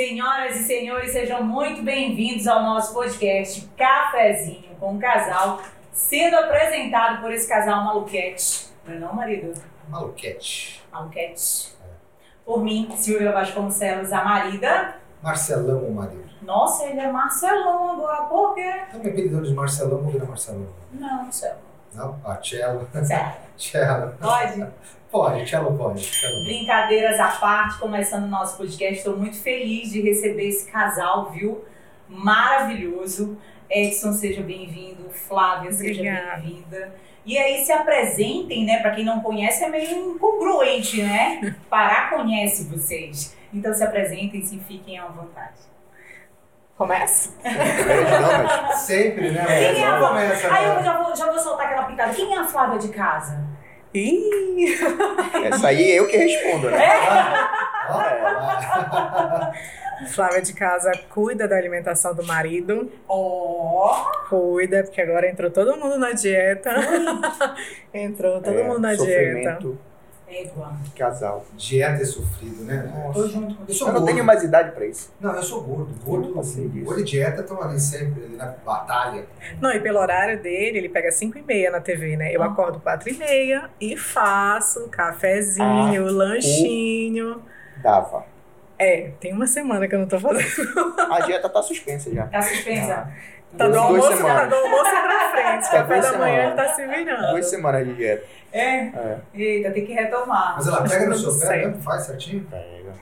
Senhoras 0.00 0.56
e 0.56 0.64
senhores, 0.64 1.12
sejam 1.12 1.44
muito 1.44 1.82
bem-vindos 1.82 2.46
ao 2.46 2.62
nosso 2.62 2.94
podcast 2.94 3.68
Cafezinho 3.76 4.74
com 4.80 4.96
o 4.96 4.98
Casal, 4.98 5.60
sendo 5.92 6.36
apresentado 6.36 7.20
por 7.20 7.30
esse 7.30 7.46
casal 7.46 7.84
maluquete. 7.84 8.70
Não 8.86 8.94
é 8.94 8.98
não, 8.98 9.12
marido? 9.12 9.52
Maluquete. 9.90 10.82
Maluquete. 10.90 11.76
Por 12.46 12.64
mim, 12.64 12.90
Silvia 12.96 13.30
Vasconcelos, 13.30 14.10
a 14.10 14.24
marida. 14.24 14.96
Marcelão, 15.22 15.84
o 15.84 15.94
marido. 15.94 16.30
Nossa, 16.40 16.86
ele 16.86 16.98
é 16.98 17.12
Marcelão 17.12 17.90
agora, 17.90 18.22
por 18.22 18.54
quê? 18.54 18.72
Tá 18.90 18.96
me 18.96 19.10
apelidando 19.10 19.46
de 19.46 19.52
Marcelão, 19.52 20.02
virar 20.04 20.24
Marcelão. 20.24 20.66
Não, 20.94 21.24
Marcelo. 21.24 21.69
Não? 21.94 22.20
Ah, 22.24 22.38
Cello. 22.42 22.88
Cello. 23.56 24.14
Pode? 24.20 24.66
Pode, 25.10 25.48
Cello 25.48 25.76
pode. 25.76 26.00
Cello. 26.04 26.44
Brincadeiras 26.44 27.18
à 27.18 27.28
parte, 27.28 27.78
começando 27.78 28.24
o 28.24 28.28
nosso 28.28 28.56
podcast, 28.56 28.98
estou 28.98 29.16
muito 29.16 29.36
feliz 29.36 29.90
de 29.90 30.00
receber 30.00 30.48
esse 30.48 30.70
casal, 30.70 31.30
viu? 31.30 31.64
Maravilhoso. 32.08 33.36
Edson, 33.68 34.12
seja 34.12 34.42
bem-vindo. 34.42 35.10
Flávia, 35.10 35.72
seja 35.72 36.02
bem-vinda. 36.02 36.92
E 37.24 37.36
aí 37.38 37.64
se 37.64 37.72
apresentem, 37.72 38.64
né? 38.64 38.80
Para 38.80 38.92
quem 38.92 39.04
não 39.04 39.20
conhece, 39.20 39.64
é 39.64 39.68
meio 39.68 40.14
incongruente, 40.14 41.02
né? 41.02 41.56
Pará 41.68 42.08
conhece 42.08 42.64
vocês. 42.64 43.36
Então 43.52 43.74
se 43.74 43.82
apresentem, 43.82 44.42
se 44.42 44.58
fiquem 44.58 44.98
à 44.98 45.06
vontade. 45.06 45.69
Começa? 46.80 47.30
Não, 47.44 48.42
mas 48.42 48.78
Sempre, 48.78 49.32
né? 49.32 49.44
Quem 49.46 49.84
é 49.84 49.86
a 49.86 50.00
Mas 50.00 50.08
começa, 50.08 50.54
Aí 50.54 50.64
eu 50.64 50.74
né? 50.76 50.82
já 50.82 50.96
vou, 50.96 51.14
já 51.14 51.26
vou 51.26 51.38
soltar 51.38 51.66
aquela 51.66 51.82
pitada. 51.82 52.14
Quem 52.14 52.34
é 52.34 52.38
a 52.38 52.44
Flávia 52.44 52.78
de 52.78 52.88
casa? 52.88 53.38
Ih! 53.92 54.78
essa 55.44 55.68
aí 55.68 55.94
eu 55.94 56.06
que 56.08 56.16
respondo, 56.16 56.70
né? 56.70 56.78
Ó, 57.90 57.96
lá. 57.98 59.52
Flávia 60.08 60.40
de 60.40 60.54
casa 60.54 60.90
cuida 61.10 61.46
da 61.46 61.54
alimentação 61.54 62.14
do 62.14 62.24
marido. 62.24 62.90
Ó! 63.06 64.06
Cuida, 64.30 64.82
porque 64.82 65.02
agora 65.02 65.28
entrou 65.28 65.50
todo 65.50 65.76
mundo 65.76 65.98
na 65.98 66.12
dieta. 66.12 66.70
entrou 67.92 68.40
todo 68.40 68.58
É, 68.58 68.62
mundo 68.62 68.78
na 68.78 68.94
dieta. 68.94 69.58
Sofrimento, 70.30 70.50
Égua. 70.52 70.72
casal. 70.96 71.44
Dieta 71.56 72.02
é 72.02 72.04
sofrido, 72.04 72.64
né? 72.64 73.10
Tô 73.12 73.26
junto 73.28 73.54
com 73.54 73.62
Eu 73.62 73.66
você. 73.66 73.74
sou 73.74 73.88
Eu 73.88 73.94
não 73.94 74.04
tenho 74.04 74.24
mais 74.24 74.42
idade 74.42 74.72
pra 74.72 74.86
isso. 74.86 75.12
Não, 75.20 75.34
eu 75.34 75.42
sou 75.42 75.62
gordo. 75.62 75.92
Gordo, 76.04 76.28
Eu 76.28 76.34
passei 76.34 76.68
disso. 76.68 76.84
gordo 76.84 77.00
e 77.00 77.04
dieta 77.04 77.40
estão 77.42 77.62
ali 77.62 77.78
sempre, 77.80 78.24
ali 78.24 78.36
na 78.36 78.46
batalha. 78.46 79.26
Não, 79.60 79.70
e 79.72 79.80
pelo 79.80 79.98
horário 79.98 80.40
dele, 80.42 80.78
ele 80.78 80.88
pega 80.88 81.10
5 81.10 81.38
e 81.38 81.42
meia 81.42 81.70
na 81.70 81.80
TV, 81.80 82.16
né? 82.16 82.34
Eu 82.34 82.42
Ah. 82.42 82.46
acordo 82.46 82.80
4 82.80 83.08
e 83.10 83.12
meia 83.16 83.70
e 83.80 83.96
faço 83.96 84.88
cafezinho, 84.88 86.06
Ah, 86.06 86.10
lanchinho. 86.10 87.42
Dava. 87.82 88.24
É, 88.78 89.10
tem 89.20 89.32
uma 89.32 89.46
semana 89.46 89.86
que 89.86 89.94
eu 89.94 89.98
não 89.98 90.06
tô 90.08 90.18
fazendo. 90.18 90.48
A 91.10 91.20
dieta 91.26 91.48
tá 91.50 91.62
suspensa 91.62 92.10
já. 92.14 92.26
Tá 92.26 92.40
suspensa? 92.40 93.12
Tá 93.58 93.66
do 93.68 93.78
almoço, 93.78 94.22
tá 94.22 94.46
do 94.46 94.54
almoço 94.54 94.90
pra 94.90 95.30
frente. 95.30 95.66
É, 95.66 95.70
Café 95.70 96.00
da 96.00 96.18
manhã 96.18 96.46
ele 96.46 96.54
tá 96.54 96.68
se 96.74 96.86
virando. 96.86 97.30
Duas 97.32 97.50
semanas 97.50 97.86
de 97.86 97.94
dieta. 97.94 98.24
É? 98.52 98.76
É. 98.76 99.18
Eita, 99.34 99.70
tem 99.70 99.84
que 99.84 99.92
retomar. 99.92 100.54
Mas 100.56 100.66
ela 100.66 100.82
pega 100.82 101.06
no 101.06 101.14
seu 101.16 101.38
pé 101.40 101.66
mesmo? 101.66 101.82
Faz 101.82 102.02
certinho? 102.04 102.46
Pega. 102.50 102.92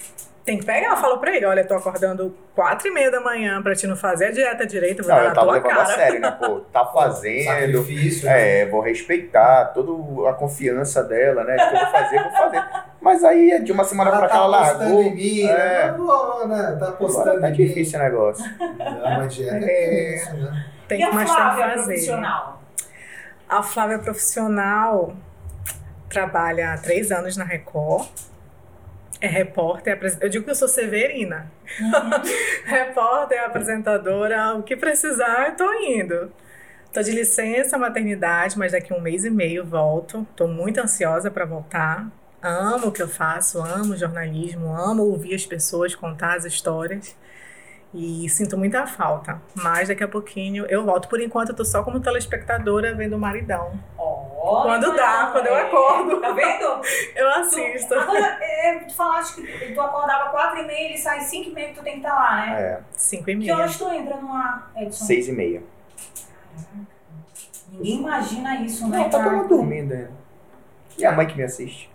Tem 0.48 0.56
que 0.58 0.64
pegar, 0.64 0.88
eu 0.92 0.96
falo 0.96 1.18
pra 1.18 1.36
ele, 1.36 1.44
olha, 1.44 1.60
eu 1.60 1.66
tô 1.68 1.74
acordando 1.74 2.34
quatro 2.54 2.88
e 2.88 2.90
meia 2.90 3.10
da 3.10 3.20
manhã 3.20 3.62
pra 3.62 3.74
te 3.74 3.86
não 3.86 3.94
fazer 3.94 4.28
a 4.28 4.30
dieta 4.30 4.64
direito, 4.66 5.02
vou 5.02 5.08
Não, 5.10 5.16
dar 5.16 5.22
eu 5.24 5.28
na 5.28 5.34
tava 5.34 5.46
tua 5.46 5.54
levando 5.56 5.70
a 5.72 5.74
cara. 5.84 5.94
sério, 5.94 6.20
né? 6.20 6.30
Pô, 6.30 6.60
tá 6.72 6.86
fazendo. 6.90 7.44
Sacrifício. 7.44 8.24
né? 8.24 8.60
É, 8.62 8.66
vou 8.66 8.80
respeitar 8.80 9.66
toda 9.74 10.30
a 10.30 10.32
confiança 10.32 11.04
dela, 11.04 11.44
né? 11.44 11.54
De 11.54 11.68
que 11.68 11.74
eu 11.76 11.80
vou 11.80 11.90
fazer, 11.92 12.22
vou 12.22 12.32
fazer. 12.32 12.64
Mas 12.98 13.24
aí, 13.24 13.62
de 13.62 13.72
uma 13.72 13.84
semana 13.84 14.10
pra 14.10 14.26
cá, 14.26 14.36
ela 14.36 14.58
apostando 14.70 14.84
largou. 14.94 15.02
em 15.02 15.14
mim, 15.14 15.40
É. 15.42 15.52
né? 15.52 15.84
Né? 16.46 16.76
Tá 16.80 16.88
Agora 16.98 17.40
tá 17.42 17.48
em 17.48 17.50
mim. 17.50 17.56
difícil 17.66 18.00
o 18.00 18.02
negócio. 18.02 18.44
Não, 18.58 19.16
mas 19.18 19.34
dieta 19.34 19.66
É. 19.66 19.68
é 19.70 20.14
isso, 20.16 20.34
né? 20.34 20.66
Tem 20.88 21.00
e 21.00 21.02
a 21.02 21.08
que 21.10 21.14
mais 21.14 21.30
Flávia, 21.30 21.64
fazer. 21.68 21.82
profissional? 21.84 22.62
A 23.46 23.62
Flávia 23.62 23.94
é 23.96 23.98
profissional 23.98 25.12
trabalha 26.08 26.72
há 26.72 26.78
três 26.78 27.12
anos 27.12 27.36
na 27.36 27.44
Record. 27.44 28.08
É 29.20 29.26
repórter, 29.26 29.98
eu 30.20 30.28
digo 30.28 30.44
que 30.44 30.50
eu 30.50 30.54
sou 30.54 30.68
severina. 30.68 31.50
repórter, 32.64 33.42
apresentadora, 33.44 34.54
o 34.54 34.62
que 34.62 34.76
precisar, 34.76 35.48
eu 35.48 35.56
tô 35.56 35.72
indo. 35.74 36.32
Tô 36.92 37.02
de 37.02 37.10
licença 37.10 37.76
maternidade, 37.76 38.58
mas 38.58 38.72
daqui 38.72 38.92
a 38.92 38.96
um 38.96 39.00
mês 39.00 39.24
e 39.24 39.30
meio 39.30 39.64
volto. 39.64 40.26
Tô 40.34 40.46
muito 40.46 40.78
ansiosa 40.78 41.30
para 41.30 41.44
voltar. 41.44 42.10
Amo 42.40 42.88
o 42.88 42.92
que 42.92 43.02
eu 43.02 43.08
faço, 43.08 43.60
amo 43.60 43.96
jornalismo, 43.96 44.74
amo 44.74 45.02
ouvir 45.02 45.34
as 45.34 45.44
pessoas 45.44 45.94
contar 45.94 46.36
as 46.36 46.44
histórias. 46.44 47.16
E 47.92 48.28
sinto 48.28 48.56
muita 48.56 48.86
falta. 48.86 49.40
Mas 49.54 49.88
daqui 49.88 50.04
a 50.04 50.08
pouquinho 50.08 50.64
eu 50.66 50.84
volto. 50.84 51.08
Por 51.08 51.20
enquanto 51.20 51.50
eu 51.50 51.56
tô 51.56 51.64
só 51.64 51.82
como 51.82 52.00
telespectadora 52.00 52.94
vendo 52.94 53.16
o 53.16 53.18
maridão. 53.18 53.72
Ó, 53.96 54.17
Quando 54.62 54.94
dá, 54.96 55.28
quando 55.32 55.46
eu 55.46 55.56
é. 55.56 55.62
acordo. 55.62 56.20
Tá 56.20 56.32
vendo? 56.32 56.80
Eu 57.14 57.30
assisto. 57.30 57.88
Tu, 57.88 57.94
agora, 57.94 58.38
é, 58.40 58.74
tu 58.86 58.94
falaste 58.94 59.42
que 59.42 59.72
tu 59.74 59.80
acordava 59.80 60.30
4 60.30 60.58
e 60.60 60.66
meia, 60.66 60.88
ele 60.88 60.98
sai 60.98 61.20
5 61.20 61.50
e 61.50 61.52
meia 61.52 61.68
que 61.68 61.74
tu 61.74 61.82
tem 61.82 61.94
que 61.94 61.98
estar 62.00 62.14
lá, 62.14 62.36
né? 62.46 62.60
É, 62.60 62.80
Cinco 62.92 63.22
e 63.30 63.34
Que 63.34 63.36
meia. 63.36 63.56
horas 63.56 63.76
tu 63.78 63.88
entra 63.92 64.16
no 64.16 64.32
ar, 64.32 64.70
Edson? 64.76 65.04
seis 65.04 65.28
e 65.28 65.32
meia. 65.32 65.62
Ninguém 67.72 67.96
imagina 67.98 68.56
isso, 68.62 68.88
né? 68.88 68.98
Não, 68.98 69.10
tá 69.10 69.22
todo 69.22 69.32
mundo 69.36 69.48
dormindo 69.48 69.92
ainda. 69.92 70.10
E 70.96 71.04
a 71.06 71.12
mãe 71.12 71.26
que 71.26 71.36
me 71.36 71.42
assiste? 71.44 71.90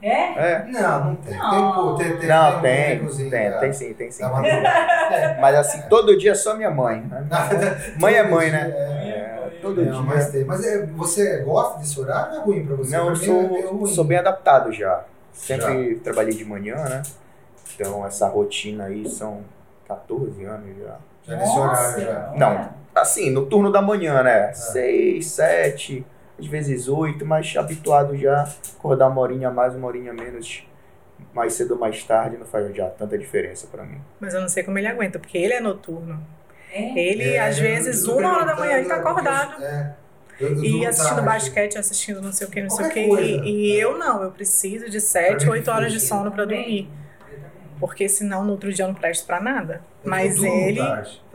É? 0.00 0.52
É. 0.52 0.64
Não, 0.68 1.04
não 1.06 1.14
tem. 1.16 1.36
Não. 1.36 1.50
Tem, 1.50 1.72
pô, 1.72 1.94
tem, 1.94 2.16
tem, 2.18 2.28
Não, 2.28 2.60
tem, 2.60 2.98
tem, 3.30 3.50
da- 3.50 3.58
tem 3.58 3.72
sim, 3.72 3.92
tem 3.94 4.10
sim. 4.10 4.22
É. 4.24 5.38
Mas 5.40 5.56
assim, 5.56 5.82
todo 5.88 6.16
dia 6.16 6.34
só 6.34 6.54
minha 6.54 6.70
mãe. 6.70 7.04
Mãe 7.98 8.14
é 8.14 8.22
mãe, 8.22 8.50
né? 8.50 8.70
É. 8.74 9.12
É, 9.12 9.50
todo 9.60 9.84
Não, 9.84 10.02
mas 10.02 10.24
dia. 10.24 10.32
tem. 10.32 10.44
Mas 10.44 10.64
é, 10.64 10.86
você 10.86 11.38
gosta 11.38 11.78
desse 11.78 12.00
horário 12.00 12.32
ou 12.34 12.40
é 12.40 12.44
ruim 12.44 12.66
pra 12.66 12.76
você? 12.76 12.96
Não, 12.96 13.08
eu 13.10 13.14
Pra 13.14 13.24
é 13.24 13.28
meio 13.28 13.68
sou, 13.68 13.86
sou 13.86 14.04
bem 14.04 14.18
adaptado 14.18 14.72
já. 14.72 15.04
Sempre 15.32 15.96
trabalhei 15.96 16.34
de 16.34 16.44
manhã, 16.44 16.76
né? 16.76 17.02
Então 17.74 18.04
essa 18.06 18.26
rotina 18.28 18.84
aí 18.84 19.08
são 19.08 19.40
14 19.88 20.44
anos 20.44 20.76
já. 20.78 20.96
Já 21.24 21.36
nesse 21.36 21.58
horário 21.58 22.04
já. 22.04 22.32
Não, 22.36 22.68
assim, 22.94 23.30
no 23.30 23.46
turno 23.46 23.70
da 23.72 23.80
manhã, 23.82 24.22
né? 24.22 24.52
6, 24.52 25.26
7, 25.26 26.04
às 26.42 26.46
vezes 26.46 26.88
8, 26.88 27.24
mas 27.24 27.54
habituado 27.56 28.16
já. 28.16 28.48
Acordar 28.78 29.08
uma 29.08 29.20
horinha 29.20 29.48
a 29.48 29.50
mais, 29.50 29.74
uma 29.74 29.86
horinha 29.86 30.10
a 30.10 30.14
menos, 30.14 30.66
mais 31.32 31.54
cedo 31.54 31.74
ou 31.74 31.80
mais 31.80 32.02
tarde, 32.04 32.36
não 32.36 32.46
faz 32.46 32.74
já 32.74 32.88
tanta 32.90 33.16
diferença 33.16 33.66
pra 33.70 33.84
mim. 33.84 34.00
Mas 34.20 34.34
eu 34.34 34.40
não 34.40 34.48
sei 34.48 34.62
como 34.62 34.78
ele 34.78 34.86
aguenta, 34.88 35.18
porque 35.18 35.38
ele 35.38 35.54
é 35.54 35.60
noturno. 35.60 36.20
É? 36.72 36.98
Ele, 36.98 37.22
É, 37.34 37.40
às 37.40 37.58
vezes, 37.58 38.04
uma 38.06 38.36
hora 38.36 38.46
da 38.46 38.56
manhã, 38.56 38.78
ele 38.78 38.88
tá 38.88 38.96
acordado. 38.96 39.62
é, 39.62 39.94
E 40.40 40.86
assistindo 40.86 41.16
tarde. 41.16 41.26
basquete, 41.30 41.78
assistindo 41.78 42.20
não 42.22 42.32
sei 42.32 42.46
o 42.46 42.50
que, 42.50 42.62
não 42.62 42.70
sei 42.70 42.78
o 42.86 42.88
Qualquer 42.88 43.02
que. 43.04 43.08
coisa. 43.08 43.44
E, 43.44 43.74
e 43.76 43.80
eu 43.80 43.98
não, 43.98 44.22
eu 44.22 44.30
preciso 44.32 44.88
de 44.88 45.00
7, 45.00 45.36
Pra 45.36 45.44
mim, 45.44 45.50
8 45.52 45.70
horas 45.70 45.92
de 45.92 46.00
sono 46.00 46.32
pra 46.32 46.44
dormir. 46.44 46.88
Porque 47.78 48.08
senão 48.08 48.44
no 48.44 48.52
outro 48.52 48.72
dia 48.72 48.84
eu 48.84 48.88
não 48.88 48.94
presto 48.94 49.26
pra 49.26 49.40
nada. 49.40 49.82
Eu 50.04 50.10
Mas 50.10 50.42
ele. 50.42 50.80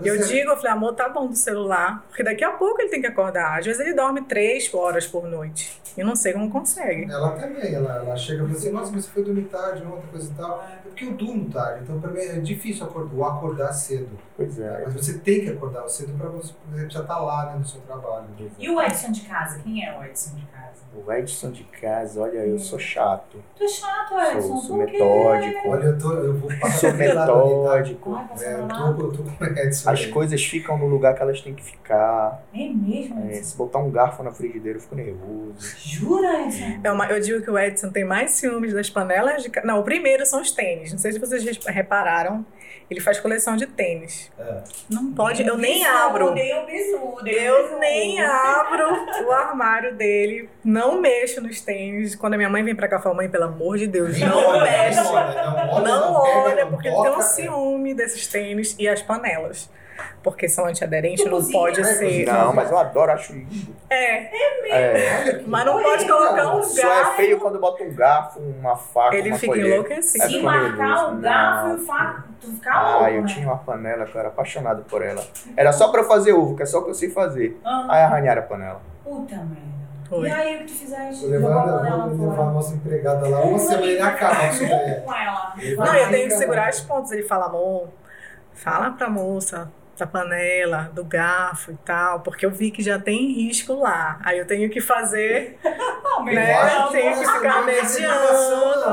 Eu 0.03 0.17
digo, 0.25 0.51
eu 0.51 0.57
falei, 0.57 0.71
amor, 0.71 0.93
tá 0.93 1.09
bom 1.09 1.27
do 1.27 1.35
celular. 1.35 2.03
Porque 2.07 2.23
daqui 2.23 2.43
a 2.43 2.51
pouco 2.51 2.81
ele 2.81 2.89
tem 2.89 3.01
que 3.01 3.07
acordar. 3.07 3.57
Às 3.59 3.65
vezes 3.65 3.81
ele 3.81 3.93
dorme 3.93 4.21
3 4.23 4.73
horas 4.73 5.07
por 5.07 5.25
noite. 5.27 5.81
E 5.97 6.03
não 6.03 6.15
sei 6.15 6.31
como 6.31 6.49
consegue. 6.51 7.11
Ela 7.11 7.31
também, 7.31 7.73
ela, 7.73 7.95
ela 7.95 8.15
chega 8.15 8.43
e 8.43 8.45
fala 8.45 8.57
assim, 8.57 8.71
nossa, 8.71 8.91
mas 8.91 9.05
você 9.05 9.11
foi 9.11 9.23
dormir 9.23 9.45
tarde, 9.45 9.83
ontem, 9.83 10.05
coisa 10.11 10.31
e 10.31 10.35
tal. 10.35 10.63
É 10.63 10.87
porque 10.89 11.05
eu 11.05 11.13
durmo 11.13 11.49
tarde, 11.49 11.81
então 11.83 11.99
pra 11.99 12.11
mim 12.11 12.19
é 12.19 12.39
difícil 12.39 12.85
acordar, 12.85 13.27
acordar 13.29 13.73
cedo. 13.73 14.09
Pois 14.35 14.59
é. 14.59 14.83
Mas 14.85 14.93
você 14.93 15.17
tem 15.17 15.41
que 15.41 15.49
acordar 15.49 15.87
cedo 15.89 16.15
pra 16.15 16.29
você 16.29 16.53
você 16.71 16.89
já 16.89 17.01
estar 17.01 17.17
lá 17.19 17.47
né, 17.47 17.55
no 17.57 17.65
seu 17.65 17.81
trabalho. 17.81 18.25
E 18.59 18.69
o 18.69 18.79
Edson 18.79 19.11
de 19.11 19.21
casa? 19.21 19.59
Quem 19.63 19.83
é 19.83 19.97
o 19.97 20.03
Edson 20.03 20.35
de 20.35 20.45
casa? 20.45 20.67
O 20.95 21.11
Edson 21.11 21.51
de 21.51 21.63
casa, 21.63 22.21
olha, 22.21 22.39
eu 22.39 22.59
sou 22.59 22.77
chato. 22.77 23.43
Tu 23.55 23.63
é 23.63 23.67
chato, 23.67 24.13
Edson. 24.19 24.41
Sou, 24.41 24.57
sou 24.57 24.77
por 24.77 24.85
metódico. 24.85 25.67
Olha, 25.67 25.83
eu, 25.83 25.99
tô, 25.99 26.13
eu 26.13 26.33
vou 26.35 26.49
passar 26.59 26.77
Sou 26.77 26.89
por 26.91 26.97
metódico. 26.99 28.15
Ai, 28.15 28.27
tá? 28.27 28.45
É, 28.45 28.56
eu 28.57 28.67
não 28.67 28.95
tô, 28.95 29.03
eu 29.03 29.11
tô 29.11 29.23
com 29.23 29.43
o 29.43 29.47
Edson 29.47 29.89
As 29.89 30.05
coisas 30.07 30.43
ficam 30.43 30.77
no 30.77 30.87
lugar 30.87 31.15
que 31.15 31.21
elas 31.21 31.41
têm 31.41 31.53
que 31.53 31.63
ficar. 31.63 32.43
É 32.53 32.67
mesmo, 32.69 33.29
É, 33.29 33.33
se 33.41 33.55
botar 33.57 33.79
um 33.79 33.89
garfo 33.91 34.23
na 34.23 34.31
frigideira, 34.31 34.77
eu 34.77 34.81
fico 34.81 34.95
nervoso. 34.95 35.75
Jura, 35.79 36.43
Edson? 36.45 36.79
É 36.83 36.91
uma- 36.91 37.07
eu 37.07 37.19
digo 37.19 37.41
que 37.41 37.49
o 37.51 37.57
Edson 37.57 37.89
tem 37.91 38.03
mais 38.03 38.31
ciúmes 38.31 38.73
das 38.73 38.89
panelas 38.89 39.43
de. 39.43 39.51
Não, 39.63 39.79
o 39.79 39.83
primeiro 39.83 40.25
são 40.25 40.41
os 40.41 40.51
tênis. 40.51 40.91
Não 40.91 40.99
sei 40.99 41.11
se 41.13 41.19
vocês 41.19 41.43
repararam. 41.67 42.45
Ele 42.89 43.01
faz 43.01 43.19
coleção 43.19 43.57
de 43.57 43.65
tênis. 43.67 44.31
É. 44.39 44.61
Não 44.89 45.11
pode, 45.13 45.45
eu 45.45 45.57
nem 45.57 45.85
abro. 45.85 46.27
Eu 46.27 46.33
Eu 47.27 47.79
nem 47.79 48.21
abro 48.21 48.85
o 49.25 49.31
armário 49.31 49.93
dele. 49.95 50.49
Não 50.63 51.01
mexo 51.01 51.41
nos 51.41 51.59
tênis. 51.59 52.15
Quando 52.15 52.35
a 52.35 52.37
minha 52.37 52.49
mãe 52.49 52.63
vem 52.63 52.73
pra 52.75 52.87
cá, 52.87 52.95
eu 52.95 53.01
falo, 53.01 53.15
mãe, 53.15 53.27
pelo 53.29 53.43
amor 53.43 53.77
de 53.77 53.87
Deus, 53.87 54.17
não 54.19 54.37
olha, 54.37 54.61
mexe. 54.63 55.01
nem 55.01 55.09
olha, 55.11 55.33
Não 55.43 55.73
olha, 55.73 55.83
Não 55.83 56.13
olha, 56.13 56.63
não 56.65 56.71
porque 56.71 56.87
ele 56.87 56.95
tem 57.01 57.11
um 57.11 57.19
é. 57.19 57.21
ciúme 57.23 57.93
desses 57.93 58.25
tênis 58.27 58.75
e 58.79 58.87
as 58.87 59.01
panelas. 59.01 59.69
Porque 60.23 60.47
são 60.49 60.65
antiaderentes, 60.65 61.23
Tu 61.23 61.29
não 61.29 61.37
cozinha, 61.37 61.59
pode 61.59 61.81
né? 61.81 61.87
ser. 61.93 62.25
Não, 62.25 62.53
mas 62.53 62.69
eu 62.69 62.77
adoro, 62.77 63.11
acho 63.11 63.33
lindo. 63.33 63.75
É, 63.89 64.29
É, 64.69 65.19
Olha 65.21 65.39
que- 65.39 65.47
mas 65.49 65.65
não 65.65 65.81
pode 65.81 66.05
colocar 66.07 66.55
um 66.55 66.63
só 66.63 66.81
é 66.81 66.95
garfo. 67.03 67.15
feio 67.15 67.39
quando 67.39 67.57
bota 67.59 67.83
um 67.83 67.93
garfo, 67.93 68.39
uma 68.39 68.75
faca, 68.75 69.15
Ele 69.15 69.29
uma 69.29 69.37
fica 69.39 69.53
colher. 69.53 69.71
enlouquecido. 69.73 70.23
É 70.25 70.27
Se 70.27 70.41
marcar 70.41 70.87
nervoso. 70.87 71.11
o 71.13 71.21
garfo 71.21 71.69
e 71.69 71.73
o 71.75 71.77
faca. 71.85 72.23
tu 72.41 72.47
ficava 72.51 73.05
Ah, 73.05 73.11
eu 73.11 73.21
né? 73.21 73.27
tinha 73.27 73.47
uma 73.47 73.57
panela 73.57 74.05
que 74.05 74.13
eu 74.15 74.19
era 74.19 74.27
apaixonado 74.29 74.83
por 74.83 75.01
ela. 75.01 75.23
Era 75.55 75.71
só 75.71 75.87
pra 75.89 76.01
eu 76.01 76.07
fazer 76.07 76.33
ovo, 76.33 76.55
que 76.55 76.63
é 76.63 76.65
só 76.65 76.79
o 76.79 76.83
que 76.83 76.89
eu 76.89 76.95
sei 76.95 77.09
fazer. 77.09 77.57
Ah, 77.63 77.85
Aí 77.89 78.01
arranharam 78.03 78.41
a 78.41 78.45
panela. 78.45 78.81
puta 79.03 79.35
merda. 79.35 79.77
Foi. 80.09 80.27
E 80.27 80.31
aí, 80.31 80.55
o 80.55 80.59
que 80.59 80.65
tu 80.65 80.73
fizeste? 80.73 81.21
Jogou 81.29 81.51
a 81.51 81.63
levar, 81.65 81.77
panela 81.79 82.07
vou 82.07 82.29
levar 82.29 82.43
a 82.43 82.51
nossa 82.51 82.73
empregada 82.75 83.27
lá 83.27 83.41
uma 83.41 83.59
semana 83.59 83.85
e 83.91 83.97
com 85.01 85.13
ela. 85.13 85.53
Não, 85.77 85.95
eu 85.95 86.09
tenho 86.09 86.27
que 86.29 86.35
segurar 86.35 86.67
as 86.69 86.79
pontas. 86.81 87.11
Ele 87.11 87.23
fala, 87.23 87.45
amor, 87.47 87.87
fala 88.53 88.91
pra 88.91 89.09
moça 89.09 89.69
da 89.97 90.05
panela, 90.07 90.89
do 90.93 91.03
garfo 91.03 91.71
e 91.71 91.77
tal, 91.85 92.19
porque 92.21 92.45
eu 92.45 92.51
vi 92.51 92.69
que 92.71 92.81
já 92.83 92.99
tem 92.99 93.31
risco 93.33 93.73
lá. 93.73 94.19
Aí 94.23 94.37
eu 94.37 94.45
tenho 94.45 94.69
que 94.69 94.79
fazer, 94.81 95.57
Não, 96.03 96.23
meu 96.23 96.33
Né? 96.35 96.77
Eu 96.83 96.87
tenho 96.87 97.13
que 97.19 97.25
ficar 97.25 97.63
mediando. 97.65 98.87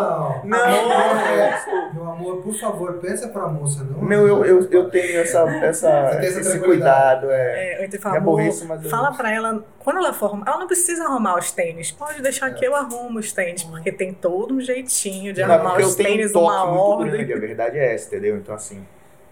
Não, 0.45 0.45
Não, 0.45 0.59
é, 0.67 1.65
Meu 1.95 2.11
amor, 2.11 2.43
por 2.43 2.55
favor, 2.55 2.95
pensa 2.95 3.29
pra 3.29 3.47
moça, 3.49 3.85
não. 3.85 4.03
Não, 4.03 4.27
eu, 4.27 4.45
eu, 4.45 4.69
eu 4.71 4.91
tenho 4.91 5.21
essa, 5.21 5.41
essa, 5.65 6.11
Você 6.11 6.17
tem 6.19 6.29
essa 6.29 6.41
esse 6.41 6.59
cuidado. 6.61 7.31
É. 7.31 7.81
é, 7.81 7.85
eu 7.85 7.91
tenho 7.91 8.03
que 8.03 8.09
É 8.09 8.21
burrice, 8.21 8.65
mas 8.67 8.83
eu- 8.85 8.91
fala 8.91 9.13
pra 9.13 9.33
ela, 9.33 9.65
quando 9.79 9.99
ela 9.99 10.13
for 10.13 10.27
arrumar, 10.27 10.45
ela 10.49 10.59
não 10.59 10.67
precisa 10.67 11.05
arrumar 11.05 11.39
os 11.39 11.51
tênis, 11.53 11.91
pode 11.91 12.21
deixar 12.23 12.51
que 12.51 12.65
eu 12.65 12.75
arrumo 12.75 13.19
os 13.19 13.33
tênis, 13.33 13.63
porque 13.63 13.93
tem 13.93 14.13
todo 14.13 14.55
um 14.55 14.61
jeitinho 14.61 15.33
de 15.33 15.43
Não, 15.43 15.51
é 15.51 15.55
arrumar 15.55 15.79
os 15.79 15.95
um 15.95 15.97
tênis, 15.97 16.35
uma 16.35 16.65
ordem. 16.65 17.13
grande, 17.13 17.33
a 17.33 17.39
verdade 17.39 17.79
é 17.79 17.95
essa, 17.95 18.09
entendeu? 18.09 18.37
Então, 18.37 18.55
assim, 18.55 18.85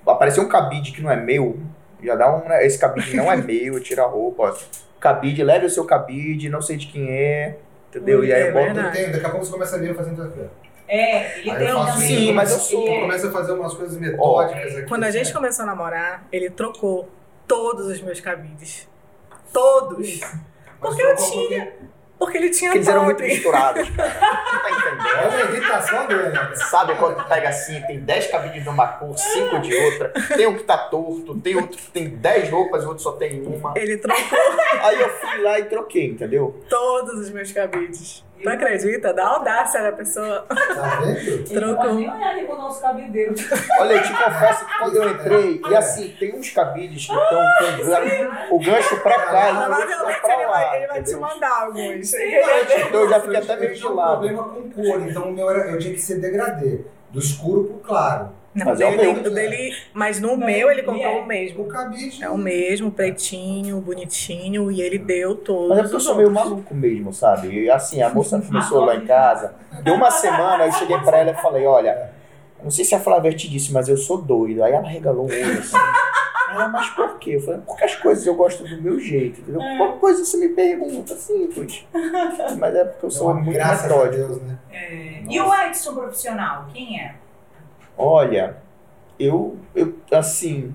aparecer 0.07 0.41
um 0.41 0.49
cabide 0.49 0.93
que 0.93 1.01
não 1.03 1.11
é 1.11 1.17
meu, 1.17 1.59
já 2.03 2.15
dá 2.17 2.35
um. 2.35 2.49
né, 2.49 2.65
Esse 2.67 2.79
cabide 2.79 3.15
não 3.17 3.31
é 3.31 3.37
meu, 3.39 3.75
eu 3.75 3.81
tiro 3.83 4.03
a 4.03 4.07
roupa, 4.07 4.43
ó. 4.45 4.57
Cabide, 5.01 5.43
leve 5.43 5.67
o 5.67 5.71
seu 5.71 5.85
cabide, 5.85 6.49
não 6.49 6.63
sei 6.63 6.77
de 6.77 6.87
quem 6.87 7.11
é, 7.11 7.59
entendeu? 7.89 8.25
E 8.25 8.33
aí 8.33 8.43
É 8.43 8.49
eu 8.49 8.53
boto. 8.53 8.65
verdade. 8.67 8.87
Eu 8.89 8.93
tenho, 8.93 9.13
daqui 9.13 9.27
a 9.27 9.31
pouco 9.31 9.45
você 9.45 9.53
começa 9.53 9.77
a 9.77 9.79
ver 9.79 9.91
eu 9.91 9.95
fazendo 9.95 10.23
aqui. 10.23 10.41
É, 10.89 11.39
ele 11.41 11.51
tem. 11.57 11.93
Sim, 12.07 12.33
mas 12.33 12.51
eu 12.53 12.59
sou- 12.59 12.87
Eu 12.87 13.01
começo 13.01 13.27
a 13.27 13.31
fazer 13.33 13.53
umas 13.53 13.75
coisas 13.75 13.97
metódicas 13.99 14.77
aqui. 14.77 14.89
Quando 14.89 15.05
a 15.05 15.11
gente 15.11 15.33
começou 15.33 15.63
a 15.65 15.67
namorar, 15.67 16.27
ele 16.31 16.51
trocou 16.51 17.09
todos 17.49 17.87
os 17.87 18.01
meus 18.03 18.21
cabides. 18.21 18.89
Todos. 19.53 20.21
Mas 20.21 20.41
Porque 20.81 21.03
eu 21.03 21.17
tinha. 21.17 21.67
Porque 21.67 21.73
ele 22.31 22.51
tinha 22.51 22.71
Porque 22.71 22.79
eles 22.79 22.89
eram 22.89 23.05
muito 23.05 23.23
misturados, 23.23 23.89
cara. 23.91 24.13
Não 24.53 24.61
tá 24.61 24.71
entendendo? 24.71 25.19
Olha 25.19 25.45
a 25.45 25.51
irritação 25.51 26.07
dele. 26.07 26.29
né? 26.31 26.51
Sabe 26.55 26.95
quando 26.97 27.17
tu 27.17 27.25
pega 27.29 27.49
assim, 27.49 27.81
tem 27.83 28.01
10 28.01 28.27
cabides 28.29 28.63
de 28.63 28.69
uma 28.69 28.87
cor, 28.87 29.17
5 29.19 29.59
de 29.61 29.75
outra, 29.75 30.09
tem 30.37 30.47
um 30.47 30.57
que 30.57 30.65
tá 30.65 30.79
torto, 30.79 31.35
tem 31.41 31.57
outro 31.57 31.77
que 31.79 31.91
tem 31.91 32.09
10 32.11 32.51
roupas 32.51 32.83
e 32.83 32.87
o 32.87 32.89
outro 32.89 33.03
só 33.03 33.13
tem 33.13 33.43
uma. 33.47 33.73
Ele 33.77 33.97
trocou 33.99 34.23
Aí 34.83 35.01
eu 35.01 35.09
fui 35.11 35.43
lá 35.43 35.59
e 35.59 35.65
troquei, 35.65 36.07
entendeu? 36.07 36.63
todos 36.69 37.15
os 37.21 37.31
meus 37.31 37.53
cabides. 37.53 38.25
Tu 38.43 38.49
acredita? 38.49 39.13
Da 39.13 39.27
audácia 39.27 39.83
da 39.83 39.93
pessoa. 39.93 40.45
Tá 40.49 41.01
vendo? 41.01 41.45
Trocou. 41.49 41.95
nem 41.95 42.11
olhar 42.11 42.29
ali 42.31 42.45
pro 42.47 42.57
nosso 42.57 42.81
cabideiro. 42.83 43.35
Olha, 43.81 43.93
eu 43.95 44.03
te 44.03 44.13
confesso 44.13 44.67
que 44.67 44.79
quando 44.79 44.97
eu 44.97 45.09
entrei, 45.11 45.61
e 45.69 45.75
assim, 45.77 46.17
tem 46.19 46.35
uns 46.35 46.51
cabides 46.51 47.07
que 47.07 47.13
estão 47.13 47.43
com 47.59 47.83
o 47.83 47.87
gan- 47.87 48.47
o 48.51 48.59
gancho 48.59 48.97
pra 49.01 49.19
cá 49.27 49.51
e 49.51 49.53
o 49.53 49.55
gancho 49.55 49.87
Provavelmente 49.87 50.21
pra 50.21 50.35
ele 50.35 50.45
lá. 50.45 50.51
vai, 50.53 50.77
ele 50.79 50.87
vai 50.87 50.97
te 50.97 51.11
entendeu? 51.11 51.21
mandar 51.21 51.63
alguns. 51.63 52.15
Então 52.15 53.01
eu 53.01 53.09
já 53.09 53.21
fiquei 53.21 53.37
até 53.39 53.57
meio 53.57 53.71
eu 53.71 53.75
de 53.75 53.81
tinha 53.81 53.91
um 53.91 53.95
lado. 53.95 54.11
problema 54.11 54.43
com 54.45 54.71
cor, 54.71 55.01
então 55.09 55.23
o 55.29 55.33
meu 55.33 55.51
era, 55.51 55.71
eu 55.71 55.79
tinha 55.79 55.95
que 55.95 56.01
ser 56.01 56.17
degradê. 56.21 56.81
Do 57.11 57.19
escuro 57.19 57.65
pro 57.65 57.79
claro. 57.81 58.31
Não, 58.55 58.67
Mas 58.67 58.81
é 58.83 58.87
o 58.87 58.91
dele, 58.91 59.03
meu. 59.15 59.23
tem- 59.23 59.33
o 59.33 59.35
dele, 59.35 59.75
mas 59.95 60.21
no 60.21 60.37
Não, 60.37 60.47
meu 60.47 60.71
ele 60.71 60.83
comprou 60.83 61.07
é. 61.19 61.21
o 61.21 61.27
mesmo. 61.27 61.63
O 61.63 61.67
cabide. 61.69 62.23
É 62.23 62.29
o 62.29 62.37
mesmo, 62.37 62.91
pretinho, 62.91 63.81
bonitinho, 63.81 64.71
e 64.71 64.83
ele 64.83 64.99
deu 64.99 65.35
todos. 65.37 65.71
Mas 65.71 65.79
é 65.79 65.83
porque 65.83 65.97
eu 65.97 66.01
sou 66.01 66.15
meio 66.17 66.31
maluco 66.31 66.75
mesmo, 66.75 67.13
sabe? 67.15 67.49
E 67.49 67.71
assim, 67.71 68.03
a 68.03 68.11
moça 68.11 68.39
começou 68.47 68.85
lá 68.85 68.95
em 68.97 69.07
casa, 69.07 69.55
deu 69.83 69.95
uma 69.95 70.11
semana, 70.11 70.67
eu 70.67 70.73
cheguei 70.73 70.99
pra 70.99 71.19
ela 71.19 71.31
e 71.31 71.35
falei, 71.41 71.65
olha, 71.67 72.11
eu 72.59 72.65
não 72.65 72.71
sei 72.71 72.85
se 72.85 72.95
a 72.95 73.01
Flávia 73.01 73.33
te 73.33 73.49
disse, 73.49 73.73
mas 73.73 73.89
eu 73.89 73.97
sou 73.97 74.19
doido. 74.21 74.63
Aí 74.63 74.73
ela 74.73 74.87
regalou 74.87 75.25
o 75.27 75.33
olho 75.33 75.59
assim. 75.59 75.77
Ela, 76.51 76.69
mas 76.69 76.91
por 76.91 77.19
quê? 77.19 77.37
Eu 77.37 77.41
falei, 77.41 77.61
porque 77.67 77.85
as 77.85 77.95
coisas 77.95 78.27
eu 78.27 78.35
gosto 78.35 78.63
do 78.65 78.83
meu 78.83 79.01
jeito, 79.01 79.41
entendeu? 79.41 79.63
Qualquer 79.79 79.99
coisa 79.99 80.23
você 80.27 80.37
me 80.37 80.51
pergunta, 80.51 81.15
simples. 81.17 81.87
Mas 82.59 82.75
é 82.75 82.85
porque 82.85 83.07
eu 83.07 83.11
sou 83.11 83.29
Não, 83.33 83.41
muito 83.41 83.55
graças 83.55 83.87
a 83.91 83.95
metódico. 83.97 84.27
Deus, 84.29 84.43
né? 84.43 84.59
É. 84.71 85.23
E 85.27 85.41
o 85.41 85.55
Edson 85.55 85.95
profissional, 85.95 86.67
quem 86.71 87.01
é? 87.01 87.15
Olha, 88.03 88.57
eu, 89.19 89.57
eu, 89.75 89.95
assim, 90.11 90.75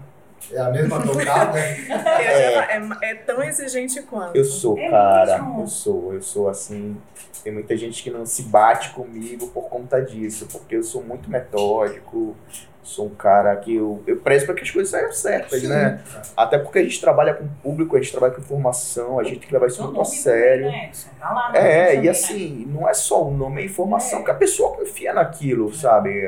É 0.51 0.59
a 0.59 0.69
mesma 0.69 1.01
tocada. 1.01 1.57
É, 1.59 2.77
é- 2.77 2.89
é 3.01 3.15
tão 3.15 3.44
exigente 3.44 4.01
quanto. 4.03 4.35
eu 4.35 4.45
sou, 4.45 4.77
É 4.77 4.89
cara, 4.89 5.39
mesmo? 5.39 5.62
eu 5.62 5.68
sou, 5.68 6.13
eu 6.13 6.21
sou 6.21 6.47
assim. 6.50 6.95
Tem 7.44 7.51
muita 7.53 7.75
gente 7.75 8.01
que 8.03 8.09
não 8.09 8.25
se 8.25 8.44
bate 8.44 8.91
comigo 8.91 9.47
por 9.50 9.63
conta 9.69 10.01
disso, 10.01 10.47
porque 10.51 10.75
eu 10.75 10.83
sou 10.83 11.01
muito 11.03 11.29
metódico, 11.29 12.35
sou 12.83 13.07
um 13.07 13.15
cara 13.15 13.56
que 13.57 13.75
eu, 13.75 14.01
eu 14.07 14.18
prezo 14.18 14.45
para 14.45 14.56
que 14.56 14.63
as 14.63 14.71
coisas 14.71 14.89
saiam 14.91 15.12
certas, 15.12 15.62
Sim. 15.62 15.68
né? 15.68 16.01
Até 16.35 16.57
porque 16.57 16.80
a 16.80 16.83
gente 16.83 17.00
trabalha 17.01 17.33
com 17.33 17.47
público, 17.62 17.95
a 17.95 18.00
gente 18.01 18.12
trabalha 18.12 18.33
com 18.33 18.41
informação, 18.41 19.19
a 19.19 19.23
gente 19.23 19.39
tem 19.39 19.47
que 19.47 19.53
levar 19.53 19.68
isso 19.68 19.83
muito 19.83 20.00
a 20.01 20.06
sério. 20.06 20.65
também, 20.65 20.81
né? 20.88 20.91
Tá 21.19 21.33
lá 21.33 21.51
É, 21.57 22.01
e 22.01 22.07
assim, 22.09 22.65
não 22.69 22.88
é 22.88 22.94
só 22.94 23.23
o 23.25 23.31
nome, 23.31 23.62
é 23.62 23.65
informação, 23.65 24.19
É. 24.19 24.23
que 24.23 24.31
a 24.31 24.35
pessoa 24.35 24.75
confia 24.75 25.13
naquilo, 25.13 25.73
sabe? 25.73 26.25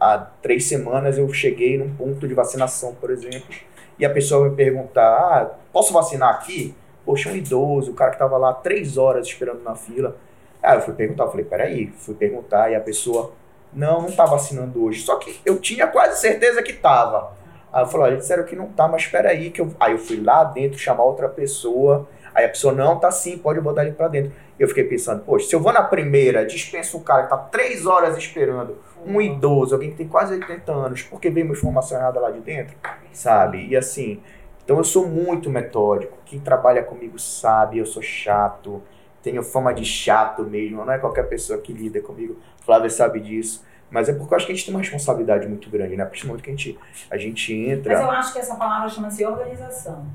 Há 0.00 0.18
três 0.18 0.64
semanas 0.66 1.18
eu 1.18 1.32
cheguei 1.32 1.76
num 1.76 1.94
ponto 1.94 2.26
de 2.28 2.34
vacinação, 2.34 2.94
por 2.94 3.10
exemplo, 3.10 3.54
e 3.98 4.04
a 4.04 4.10
pessoa 4.10 4.48
vai 4.48 4.56
perguntar: 4.56 5.02
ah, 5.02 5.50
posso 5.72 5.92
vacinar 5.92 6.30
aqui? 6.30 6.74
Poxa, 7.04 7.30
um 7.30 7.36
idoso, 7.36 7.90
o 7.90 7.94
cara 7.94 8.12
que 8.12 8.18
tava 8.18 8.36
lá 8.36 8.52
três 8.52 8.96
horas 8.96 9.26
esperando 9.26 9.62
na 9.62 9.74
fila. 9.74 10.16
Aí 10.62 10.76
eu 10.76 10.82
fui 10.82 10.94
perguntar, 10.94 11.24
eu 11.24 11.30
falei, 11.30 11.46
peraí, 11.46 11.86
fui 11.96 12.14
perguntar, 12.14 12.70
e 12.70 12.74
a 12.74 12.80
pessoa, 12.80 13.32
não, 13.72 14.02
não 14.02 14.12
tá 14.12 14.26
vacinando 14.26 14.84
hoje. 14.84 15.00
Só 15.00 15.16
que 15.16 15.40
eu 15.44 15.58
tinha 15.58 15.86
quase 15.86 16.20
certeza 16.20 16.62
que 16.62 16.72
tava. 16.72 17.32
Aí 17.72 17.82
eu 17.82 17.86
falei, 17.86 18.08
olha, 18.08 18.16
disseram 18.18 18.44
que 18.44 18.56
não 18.56 18.66
tá, 18.66 18.88
mas 18.88 19.06
peraí, 19.06 19.50
que 19.50 19.60
eu. 19.60 19.74
Aí 19.78 19.92
eu 19.92 19.98
fui 19.98 20.20
lá 20.20 20.44
dentro 20.44 20.78
chamar 20.78 21.04
outra 21.04 21.28
pessoa. 21.28 22.08
Aí 22.38 22.44
a 22.44 22.48
pessoa, 22.48 22.72
não, 22.72 23.00
tá 23.00 23.10
sim, 23.10 23.36
pode 23.36 23.60
botar 23.60 23.84
ele 23.84 23.96
pra 23.96 24.06
dentro. 24.06 24.30
Eu 24.56 24.68
fiquei 24.68 24.84
pensando, 24.84 25.24
poxa, 25.24 25.48
se 25.48 25.56
eu 25.56 25.58
vou 25.58 25.72
na 25.72 25.82
primeira, 25.82 26.46
dispenso 26.46 26.96
um 26.96 27.02
cara 27.02 27.24
que 27.24 27.30
tá 27.30 27.36
três 27.36 27.84
horas 27.84 28.16
esperando, 28.16 28.76
um 29.04 29.20
idoso, 29.20 29.74
alguém 29.74 29.90
que 29.90 29.96
tem 29.96 30.06
quase 30.06 30.34
80 30.34 30.70
anos, 30.70 31.02
porque 31.02 31.30
veio 31.30 31.46
uma 31.46 31.52
informação 31.52 31.98
errada 31.98 32.20
lá 32.20 32.30
de 32.30 32.38
dentro, 32.38 32.76
sabe? 33.12 33.66
E 33.66 33.76
assim, 33.76 34.22
então 34.64 34.78
eu 34.78 34.84
sou 34.84 35.08
muito 35.08 35.50
metódico. 35.50 36.16
Quem 36.24 36.38
trabalha 36.38 36.80
comigo 36.80 37.18
sabe, 37.18 37.78
eu 37.78 37.86
sou 37.86 38.02
chato, 38.02 38.80
tenho 39.20 39.42
fama 39.42 39.74
de 39.74 39.84
chato 39.84 40.44
mesmo, 40.44 40.84
não 40.84 40.92
é 40.92 40.98
qualquer 40.98 41.24
pessoa 41.24 41.58
que 41.58 41.72
lida 41.72 42.00
comigo. 42.00 42.36
Flávia 42.64 42.88
sabe 42.88 43.18
disso. 43.18 43.66
Mas 43.90 44.08
é 44.08 44.12
porque 44.12 44.32
eu 44.32 44.36
acho 44.36 44.46
que 44.46 44.52
a 44.52 44.54
gente 44.54 44.64
tem 44.66 44.74
uma 44.74 44.80
responsabilidade 44.80 45.46
muito 45.46 45.70
grande, 45.70 45.96
né? 45.96 46.02
A 46.02 46.06
partir 46.06 46.22
do 46.22 46.28
momento 46.28 46.42
que 46.42 46.50
a 46.50 46.52
gente, 46.52 46.78
a 47.10 47.16
gente 47.16 47.54
entra. 47.54 47.94
Mas 47.94 48.02
eu 48.02 48.10
acho 48.10 48.32
que 48.32 48.38
essa 48.38 48.56
palavra 48.56 48.88
chama-se 48.88 49.24
organização. 49.24 50.06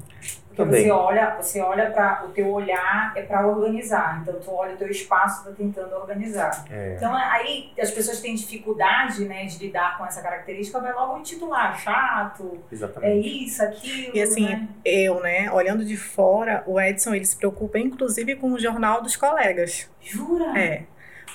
Porque 0.53 0.63
Também. 0.65 0.83
você 0.83 0.91
olha, 0.91 1.35
você 1.41 1.61
olha 1.61 1.89
para 1.89 2.25
o 2.25 2.29
teu 2.29 2.47
olhar 2.51 3.11
é 3.15 3.23
para 3.23 3.47
organizar. 3.47 4.19
Então 4.21 4.35
tu 4.39 4.51
olha 4.51 4.75
o 4.75 4.77
teu 4.77 4.87
espaço, 4.87 5.45
tá 5.45 5.51
tentando 5.51 5.95
organizar. 5.95 6.65
É. 6.69 6.93
Então 6.95 7.13
aí 7.15 7.71
as 7.79 7.89
pessoas 7.89 8.21
têm 8.21 8.35
dificuldade, 8.35 9.25
né, 9.25 9.45
de 9.45 9.57
lidar 9.57 9.97
com 9.97 10.05
essa 10.05 10.21
característica, 10.21 10.79
vai 10.79 10.93
logo 10.93 11.17
intitular 11.17 11.79
chato, 11.79 12.59
é 12.71 12.73
Exatamente. 12.75 13.45
isso, 13.45 13.63
aquilo, 13.63 14.15
E 14.15 14.21
assim, 14.21 14.47
né? 14.47 14.67
eu, 14.85 15.19
né, 15.21 15.51
olhando 15.51 15.83
de 15.83 15.97
fora, 15.97 16.63
o 16.67 16.79
Edson 16.79 17.15
ele 17.15 17.25
se 17.25 17.35
preocupa 17.35 17.79
inclusive 17.79 18.35
com 18.35 18.51
o 18.53 18.59
jornal 18.59 19.01
dos 19.01 19.15
colegas. 19.15 19.89
Jura? 19.99 20.55
É. 20.55 20.83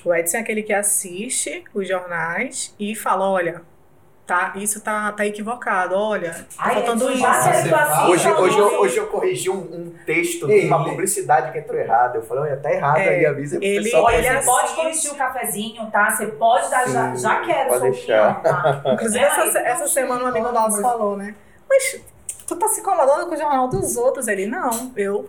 O 0.04 0.14
Edson 0.14 0.36
é 0.38 0.40
aquele 0.40 0.62
que 0.62 0.72
assiste 0.72 1.64
os 1.74 1.86
jornais 1.88 2.74
e 2.78 2.94
fala: 2.94 3.28
olha, 3.28 3.62
tá, 4.26 4.52
isso 4.56 4.80
tá, 4.80 5.10
tá 5.12 5.26
equivocado, 5.26 5.94
olha, 5.96 6.32
tá 6.32 6.38
Ai, 6.58 6.74
faltando 6.74 7.04
Edson, 7.10 7.14
isso. 7.14 7.68
já 7.68 7.76
fala. 7.86 8.08
Hoje, 8.10 8.28
hoje, 8.32 8.58
eu, 8.58 8.80
hoje 8.80 8.96
eu 8.98 9.06
corrigi 9.08 9.50
um, 9.50 9.56
um 9.58 9.94
texto 10.06 10.46
de 10.46 10.66
uma 10.66 10.84
publicidade 10.84 11.50
que 11.52 11.58
entrou 11.58 11.78
errado. 11.78 12.16
Eu 12.16 12.22
falei, 12.22 12.44
olha, 12.44 12.56
tá 12.58 12.72
errado 12.72 12.98
É, 12.98 13.08
aí, 13.08 13.26
avisa 13.26 13.56
pro 13.58 13.66
ele- 13.66 13.84
pessoal. 13.84 14.04
Olha, 14.04 14.16
ele 14.16 14.44
pode 14.44 14.74
corrigir 14.74 15.12
o 15.12 15.14
cafezinho, 15.16 15.90
tá? 15.90 16.10
Você 16.10 16.26
pode 16.26 16.70
dar, 16.70 16.88
já, 16.88 17.10
Sim, 17.16 17.22
já 17.22 17.40
quero 17.44 17.68
pode 17.70 17.82
deixar. 17.90 18.42
tá? 18.42 18.82
Inclusive, 18.94 19.24
É, 19.24 19.26
essa, 19.28 19.38
mas 19.44 19.54
essa 19.56 19.80
não, 19.80 19.88
semana 19.88 20.24
um 20.24 20.26
amigo 20.28 20.52
nosso 20.52 20.80
falou, 20.80 21.16
né? 21.16 21.34
Mas 21.68 22.00
tu 22.46 22.56
tá 22.56 22.68
se 22.68 22.80
incomodando 22.80 23.26
com 23.28 23.34
o 23.34 23.38
jornal 23.38 23.68
dos 23.68 23.96
outros? 23.96 24.28
Ele, 24.28 24.46
não, 24.46 24.92
eu. 24.96 25.28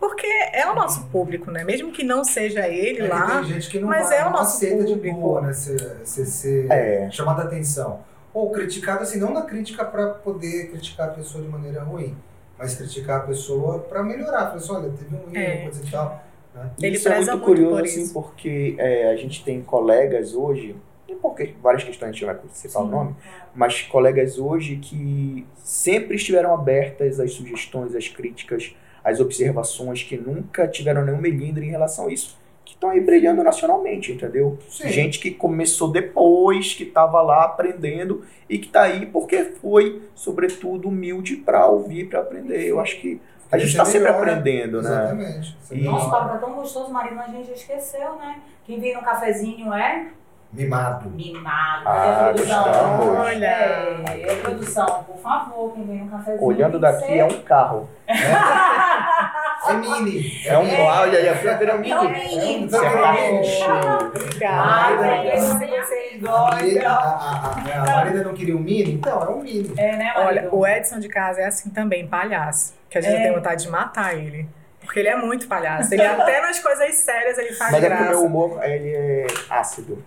Porque 0.00 0.26
é 0.52 0.68
o 0.70 0.74
nosso 0.74 1.04
público, 1.06 1.50
né? 1.50 1.62
Mesmo 1.64 1.92
que 1.92 2.02
não 2.02 2.24
seja 2.24 2.66
ele 2.68 3.02
É 3.02 3.08
lá. 3.08 3.36
tem 3.40 3.44
gente 3.54 3.68
que 3.70 3.78
não, 3.78 3.88
mas 3.88 4.08
vai, 4.08 4.18
é 4.18 4.26
o 4.26 4.30
nosso 4.30 4.56
aceita 4.56 4.84
de 4.84 4.94
público. 4.94 5.20
boa, 5.20 5.40
né? 5.42 5.52
Ser, 5.52 5.78
ser, 6.04 6.26
ser 6.26 6.70
É. 6.70 7.10
chamado 7.10 7.40
a 7.42 7.44
atenção. 7.44 8.00
Ou 8.34 8.50
criticado, 8.50 9.02
assim, 9.02 9.18
não 9.18 9.32
na 9.32 9.42
crítica 9.42 9.84
pra 9.84 10.08
poder 10.08 10.70
criticar 10.70 11.08
a 11.08 11.12
pessoa 11.12 11.42
de 11.42 11.48
maneira 11.48 11.82
ruim, 11.82 12.16
mas 12.58 12.74
criticar 12.74 13.18
a 13.18 13.20
pessoa 13.26 13.78
pra 13.80 14.02
melhorar. 14.02 14.46
Falar 14.46 14.56
assim, 14.56 14.72
olha, 14.72 14.90
teve 14.90 15.14
um 15.14 15.34
erro, 15.34 15.36
É. 15.36 15.56
coisa 15.62 15.82
e 15.86 15.90
tal. 15.90 16.24
Né? 16.54 16.70
Ele 16.82 16.96
isso 16.96 17.08
é 17.08 17.12
preza 17.14 17.32
muito 17.32 17.46
muito 17.46 17.56
curioso, 17.60 17.76
por 17.76 17.84
assim, 17.84 18.02
isso. 18.02 18.12
porque 18.12 18.74
é, 18.78 19.10
a 19.10 19.16
gente 19.16 19.44
tem 19.44 19.62
colegas 19.62 20.34
hoje, 20.34 20.74
e 21.08 21.14
porque 21.14 21.54
várias 21.62 21.84
questões 21.84 22.08
a 22.08 22.12
gente 22.12 22.26
não 22.26 22.34
vai 22.34 22.42
citar 22.52 22.82
o 22.82 22.86
nome, 22.86 23.14
mas 23.54 23.82
colegas 23.82 24.38
hoje 24.38 24.76
que 24.76 25.46
sempre 25.62 26.16
estiveram 26.16 26.52
abertas 26.52 27.20
às 27.20 27.32
sugestões, 27.32 27.94
às 27.94 28.08
críticas, 28.08 28.74
às 29.06 29.20
observações, 29.20 30.02
que 30.02 30.16
nunca 30.16 30.66
tiveram 30.66 31.04
nenhum 31.04 31.18
melindre 31.18 31.64
em 31.66 31.70
relação 31.70 32.08
a 32.08 32.12
isso. 32.12 32.36
que 32.64 32.72
estão 32.74 32.90
aí 32.90 33.00
brilhando 33.00 33.44
nacionalmente, 33.44 34.10
entendeu? 34.10 34.58
Sim. 34.68 34.88
Gente 34.88 35.20
que 35.20 35.30
começou 35.30 35.88
depois, 35.92 36.74
que 36.74 36.82
estava 36.82 37.22
lá 37.22 37.44
aprendendo 37.44 38.24
e 38.50 38.58
que 38.58 38.66
está 38.66 38.82
aí 38.82 39.06
porque 39.06 39.44
foi, 39.62 40.02
sobretudo, 40.16 40.88
humilde 40.88 41.36
para 41.36 41.64
ouvir, 41.66 42.08
para 42.08 42.18
aprender. 42.20 42.66
Eu 42.66 42.80
acho 42.80 43.00
que 43.00 43.20
a 43.52 43.56
gente 43.56 43.68
está 43.70 43.84
sempre 43.84 44.10
melhora. 44.10 44.32
aprendendo, 44.32 44.82
né? 44.82 44.90
Exatamente. 44.90 45.56
E- 45.70 45.84
Nossa, 45.84 46.06
o 46.06 46.10
papo 46.10 46.28
tá 46.30 46.38
tão 46.38 46.54
gostoso, 46.54 46.90
marido, 46.92 47.14
mas 47.14 47.28
a 47.28 47.32
gente 47.32 47.46
já 47.46 47.54
esqueceu, 47.54 48.16
né? 48.16 48.40
Quem 48.64 48.80
vem 48.80 48.94
no 48.94 49.00
cafezinho 49.02 49.72
é 49.72 50.08
Mimado. 50.52 51.10
mimado. 51.10 51.82
Ah, 51.88 52.30
a 52.30 52.32
produção? 52.32 52.64
gostamos. 52.64 53.18
Olha. 53.18 53.46
É, 53.46 54.22
é, 54.32 54.34
produção, 54.42 55.04
por 55.04 55.18
favor, 55.18 55.72
quem 55.72 55.84
vem 55.84 55.98
no 56.04 56.10
cafezinho. 56.10 56.42
Olhando 56.44 56.78
daqui 56.80 57.06
ser- 57.06 57.18
é 57.18 57.24
um 57.24 57.40
carro. 57.42 57.88
É 59.68 59.74
mini. 59.74 60.42
É 60.46 60.58
um 60.58 60.64
mini. 60.64 60.80
olha 60.80 61.18
aí, 61.18 61.28
a 61.28 61.36
Fran 61.36 61.50
É 61.52 61.74
um 61.74 61.78
mini. 61.78 62.08
mini. 62.08 62.68
Você 62.68 62.76
é 62.86 62.90
cartucho. 62.90 63.64
Ai, 63.70 64.06
Obrigada. 64.06 65.02
velho, 65.02 65.28
eu 65.30 65.40
sei 65.58 65.68
que 65.68 65.82
vocês 65.82 66.24
A, 66.24 66.30
Marida- 66.50 66.80
gostam. 66.80 66.90
a, 66.90 67.76
a, 67.76 67.78
a, 67.78 67.82
a 67.82 67.96
Marida 67.96 68.24
não 68.24 68.34
queria 68.34 68.56
um 68.56 68.60
mini? 68.60 68.92
Então, 68.94 69.22
é 69.22 69.28
um 69.28 69.42
mini. 69.42 69.72
É, 69.76 69.96
né, 69.96 70.12
Olha, 70.16 70.48
o 70.52 70.66
Edson 70.66 70.98
de 70.98 71.08
casa 71.08 71.40
é 71.40 71.46
assim 71.46 71.70
também, 71.70 72.06
palhaço. 72.06 72.74
Que 72.90 72.98
a 72.98 73.00
gente 73.00 73.16
É. 73.16 73.22
tem 73.22 73.32
vontade 73.34 73.62
de 73.64 73.68
matar 73.70 74.16
ele. 74.16 74.48
Porque 74.86 75.00
ele 75.00 75.08
é 75.08 75.16
muito 75.16 75.46
palhaço. 75.46 75.92
Ele 75.92 76.02
até 76.06 76.40
nas 76.40 76.58
coisas 76.58 76.94
sérias 76.94 77.36
ele 77.36 77.52
faz 77.52 77.72
Mas 77.72 77.84
é 77.84 77.88
porque 77.90 78.02
o 78.02 78.06
graça. 78.06 78.18
meu 78.18 78.26
humor, 78.26 78.64
ele 78.64 78.94
é 78.94 79.26
ácido. 79.50 80.02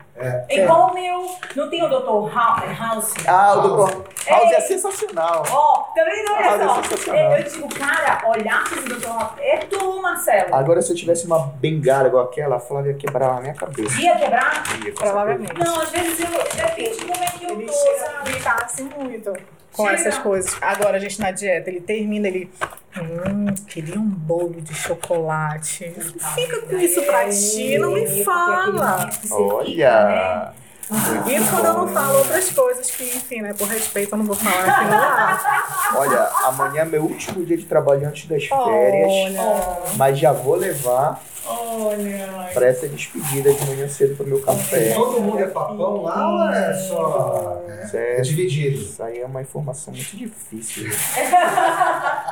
Igual 0.50 0.89
o 0.89 0.93
meu. 0.93 1.36
Não 1.55 1.69
tem 1.69 1.83
o 1.83 1.88
Dr. 1.88 2.33
House? 2.33 3.13
Ah, 3.27 3.53
o 3.55 3.77
House. 3.77 3.93
Dr. 3.93 4.29
House 4.29 4.51
é 4.51 4.62
sensacional. 4.62 5.43
Ó, 5.50 5.83
também 5.93 6.25
não 6.25 6.36
House 6.41 6.59
é 6.59 6.63
é 6.63 6.67
só. 6.67 6.83
sensacional. 6.83 7.38
Eu 7.38 7.43
digo, 7.43 7.69
cara, 7.75 8.21
olhar 8.29 8.63
pro 8.63 8.81
Dr. 8.81 9.07
House 9.07 9.31
é 9.39 9.57
tu, 9.57 10.01
Marcelo. 10.01 10.55
Agora, 10.55 10.81
se 10.81 10.91
eu 10.91 10.95
tivesse 10.95 11.25
uma 11.25 11.39
bengala 11.55 12.07
igual 12.07 12.24
aquela, 12.25 12.55
a 12.57 12.59
Flávia 12.59 12.91
ia 12.91 12.98
quebrar 12.98 13.38
a 13.38 13.41
minha 13.41 13.53
cabeça. 13.53 14.00
Ia 14.01 14.17
quebrar? 14.17 14.63
Ia, 14.86 14.93
Provavelmente. 14.93 15.53
Não, 15.53 15.81
às 15.81 15.89
vezes 15.91 16.19
eu. 16.19 16.29
Depende 16.29 16.98
de 16.98 17.05
como 17.05 17.24
é 17.24 17.27
que 17.27 17.43
eu 17.45 17.50
Ele 17.51 17.65
tô, 17.65 17.74
sabe? 17.74 18.31
gritar 18.31 18.63
assim 18.65 18.89
muito 18.98 19.33
com 19.73 19.85
Chega. 19.85 19.95
essas 19.99 20.17
coisas. 20.19 20.57
Agora 20.61 20.97
a 20.97 20.99
gente 20.99 21.19
na 21.19 21.31
dieta, 21.31 21.69
ele 21.69 21.81
termina, 21.81 22.27
ele. 22.27 22.49
Hum, 22.97 23.53
queria 23.67 23.99
um 23.99 24.09
bolo 24.09 24.59
de 24.61 24.73
chocolate. 24.73 25.93
Fica 26.35 26.61
com 26.61 26.75
isso 26.77 27.01
pra 27.03 27.29
ti, 27.29 27.77
não 27.77 27.95
É, 27.95 28.01
me 28.01 28.05
porque 28.07 28.23
fala. 28.23 28.97
né? 29.05 29.09
Olha! 29.31 30.53
Muito 30.89 31.29
Isso 31.29 31.51
quando 31.51 31.65
eu 31.65 31.73
não 31.73 31.85
bom. 31.85 31.93
falo 31.93 32.17
outras 32.17 32.49
coisas 32.51 32.89
que, 32.89 33.03
enfim, 33.03 33.41
né, 33.43 33.53
por 33.53 33.67
respeito 33.67 34.11
eu 34.11 34.17
não 34.17 34.25
vou 34.25 34.35
falar 34.35 34.65
aqui 34.67 34.85
no 34.85 34.97
ar. 34.97 35.91
Olha, 35.95 36.19
amanhã 36.45 36.81
é 36.81 36.85
meu 36.85 37.03
último 37.03 37.45
dia 37.45 37.57
de 37.57 37.65
trabalho 37.65 38.07
antes 38.07 38.25
das 38.27 38.43
férias. 38.45 39.35
Olha. 39.38 39.77
Mas 39.97 40.17
já 40.17 40.33
vou 40.33 40.55
levar 40.55 41.21
Olha. 41.46 42.50
pra 42.53 42.67
essa 42.67 42.88
despedida 42.88 43.53
de 43.53 43.65
manhã 43.65 43.88
cedo 43.88 44.15
pro 44.15 44.25
meu 44.27 44.41
café. 44.41 44.93
Todo 44.93 45.19
mundo 45.22 45.39
é 45.39 45.48
papão 45.48 46.03
lá 46.03 46.29
ou 46.31 46.50
é 46.53 46.74
só. 46.74 47.62
É, 47.67 47.84
é 47.84 47.88
Certo. 47.88 48.24
dividido? 48.24 48.81
Isso 48.81 49.01
aí 49.01 49.19
é 49.19 49.25
uma 49.25 49.41
informação 49.41 49.93
muito 49.93 50.15
difícil. 50.15 50.89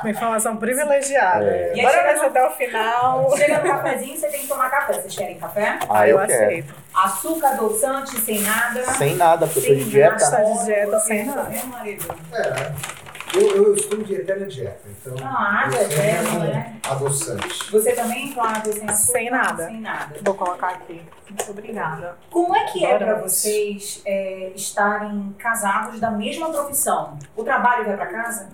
Uma 0.03 0.11
informação 0.11 0.55
privilegiada. 0.57 1.43
É. 1.45 1.73
E 1.75 1.81
Bora 1.81 2.03
ver 2.03 2.15
no- 2.17 2.23
até 2.23 2.47
o 2.47 2.51
final. 2.51 3.35
Chega 3.35 3.57
no 3.63 3.63
cafezinho, 3.69 4.15
você 4.15 4.27
tem 4.27 4.41
que 4.41 4.47
tomar 4.47 4.69
café. 4.69 4.93
Vocês 4.93 5.15
querem 5.15 5.39
café? 5.39 5.79
Ah, 5.89 6.07
eu, 6.07 6.19
eu 6.19 6.27
quero. 6.27 6.43
aceito. 6.45 6.75
Açúcar, 6.93 7.47
adoçante, 7.49 8.19
sem 8.21 8.41
nada. 8.41 8.83
Sem 8.93 9.15
nada, 9.15 9.47
porque 9.47 9.59
eu 9.59 9.63
tô 9.63 9.73
de 9.75 9.81
Sem 9.81 9.89
dieta. 9.89 10.31
Tá 10.31 10.43
de 10.43 10.65
dieta, 10.65 10.99
sem 10.99 11.25
Tá 11.25 11.35
nada. 11.35 11.49
vendo, 11.49 11.67
marido? 11.67 12.05
É. 12.33 13.06
Eu, 13.37 13.65
eu 13.65 13.73
estou 13.75 14.01
de 14.01 14.15
eterna 14.15 14.47
dieta, 14.47 14.81
então. 14.89 15.15
Ah, 15.21 15.65
água 15.65 15.79
eu 15.79 16.39
né? 16.39 16.79
Adoçante. 16.89 17.71
Você 17.71 17.93
também, 17.93 18.33
Flávio, 18.33 18.73
sem 18.73 18.89
açúcar? 18.89 19.11
Sem 19.11 19.29
nada. 19.29 19.67
Sem 19.67 19.79
nada. 19.79 20.15
Vou 20.23 20.33
colocar 20.33 20.69
aqui. 20.69 21.01
Muito 21.29 21.51
obrigada. 21.51 22.17
Como 22.31 22.55
é 22.55 22.65
que 22.65 22.83
é 22.83 22.97
pra 22.97 23.15
vocês 23.19 24.01
é, 24.05 24.51
estarem 24.55 25.35
casados 25.37 25.99
da 25.99 26.09
mesma 26.09 26.49
profissão? 26.49 27.19
O 27.35 27.43
trabalho 27.43 27.85
vai 27.85 27.95
pra 27.95 28.07
casa? 28.07 28.49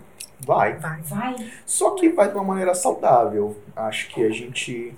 Vai. 0.46 0.74
Vai. 0.74 1.02
Vai. 1.04 1.36
Só 1.66 1.92
que 1.92 2.10
vai 2.10 2.28
de 2.28 2.36
uma 2.36 2.44
maneira 2.44 2.75
saudável. 2.75 3.58
Acho 3.74 4.10
que 4.10 4.22
a 4.22 4.30
gente 4.30 4.94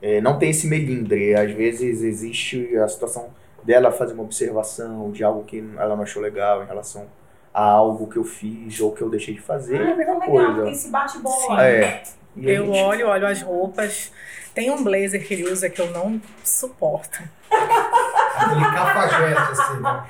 é, 0.00 0.22
não 0.22 0.38
tem 0.38 0.50
esse 0.50 0.66
melindre. 0.66 1.34
Às 1.34 1.50
vezes 1.50 2.02
existe 2.02 2.74
a 2.78 2.88
situação 2.88 3.28
dela 3.62 3.92
fazer 3.92 4.14
uma 4.14 4.22
observação 4.22 5.10
de 5.10 5.22
algo 5.22 5.44
que 5.44 5.62
ela 5.76 5.94
não 5.94 6.02
achou 6.02 6.22
legal 6.22 6.62
em 6.62 6.66
relação 6.66 7.06
a 7.52 7.62
algo 7.62 8.06
que 8.08 8.16
eu 8.16 8.24
fiz 8.24 8.78
ou 8.80 8.92
que 8.92 9.00
eu 9.02 9.08
deixei 9.10 9.34
de 9.34 9.40
fazer. 9.40 9.76
é 9.76 9.78
a 9.78 9.92
Ah, 9.92 9.96
mesma 9.96 10.02
então 10.02 10.20
legal, 10.20 10.46
coisa. 10.46 10.62
tem 10.64 10.72
esse 10.72 10.88
bate-bola. 10.90 11.64
É. 11.66 12.02
E 12.36 12.50
Eu 12.50 12.66
gente- 12.66 12.78
olho, 12.82 13.08
olho 13.08 13.26
as 13.26 13.42
roupas. 13.42 14.12
Tem 14.54 14.70
um 14.70 14.82
blazer 14.82 15.26
que 15.26 15.34
ele 15.34 15.50
usa 15.50 15.68
que 15.70 15.80
eu 15.80 15.90
não 15.90 16.20
suporto. 16.44 17.20
Aquele 17.50 18.60
cafajeste, 18.64 19.52
assim, 19.52 19.80
né? 19.82 20.04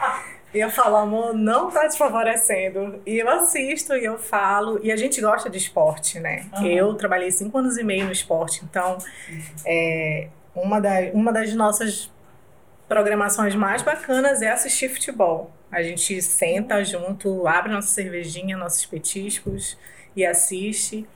E 0.55 0.59
eu 0.61 0.71
falo, 0.71 0.97
amor, 0.97 1.35
não 1.35 1.71
tá 1.71 1.87
te 1.89 1.97
favorecendo. 1.99 3.01
E 3.07 3.19
eu 3.19 3.29
assisto 3.29 3.95
e 3.95 4.05
eu 4.05 4.19
falo. 4.19 4.81
E 4.83 4.91
a 4.91 4.97
gente 4.97 5.21
gosta 5.21 5.51
de 5.51 5.59
esporte, 5.59 6.19
né? 6.19 6.47
Aham. 6.55 6.67
Eu 6.67 6.95
trabalhei 6.95 7.31
cinco 7.31 7.59
anos 7.59 7.77
e 7.77 7.85
meio 7.85 8.07
no 8.07 8.13
esporte, 8.13 8.63
então 8.65 8.97
é, 9.67 10.29
uma, 10.55 10.81
da, 10.81 10.95
uma 11.13 11.33
das 11.33 11.53
nossas 11.55 12.11
programações 12.89 13.55
mais 13.55 13.83
bacanas 13.83 14.43
é 14.43 14.51
assistir 14.51 14.89
futebol. 14.89 15.51
A 15.71 15.83
gente 15.83 16.21
senta 16.23 16.83
junto, 16.85 17.47
abre 17.47 17.71
nossa 17.73 17.89
cervejinha, 17.89 18.57
nossos 18.57 18.87
petiscos 18.87 19.77
e 20.17 20.25
assiste. 20.25 21.07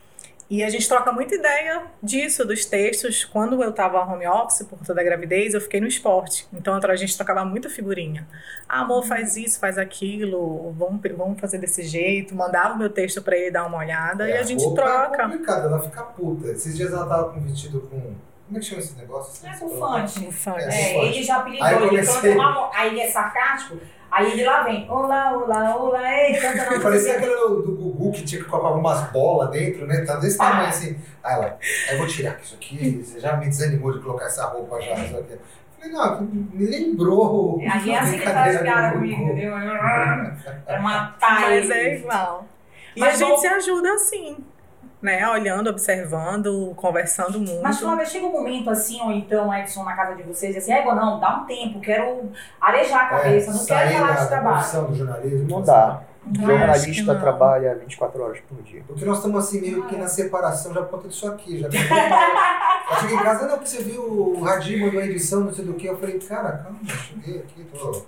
E 0.50 0.62
a 0.62 0.68
gente 0.68 0.86
troca 0.86 1.10
muita 1.10 1.34
ideia 1.34 1.84
disso, 2.02 2.44
dos 2.44 2.66
textos. 2.66 3.24
Quando 3.24 3.62
eu 3.62 3.70
estava 3.70 4.02
home 4.04 4.26
office, 4.26 4.66
por 4.66 4.78
toda 4.84 5.00
a 5.00 5.04
gravidez, 5.04 5.54
eu 5.54 5.60
fiquei 5.62 5.80
no 5.80 5.86
esporte. 5.86 6.46
Então 6.52 6.78
a 6.78 6.96
gente 6.96 7.16
trocava 7.16 7.42
muita 7.42 7.70
figurinha. 7.70 8.28
Ah, 8.68 8.80
amor, 8.82 9.06
faz 9.06 9.34
isso, 9.38 9.58
faz 9.58 9.78
aquilo, 9.78 10.70
vamos, 10.72 11.00
vamos 11.16 11.40
fazer 11.40 11.56
desse 11.56 11.82
jeito. 11.84 12.34
Mandava 12.34 12.74
o 12.74 12.78
meu 12.78 12.90
texto 12.90 13.22
para 13.22 13.34
ele 13.34 13.50
dar 13.50 13.64
uma 13.64 13.78
olhada 13.78 14.28
e 14.28 14.32
É, 14.32 14.40
a 14.40 14.42
gente 14.42 14.62
roupa 14.62 14.82
É 14.82 14.84
troca. 14.84 15.22
complicado, 15.22 15.66
ela 15.68 15.80
fica 15.80 16.02
puta. 16.02 16.48
Esses 16.48 16.76
dias 16.76 16.92
ela 16.92 17.06
tava 17.06 17.30
com 17.32 17.40
um 17.40 17.44
vestido 17.44 17.80
com. 17.88 18.14
Como 18.52 18.58
é 18.58 18.60
que 18.60 18.66
chama 18.66 18.80
esse 18.82 18.96
negócio? 18.98 19.48
É 19.48 19.52
funk. 19.54 20.28
Ufa. 20.28 20.56
É. 20.58 20.74
É, 20.98 21.06
ele 21.06 21.22
já 21.22 21.36
apelidou, 21.38 21.66
Aí 21.66 21.82
ele 21.88 22.06
canta 22.06 22.28
uma, 22.28 22.70
aí 22.74 22.88
ele 22.90 23.00
é 23.00 23.10
sarcástico, 23.10 23.78
aí 24.10 24.30
ele 24.32 24.44
lá 24.44 24.62
vem, 24.62 24.86
olá, 24.90 25.32
olá, 25.32 25.74
olá, 25.76 26.14
ei, 26.22 26.34
canta 26.38 26.70
na 26.76 26.80
Parecia 26.80 27.16
aquele 27.16 27.34
do, 27.34 27.62
do 27.62 27.72
Gugu 27.76 28.12
que 28.12 28.22
tinha 28.24 28.42
que 28.44 28.48
colocar 28.50 28.68
algumas 28.68 29.10
bolas 29.10 29.50
dentro, 29.50 29.86
né? 29.86 30.04
Tá 30.04 30.16
desse 30.16 30.36
tamanho 30.36 30.68
assim. 30.68 30.98
Aí 31.24 31.34
ela, 31.34 31.58
eu 31.92 31.96
vou 31.98 32.06
tirar 32.06 32.38
isso 32.42 32.54
aqui, 32.56 33.02
você 33.02 33.18
já 33.20 33.36
me 33.38 33.46
desanimou 33.48 33.90
de 33.92 34.00
colocar 34.00 34.26
essa 34.26 34.44
roupa 34.44 34.78
já. 34.82 34.98
Não 34.98 35.06
sei 35.08 35.20
o 35.20 35.24
quê. 35.24 35.38
Falei, 35.80 35.92
não, 35.96 36.20
me 36.20 36.66
lembrou. 36.66 37.58
Aí 37.60 37.90
é 37.90 37.98
a 37.98 38.02
assim 38.02 38.18
que 38.18 38.22
ele 38.22 38.32
faz 38.34 38.60
piada 38.60 38.92
comigo, 38.92 39.22
entendeu? 39.22 39.52
Pra 40.66 40.80
matar 40.80 41.40
Mas 41.40 41.64
ele. 41.64 41.72
é 41.72 41.94
igual. 41.96 42.46
E 42.94 43.00
Mas 43.00 43.08
a 43.14 43.16
gente 43.16 43.26
vamos- 43.28 43.40
se 43.40 43.46
ajuda 43.46 43.92
assim, 43.94 44.36
né? 45.02 45.28
Olhando, 45.28 45.68
observando, 45.68 46.72
conversando 46.76 47.38
muito. 47.38 47.60
Mas 47.62 47.80
Flávia, 47.80 48.06
chega 48.06 48.26
um 48.26 48.32
momento 48.32 48.70
assim, 48.70 49.00
ou 49.02 49.10
então, 49.12 49.52
Edson, 49.52 49.82
na 49.84 49.94
casa 49.96 50.14
de 50.14 50.22
vocês, 50.22 50.56
assim, 50.56 50.72
égua, 50.72 50.94
não, 50.94 51.18
dá 51.18 51.38
um 51.38 51.44
tempo, 51.44 51.80
quero 51.80 52.30
arejar 52.60 53.02
a 53.02 53.08
cabeça, 53.08 53.50
É, 53.50 53.54
não 53.54 53.66
quero 53.66 53.90
falar 53.98 54.12
de 54.12 54.28
trabalho. 54.28 54.86
do 54.86 54.94
jornalismo. 54.94 55.48
Não 55.48 55.62
dá. 55.62 56.02
Eu 56.24 56.30
acho 56.30 56.36
que 56.38 56.46
Jornalista 56.46 57.14
não. 57.14 57.20
trabalha 57.20 57.74
24 57.74 58.22
horas 58.22 58.38
por 58.48 58.62
dia. 58.62 58.84
Porque 58.86 59.04
nós 59.04 59.16
estamos 59.16 59.44
assim 59.44 59.60
meio 59.60 59.84
que 59.88 59.96
na 59.96 60.06
separação 60.06 60.72
já 60.72 60.82
conta 60.82 61.08
disso 61.08 61.26
aqui. 61.26 61.58
Já 61.58 61.66
eu 62.92 62.96
cheguei 63.00 63.16
em 63.16 63.22
casa, 63.24 63.42
não, 63.48 63.54
porque 63.56 63.68
você 63.68 63.82
viu 63.82 64.02
o 64.04 64.40
Radim 64.40 64.78
mandou 64.84 65.00
a 65.00 65.04
edição, 65.04 65.40
não 65.40 65.52
sei 65.52 65.64
do 65.64 65.74
que. 65.74 65.86
Eu 65.88 65.98
falei, 65.98 66.20
cara, 66.20 66.58
calma, 66.58 66.78
eu 66.88 66.94
cheguei 66.94 67.38
aqui, 67.40 67.64
tô. 67.76 68.04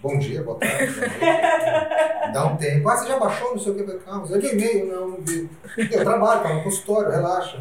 Bom 0.00 0.16
dia, 0.16 0.44
boa 0.44 0.58
tarde. 0.58 0.94
Dá 2.32 2.46
um 2.46 2.56
tempo. 2.56 2.88
Ah, 2.88 2.96
você 2.96 3.08
já 3.08 3.18
baixou, 3.18 3.50
não 3.50 3.58
sei 3.58 3.72
o 3.72 3.74
que. 3.74 3.98
Calma, 4.04 4.26
você 4.26 4.38
viu 4.38 4.52
e-mail? 4.52 4.86
Não, 4.86 5.08
não 5.08 5.20
vi. 5.22 5.50
Eu 5.76 6.04
trabalho, 6.04 6.42
tá 6.42 6.54
no 6.54 6.62
consultório, 6.62 7.10
relaxa, 7.10 7.58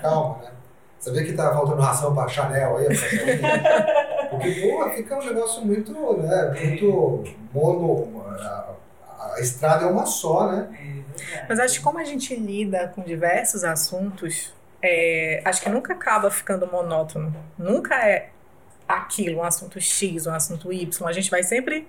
calma, 0.00 0.38
né? 0.38 0.50
Sabia 0.98 1.24
que 1.24 1.34
tá 1.34 1.52
faltando 1.52 1.82
ração 1.82 2.14
pra 2.14 2.26
Chanel 2.28 2.78
aí, 2.78 2.94
sair? 2.94 3.40
Porque, 4.30 4.50
pô, 4.62 4.90
fica 4.90 5.16
um 5.18 5.24
negócio 5.26 5.64
muito, 5.64 5.92
né, 5.92 6.54
muito 6.64 7.24
mono. 7.52 8.24
A, 8.26 9.34
a 9.34 9.40
estrada 9.40 9.84
é 9.84 9.88
uma 9.88 10.06
só, 10.06 10.50
né? 10.50 10.68
Mas 11.48 11.60
acho 11.60 11.78
que 11.78 11.84
como 11.84 11.98
a 11.98 12.04
gente 12.04 12.34
lida 12.34 12.88
com 12.94 13.02
diversos 13.02 13.62
assuntos, 13.64 14.54
é, 14.82 15.42
acho 15.44 15.60
que 15.60 15.68
nunca 15.68 15.92
acaba 15.92 16.30
ficando 16.30 16.66
monótono. 16.66 17.34
Nunca 17.58 17.94
é 17.96 18.30
aquilo, 18.88 19.38
um 19.40 19.42
assunto 19.44 19.80
X, 19.80 20.26
um 20.26 20.34
assunto 20.34 20.72
Y. 20.72 21.06
A 21.08 21.12
gente 21.12 21.30
vai 21.30 21.42
sempre, 21.42 21.88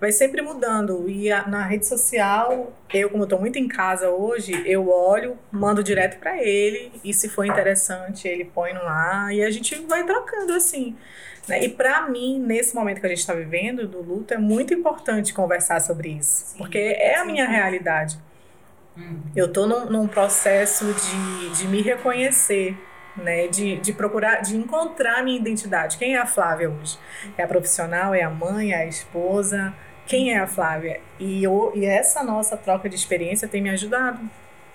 vai 0.00 0.12
sempre 0.12 0.42
mudando. 0.42 1.08
E 1.08 1.30
a- 1.30 1.46
na 1.46 1.64
rede 1.64 1.86
social, 1.86 2.72
eu, 2.92 3.10
como 3.10 3.24
estou 3.24 3.38
muito 3.40 3.58
em 3.58 3.68
casa 3.68 4.10
hoje, 4.10 4.62
eu 4.66 4.88
olho, 4.90 5.38
mando 5.50 5.82
direto 5.82 6.18
para 6.18 6.42
ele. 6.42 6.92
E 7.04 7.14
se 7.14 7.28
for 7.28 7.44
interessante, 7.44 8.26
ele 8.28 8.44
põe 8.44 8.72
no 8.74 8.82
ar. 8.82 9.32
E 9.34 9.42
a 9.42 9.50
gente 9.50 9.74
vai 9.86 10.04
trocando 10.04 10.52
assim. 10.54 10.96
né? 11.48 11.64
E 11.64 11.68
para 11.68 12.08
mim, 12.08 12.38
nesse 12.38 12.74
momento 12.74 13.00
que 13.00 13.06
a 13.06 13.08
gente 13.08 13.18
está 13.20 13.34
vivendo 13.34 13.86
do 13.88 14.00
luto, 14.02 14.34
é 14.34 14.38
muito 14.38 14.72
importante 14.74 15.34
conversar 15.34 15.80
sobre 15.80 16.10
isso. 16.10 16.46
Sim, 16.46 16.58
porque 16.58 16.78
é 16.78 17.16
a 17.18 17.24
sim. 17.24 17.26
minha 17.26 17.48
realidade. 17.48 18.18
Hum. 18.96 19.22
Eu 19.34 19.52
tô 19.52 19.66
num, 19.66 19.86
num 19.90 20.08
processo 20.08 20.92
de, 20.94 21.50
de 21.50 21.66
me 21.68 21.80
reconhecer 21.82 22.76
né? 23.16 23.46
De, 23.48 23.76
de 23.76 23.92
procurar, 23.92 24.40
de 24.42 24.56
encontrar 24.56 25.22
minha 25.22 25.38
identidade. 25.38 25.98
Quem 25.98 26.14
é 26.14 26.18
a 26.18 26.26
Flávia 26.26 26.70
hoje? 26.70 26.98
É 27.36 27.42
a 27.42 27.48
profissional, 27.48 28.14
é 28.14 28.22
a 28.22 28.30
mãe, 28.30 28.72
é 28.72 28.76
a 28.76 28.86
esposa? 28.86 29.74
Quem 30.06 30.32
é 30.32 30.38
a 30.38 30.46
Flávia? 30.46 31.00
E, 31.18 31.42
eu, 31.44 31.72
e 31.74 31.84
essa 31.84 32.22
nossa 32.22 32.56
troca 32.56 32.88
de 32.88 32.96
experiência 32.96 33.46
tem 33.46 33.62
me 33.62 33.70
ajudado, 33.70 34.20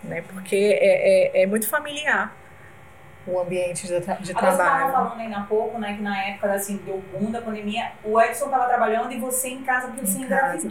né? 0.03 0.23
Porque 0.33 0.55
é, 0.55 1.39
é, 1.39 1.43
é 1.43 1.45
muito 1.45 1.69
familiar 1.69 2.35
o 3.27 3.39
ambiente 3.39 3.85
de, 3.85 3.99
tra 3.99 4.15
de 4.15 4.31
Agora, 4.31 4.55
trabalho. 4.55 4.79
Você 4.79 4.87
estava 4.87 5.09
falando 5.09 5.19
ainda 5.19 5.37
há 5.37 5.43
pouco, 5.43 5.77
né, 5.77 5.93
que 5.95 6.01
na 6.01 6.17
época 6.17 6.53
assim, 6.53 6.77
deu 6.77 7.03
boom 7.11 7.29
da 7.29 7.41
pandemia, 7.41 7.91
o 8.03 8.19
Edson 8.19 8.45
estava 8.45 8.67
trabalhando 8.67 9.11
e 9.11 9.19
você 9.19 9.49
em 9.49 9.63
casa 9.63 9.87
porque 9.87 10.05
você 10.05 10.19
Em 10.19 10.27
casa. 10.27 10.69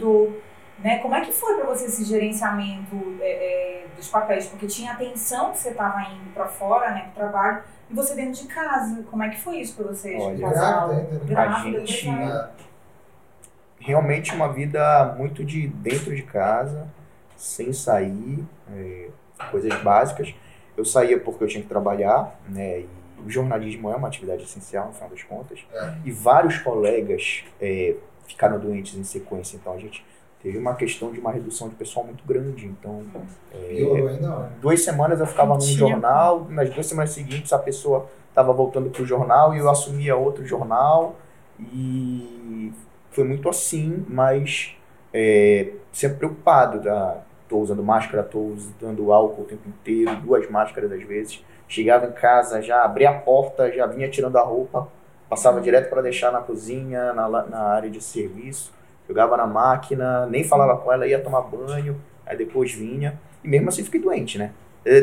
Né? 0.79 0.99
Como 0.99 1.15
é 1.15 1.21
que 1.21 1.31
foi 1.31 1.55
para 1.55 1.65
você 1.65 1.85
esse 1.85 2.03
gerenciamento 2.03 2.95
é, 3.19 3.83
é, 3.83 3.85
dos 3.95 4.07
papéis? 4.09 4.45
Porque 4.45 4.67
tinha 4.67 4.91
atenção 4.91 5.51
que 5.51 5.57
você 5.57 5.69
estava 5.69 6.01
indo 6.03 6.33
para 6.33 6.47
fora, 6.47 6.91
né, 6.91 7.09
pro 7.13 7.23
trabalho, 7.23 7.63
e 7.89 7.93
você 7.95 8.13
dentro 8.15 8.41
de 8.41 8.47
casa. 8.47 9.03
Como 9.09 9.23
é 9.23 9.29
que 9.29 9.39
foi 9.39 9.57
isso 9.57 9.75
para 9.75 9.87
vocês? 9.87 10.21
Olha, 10.21 10.47
casal? 10.49 10.89
grávida 10.89 11.01
ainda, 11.01 11.13
né? 11.13 11.25
Grávida, 11.25 11.77
A 11.81 11.85
gente- 11.85 12.67
realmente 13.79 14.33
uma 14.35 14.51
vida 14.51 15.15
muito 15.17 15.43
de 15.43 15.67
dentro 15.67 16.15
de 16.15 16.23
casa, 16.23 16.87
sem 17.35 17.71
sair, 17.73 18.43
é, 18.71 19.09
coisas 19.51 19.73
básicas. 19.81 20.33
Eu 20.75 20.85
saía 20.85 21.19
porque 21.19 21.43
eu 21.43 21.47
tinha 21.47 21.63
que 21.63 21.69
trabalhar, 21.69 22.39
né? 22.49 22.81
E 22.81 22.89
o 23.25 23.29
jornalismo 23.29 23.91
é 23.91 23.95
uma 23.95 24.07
atividade 24.07 24.43
essencial, 24.43 24.87
no 24.87 24.93
final 24.93 25.09
das 25.09 25.23
contas. 25.23 25.59
É. 25.73 25.93
E 26.05 26.11
vários 26.11 26.57
colegas 26.59 27.43
é, 27.59 27.95
ficaram 28.27 28.59
doentes 28.59 28.95
em 28.95 29.03
sequência, 29.03 29.55
então 29.55 29.73
a 29.73 29.77
gente 29.79 30.05
teve 30.41 30.57
uma 30.57 30.75
questão 30.75 31.11
de 31.11 31.19
uma 31.19 31.31
redução 31.31 31.69
de 31.69 31.75
pessoal 31.75 32.05
muito 32.05 32.23
grande. 32.25 32.65
Então, 32.65 33.03
é, 33.53 33.75
Piorou 33.75 34.07
ainda, 34.07 34.31
ó. 34.31 34.45
duas 34.61 34.81
semanas 34.81 35.19
eu 35.19 35.25
ficava 35.25 35.53
num 35.55 35.61
jornal, 35.61 36.47
nas 36.49 36.69
duas 36.69 36.85
semanas 36.85 37.11
seguintes 37.11 37.51
a 37.53 37.59
pessoa 37.59 38.07
estava 38.29 38.53
voltando 38.53 38.89
pro 38.89 39.05
jornal 39.05 39.55
e 39.55 39.57
eu 39.57 39.69
assumia 39.69 40.15
outro 40.15 40.45
jornal 40.45 41.15
e 41.59 42.71
foi 43.11 43.23
muito 43.23 43.49
assim, 43.49 44.05
mas 44.07 44.75
é, 45.11 45.71
sempre 45.91 46.17
preocupado, 46.19 46.79
tá? 46.81 47.23
Tô 47.49 47.57
usando 47.57 47.81
máscara, 47.81 48.23
tô 48.23 48.39
usando 48.39 49.11
álcool 49.11 49.41
o 49.41 49.45
tempo 49.45 49.67
inteiro, 49.67 50.15
duas 50.17 50.47
máscaras 50.49 50.91
às 50.91 51.01
vezes. 51.01 51.43
Chegava 51.67 52.05
em 52.05 52.11
casa, 52.11 52.61
já 52.61 52.83
abria 52.83 53.09
a 53.09 53.13
porta, 53.13 53.71
já 53.71 53.87
vinha 53.87 54.07
tirando 54.09 54.37
a 54.37 54.43
roupa, 54.43 54.87
passava 55.27 55.59
direto 55.59 55.89
para 55.89 56.01
deixar 56.01 56.31
na 56.31 56.41
cozinha, 56.41 57.13
na, 57.13 57.27
na 57.27 57.59
área 57.59 57.89
de 57.89 58.01
serviço, 58.01 58.71
jogava 59.07 59.37
na 59.37 59.47
máquina, 59.47 60.25
nem 60.25 60.43
falava 60.43 60.77
com 60.77 60.91
ela, 60.91 61.07
ia 61.07 61.19
tomar 61.19 61.41
banho, 61.41 61.99
aí 62.25 62.37
depois 62.37 62.71
vinha. 62.73 63.19
E 63.43 63.47
mesmo 63.47 63.69
assim 63.69 63.83
fiquei 63.83 64.01
doente, 64.01 64.37
né? 64.37 64.51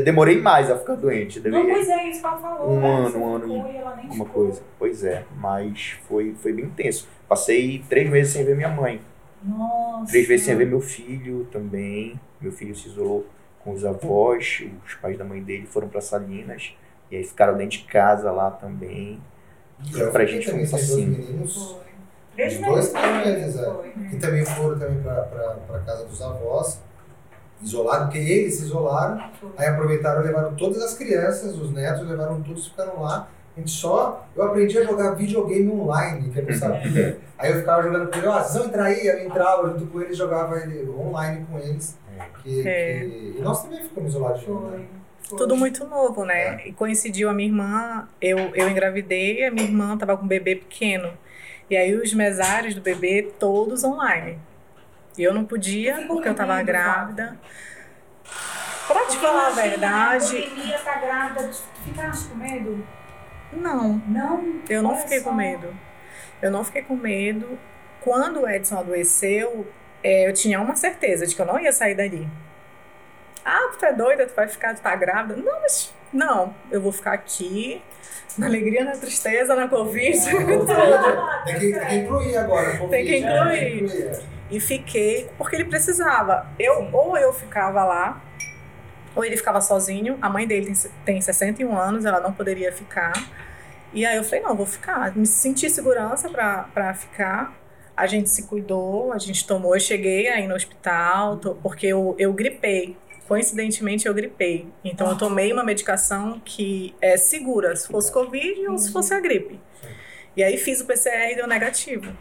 Demorei 0.02 0.40
mais 0.40 0.70
a 0.70 0.78
ficar 0.78 0.94
doente. 0.94 1.40
Não, 1.40 1.66
pois 1.66 1.88
é, 1.88 2.08
isso 2.08 2.20
que 2.20 2.26
ela 2.26 2.38
falou. 2.38 2.70
Um 2.70 2.80
né? 2.80 2.88
ano, 2.88 3.10
Você 3.10 3.18
um 3.18 3.34
ano 3.34 3.46
e 3.46 3.78
alguma 3.78 4.12
ficou. 4.12 4.26
coisa. 4.26 4.62
Pois 4.78 5.04
é, 5.04 5.24
mas 5.36 5.98
foi, 6.08 6.34
foi 6.40 6.52
bem 6.54 6.64
intenso. 6.64 7.06
Passei 7.28 7.84
três 7.88 8.08
meses 8.08 8.32
sem 8.32 8.44
ver 8.44 8.56
minha 8.56 8.70
mãe. 8.70 9.00
Nossa. 9.42 10.10
Três 10.10 10.26
vezes 10.26 10.46
sem 10.46 10.56
ver 10.56 10.66
meu 10.66 10.80
filho 10.80 11.46
também. 11.52 12.18
Meu 12.40 12.50
filho 12.50 12.74
se 12.74 12.88
isolou 12.88 13.26
com 13.62 13.72
os 13.72 13.84
avós, 13.84 14.64
os 14.86 14.94
pais 14.94 15.18
da 15.18 15.24
mãe 15.24 15.42
dele 15.42 15.66
foram 15.66 15.88
para 15.88 16.00
Salinas. 16.00 16.74
E 17.10 17.16
aí 17.16 17.24
ficaram 17.24 17.56
dentro 17.56 17.78
de 17.78 17.84
casa 17.84 18.30
lá 18.32 18.50
também. 18.50 19.20
Eu 19.94 20.10
pra 20.10 20.26
fiquei 20.26 20.40
gente 20.40 20.50
foi 20.50 20.58
muito 20.60 20.70
dois 20.70 20.96
meninos. 20.96 21.76
Dois, 22.36 22.90
três 22.90 23.26
meses, 23.26 23.56
é. 23.60 23.72
Que 24.10 24.16
também 24.16 24.44
foram 24.44 24.78
também 24.78 25.00
para 25.02 25.78
casa 25.86 26.04
dos 26.04 26.20
avós, 26.20 26.80
isolados, 27.62 28.04
porque 28.06 28.18
eles 28.18 28.54
se 28.54 28.64
isolaram, 28.64 29.22
aí 29.56 29.66
aproveitaram 29.68 30.22
e 30.22 30.26
levaram 30.26 30.54
todas 30.54 30.82
as 30.82 30.94
crianças, 30.94 31.56
os 31.56 31.72
netos, 31.72 32.06
levaram 32.08 32.42
todos, 32.42 32.66
ficaram 32.68 33.00
lá. 33.02 33.28
A 33.56 33.60
gente 33.60 33.70
só. 33.70 34.26
Eu 34.34 34.42
aprendi 34.44 34.76
a 34.78 34.84
jogar 34.84 35.12
videogame 35.14 35.70
online, 35.70 36.28
que 36.30 36.40
eu 36.40 36.44
não 36.46 36.54
sabia. 36.54 37.18
Aí 37.38 37.52
eu 37.52 37.58
ficava 37.60 37.82
jogando 37.84 38.10
com 38.10 38.18
ele, 38.18 38.26
ó, 38.26 38.38
vocês 38.40 38.54
vão 38.58 38.66
entrar 38.66 38.84
aí? 38.86 39.06
Eu 39.06 39.24
entrava 39.24 39.68
junto 39.70 39.86
com 39.86 40.00
eles, 40.00 40.16
jogava 40.16 40.58
ele 40.58 40.88
online 40.90 41.46
com 41.48 41.58
eles. 41.58 41.96
Que, 42.42 42.66
É. 42.68 42.98
que- 43.00 43.34
E 43.38 43.40
nós 43.42 43.62
também 43.62 43.82
ficamos 43.82 44.10
isolados 44.10 44.42
juntos. 44.42 44.72
né? 44.72 44.84
Tudo 45.28 45.56
muito 45.56 45.86
novo, 45.86 46.24
né? 46.24 46.66
E 46.66 46.72
coincidiu 46.72 47.30
a 47.30 47.32
minha 47.32 47.48
irmã, 47.48 48.08
eu, 48.20 48.38
eu 48.54 48.68
engravidei 48.68 49.40
e 49.40 49.44
a 49.44 49.50
minha 49.50 49.64
irmã 49.66 49.96
tava 49.96 50.16
com 50.16 50.24
um 50.24 50.28
bebê 50.28 50.56
pequeno. 50.56 51.10
E 51.68 51.76
aí 51.76 51.94
os 51.94 52.12
mesários 52.12 52.74
do 52.74 52.80
bebê 52.80 53.32
todos 53.38 53.84
online. 53.84 54.38
E 55.16 55.22
eu 55.22 55.32
não 55.32 55.44
podia 55.44 56.04
porque 56.06 56.28
eu 56.28 56.34
tava 56.34 56.52
com 56.52 56.56
medo, 56.58 56.66
grávida. 56.66 57.38
Pra 58.86 59.06
te 59.06 59.16
falar 59.16 59.46
a 59.48 59.50
verdade, 59.50 60.42
pandemia, 60.42 60.78
tá 60.78 60.96
grávida, 60.98 61.50
ficaste 61.84 62.28
com 62.28 62.34
medo? 62.36 62.86
não. 63.52 64.02
Não. 64.06 64.60
Eu 64.68 64.82
não 64.82 64.96
fiquei 64.96 65.20
com 65.20 65.32
medo. 65.32 65.74
Eu 66.42 66.50
não 66.50 66.64
fiquei 66.64 66.82
com 66.82 66.96
medo. 66.96 67.58
Quando 68.00 68.42
o 68.42 68.48
Edson 68.48 68.78
adoeceu, 68.78 69.66
é, 70.02 70.28
eu 70.28 70.34
tinha 70.34 70.60
uma 70.60 70.76
certeza 70.76 71.26
de 71.26 71.34
que 71.34 71.40
eu 71.40 71.46
não 71.46 71.58
ia 71.58 71.72
sair 71.72 71.94
dali. 71.94 72.28
Ah, 73.44 73.70
tu 73.78 73.84
é 73.84 73.92
doida, 73.92 74.26
tu 74.26 74.34
vai 74.34 74.48
ficar, 74.48 74.74
tu 74.74 74.82
tá 74.82 74.94
grávida? 74.96 75.36
Não, 75.36 75.60
mas 75.60 75.94
não, 76.14 76.54
eu 76.70 76.80
vou 76.80 76.92
ficar 76.92 77.12
aqui, 77.12 77.82
na 78.38 78.46
alegria, 78.46 78.84
na 78.84 78.92
tristeza, 78.92 79.54
na 79.54 79.68
Covid. 79.68 80.18
Tem 80.20 81.58
que, 81.58 81.72
tem 81.72 81.88
que 81.88 81.94
incluir 81.96 82.36
agora. 82.36 82.82
um 82.82 82.88
Tem 82.88 83.04
que 83.04 83.20
né? 83.20 83.28
incluir. 83.38 83.58
Tem 83.58 83.70
que 83.70 83.84
incluir, 83.84 84.02
é. 84.08 84.20
E 84.50 84.60
fiquei, 84.60 85.28
porque 85.38 85.56
ele 85.56 85.64
precisava. 85.64 86.46
Eu, 86.58 86.88
ou 86.92 87.16
eu 87.16 87.32
ficava 87.32 87.82
lá, 87.84 88.22
ou 89.16 89.24
ele 89.24 89.36
ficava 89.36 89.60
sozinho. 89.60 90.18
A 90.20 90.28
mãe 90.28 90.46
dele 90.46 90.66
tem, 90.66 90.90
tem 91.04 91.20
61 91.20 91.76
anos, 91.76 92.04
ela 92.04 92.20
não 92.20 92.32
poderia 92.32 92.70
ficar. 92.72 93.12
E 93.92 94.04
aí 94.04 94.16
eu 94.16 94.24
falei, 94.24 94.40
não, 94.44 94.54
vou 94.56 94.66
ficar. 94.66 95.16
Me 95.16 95.26
senti 95.26 95.68
segurança 95.70 96.28
pra 96.28 96.94
ficar. 96.94 97.54
A 97.96 98.06
gente 98.06 98.28
se 98.28 98.42
cuidou, 98.48 99.12
a 99.12 99.18
gente 99.18 99.46
tomou. 99.46 99.74
Eu 99.74 99.80
cheguei 99.80 100.28
aí 100.28 100.46
no 100.48 100.54
hospital, 100.54 101.36
tô- 101.36 101.54
porque 101.54 101.86
eu, 101.86 102.14
eu 102.18 102.32
gripei. 102.32 102.96
Coincidentemente, 103.26 104.06
eu 104.06 104.14
gripei. 104.14 104.68
Então, 104.84 105.10
eu 105.10 105.16
tomei 105.16 105.52
uma 105.52 105.64
medicação 105.64 106.40
que 106.44 106.94
é 107.00 107.16
segura, 107.16 107.74
se 107.74 107.88
fosse 107.88 108.12
Covid 108.12 108.68
ou 108.68 108.78
se 108.78 108.92
fosse 108.92 109.14
a 109.14 109.20
gripe. 109.20 109.60
E 110.36 110.42
aí, 110.42 110.56
fiz 110.56 110.80
o 110.80 110.86
PCR 110.86 111.32
e 111.32 111.36
deu 111.36 111.46
negativo. 111.46 112.12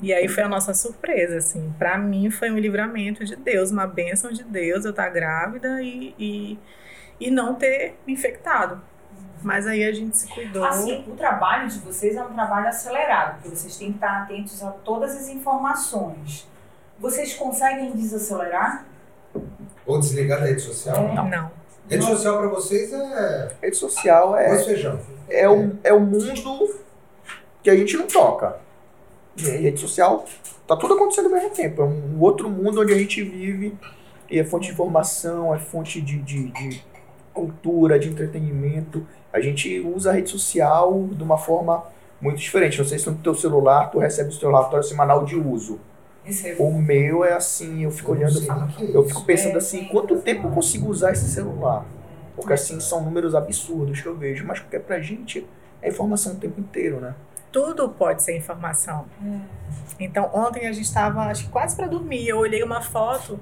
E 0.00 0.14
aí 0.14 0.28
foi 0.28 0.44
a 0.44 0.48
nossa 0.48 0.72
surpresa, 0.72 1.38
assim. 1.38 1.74
Pra 1.78 1.98
mim 1.98 2.30
foi 2.30 2.50
um 2.50 2.58
livramento 2.58 3.24
de 3.24 3.34
Deus, 3.34 3.70
uma 3.70 3.86
bênção 3.86 4.30
de 4.30 4.44
Deus 4.44 4.84
eu 4.84 4.92
estar 4.92 5.08
grávida 5.08 5.82
e, 5.82 6.14
e, 6.18 6.58
e 7.18 7.30
não 7.30 7.56
ter 7.56 7.98
me 8.06 8.12
infectado. 8.12 8.80
Mas 9.42 9.66
aí 9.66 9.84
a 9.84 9.92
gente 9.92 10.16
se 10.16 10.28
cuidou. 10.28 10.64
Assim, 10.64 11.04
o 11.08 11.16
trabalho 11.16 11.68
de 11.68 11.78
vocês 11.80 12.16
é 12.16 12.22
um 12.22 12.32
trabalho 12.32 12.68
acelerado, 12.68 13.34
porque 13.34 13.48
vocês 13.48 13.76
têm 13.76 13.90
que 13.90 13.96
estar 13.96 14.22
atentos 14.22 14.62
a 14.62 14.70
todas 14.70 15.16
as 15.16 15.28
informações. 15.28 16.48
Vocês 16.98 17.34
conseguem 17.34 17.92
desacelerar? 17.92 18.86
Ou 19.86 19.98
desligar 19.98 20.40
da 20.40 20.46
rede 20.46 20.62
social. 20.62 21.12
Não. 21.14 21.50
Rede 21.88 22.04
social 22.04 22.38
pra 22.38 22.48
vocês 22.48 22.92
é 22.92 23.52
Rede 23.60 23.76
social 23.76 24.36
é, 24.36 24.46
arroz 24.46 24.64
feijão. 24.64 24.98
é, 25.28 25.48
o, 25.48 25.72
é 25.84 25.92
o 25.92 26.00
mundo 26.00 26.32
que 27.62 27.68
a 27.70 27.76
gente 27.76 27.96
não 27.96 28.06
toca. 28.06 28.56
E 29.36 29.48
a 29.48 29.58
rede 29.58 29.80
social 29.80 30.24
tá 30.66 30.76
tudo 30.76 30.94
acontecendo 30.94 31.26
ao 31.26 31.32
mesmo 31.32 31.50
tempo. 31.50 31.82
É 31.82 31.84
um 31.84 32.20
outro 32.20 32.48
mundo 32.48 32.80
onde 32.80 32.92
a 32.92 32.98
gente 32.98 33.22
vive 33.22 33.76
e 34.30 34.38
é 34.38 34.44
fonte 34.44 34.68
de 34.68 34.72
informação, 34.72 35.54
é 35.54 35.58
fonte 35.58 36.00
de, 36.00 36.18
de, 36.20 36.48
de 36.50 36.82
cultura, 37.32 37.98
de 37.98 38.08
entretenimento. 38.08 39.06
A 39.32 39.40
gente 39.40 39.80
usa 39.80 40.10
a 40.10 40.12
rede 40.14 40.30
social 40.30 41.08
de 41.12 41.22
uma 41.22 41.36
forma 41.36 41.84
muito 42.20 42.38
diferente. 42.38 42.78
Não 42.78 42.86
sei 42.86 42.98
se 42.98 43.10
no 43.10 43.16
teu 43.16 43.34
celular 43.34 43.90
tu 43.90 43.98
recebe 43.98 44.30
o 44.30 44.32
seu 44.32 44.48
relatório 44.50 44.84
semanal 44.86 45.24
de 45.24 45.36
uso. 45.36 45.78
O 46.58 46.72
meu 46.72 47.24
é 47.24 47.34
assim, 47.34 47.84
eu 47.84 47.90
fico 47.90 48.12
Eu 48.12 48.16
olhando, 48.16 48.40
que 48.40 48.50
é 48.82 48.96
eu 48.96 49.06
fico 49.06 49.24
pensando 49.24 49.54
É, 49.54 49.58
assim, 49.58 49.80
sim. 49.80 49.88
quanto 49.88 50.16
tempo 50.20 50.48
eu 50.48 50.50
consigo 50.52 50.88
usar 50.88 51.12
esse 51.12 51.28
celular? 51.28 51.84
Porque 52.34 52.52
assim, 52.52 52.80
são 52.80 53.02
números 53.04 53.34
absurdos 53.34 54.00
que 54.00 54.06
eu 54.06 54.16
vejo, 54.16 54.44
mas 54.46 54.58
porque 54.58 54.78
pra 54.78 55.00
gente 55.00 55.46
é 55.82 55.88
informação 55.90 56.32
o 56.32 56.36
tempo 56.36 56.58
inteiro, 56.60 57.00
né? 57.00 57.14
Tudo 57.52 57.88
pode 57.88 58.22
ser 58.22 58.36
informação. 58.36 59.06
Então, 60.00 60.28
ontem 60.34 60.66
a 60.66 60.72
gente 60.72 60.84
estava, 60.86 61.20
acho 61.26 61.44
que 61.44 61.50
quase 61.50 61.76
para 61.76 61.86
dormir. 61.86 62.26
Eu 62.26 62.38
olhei 62.38 62.62
uma 62.64 62.80
foto, 62.80 63.38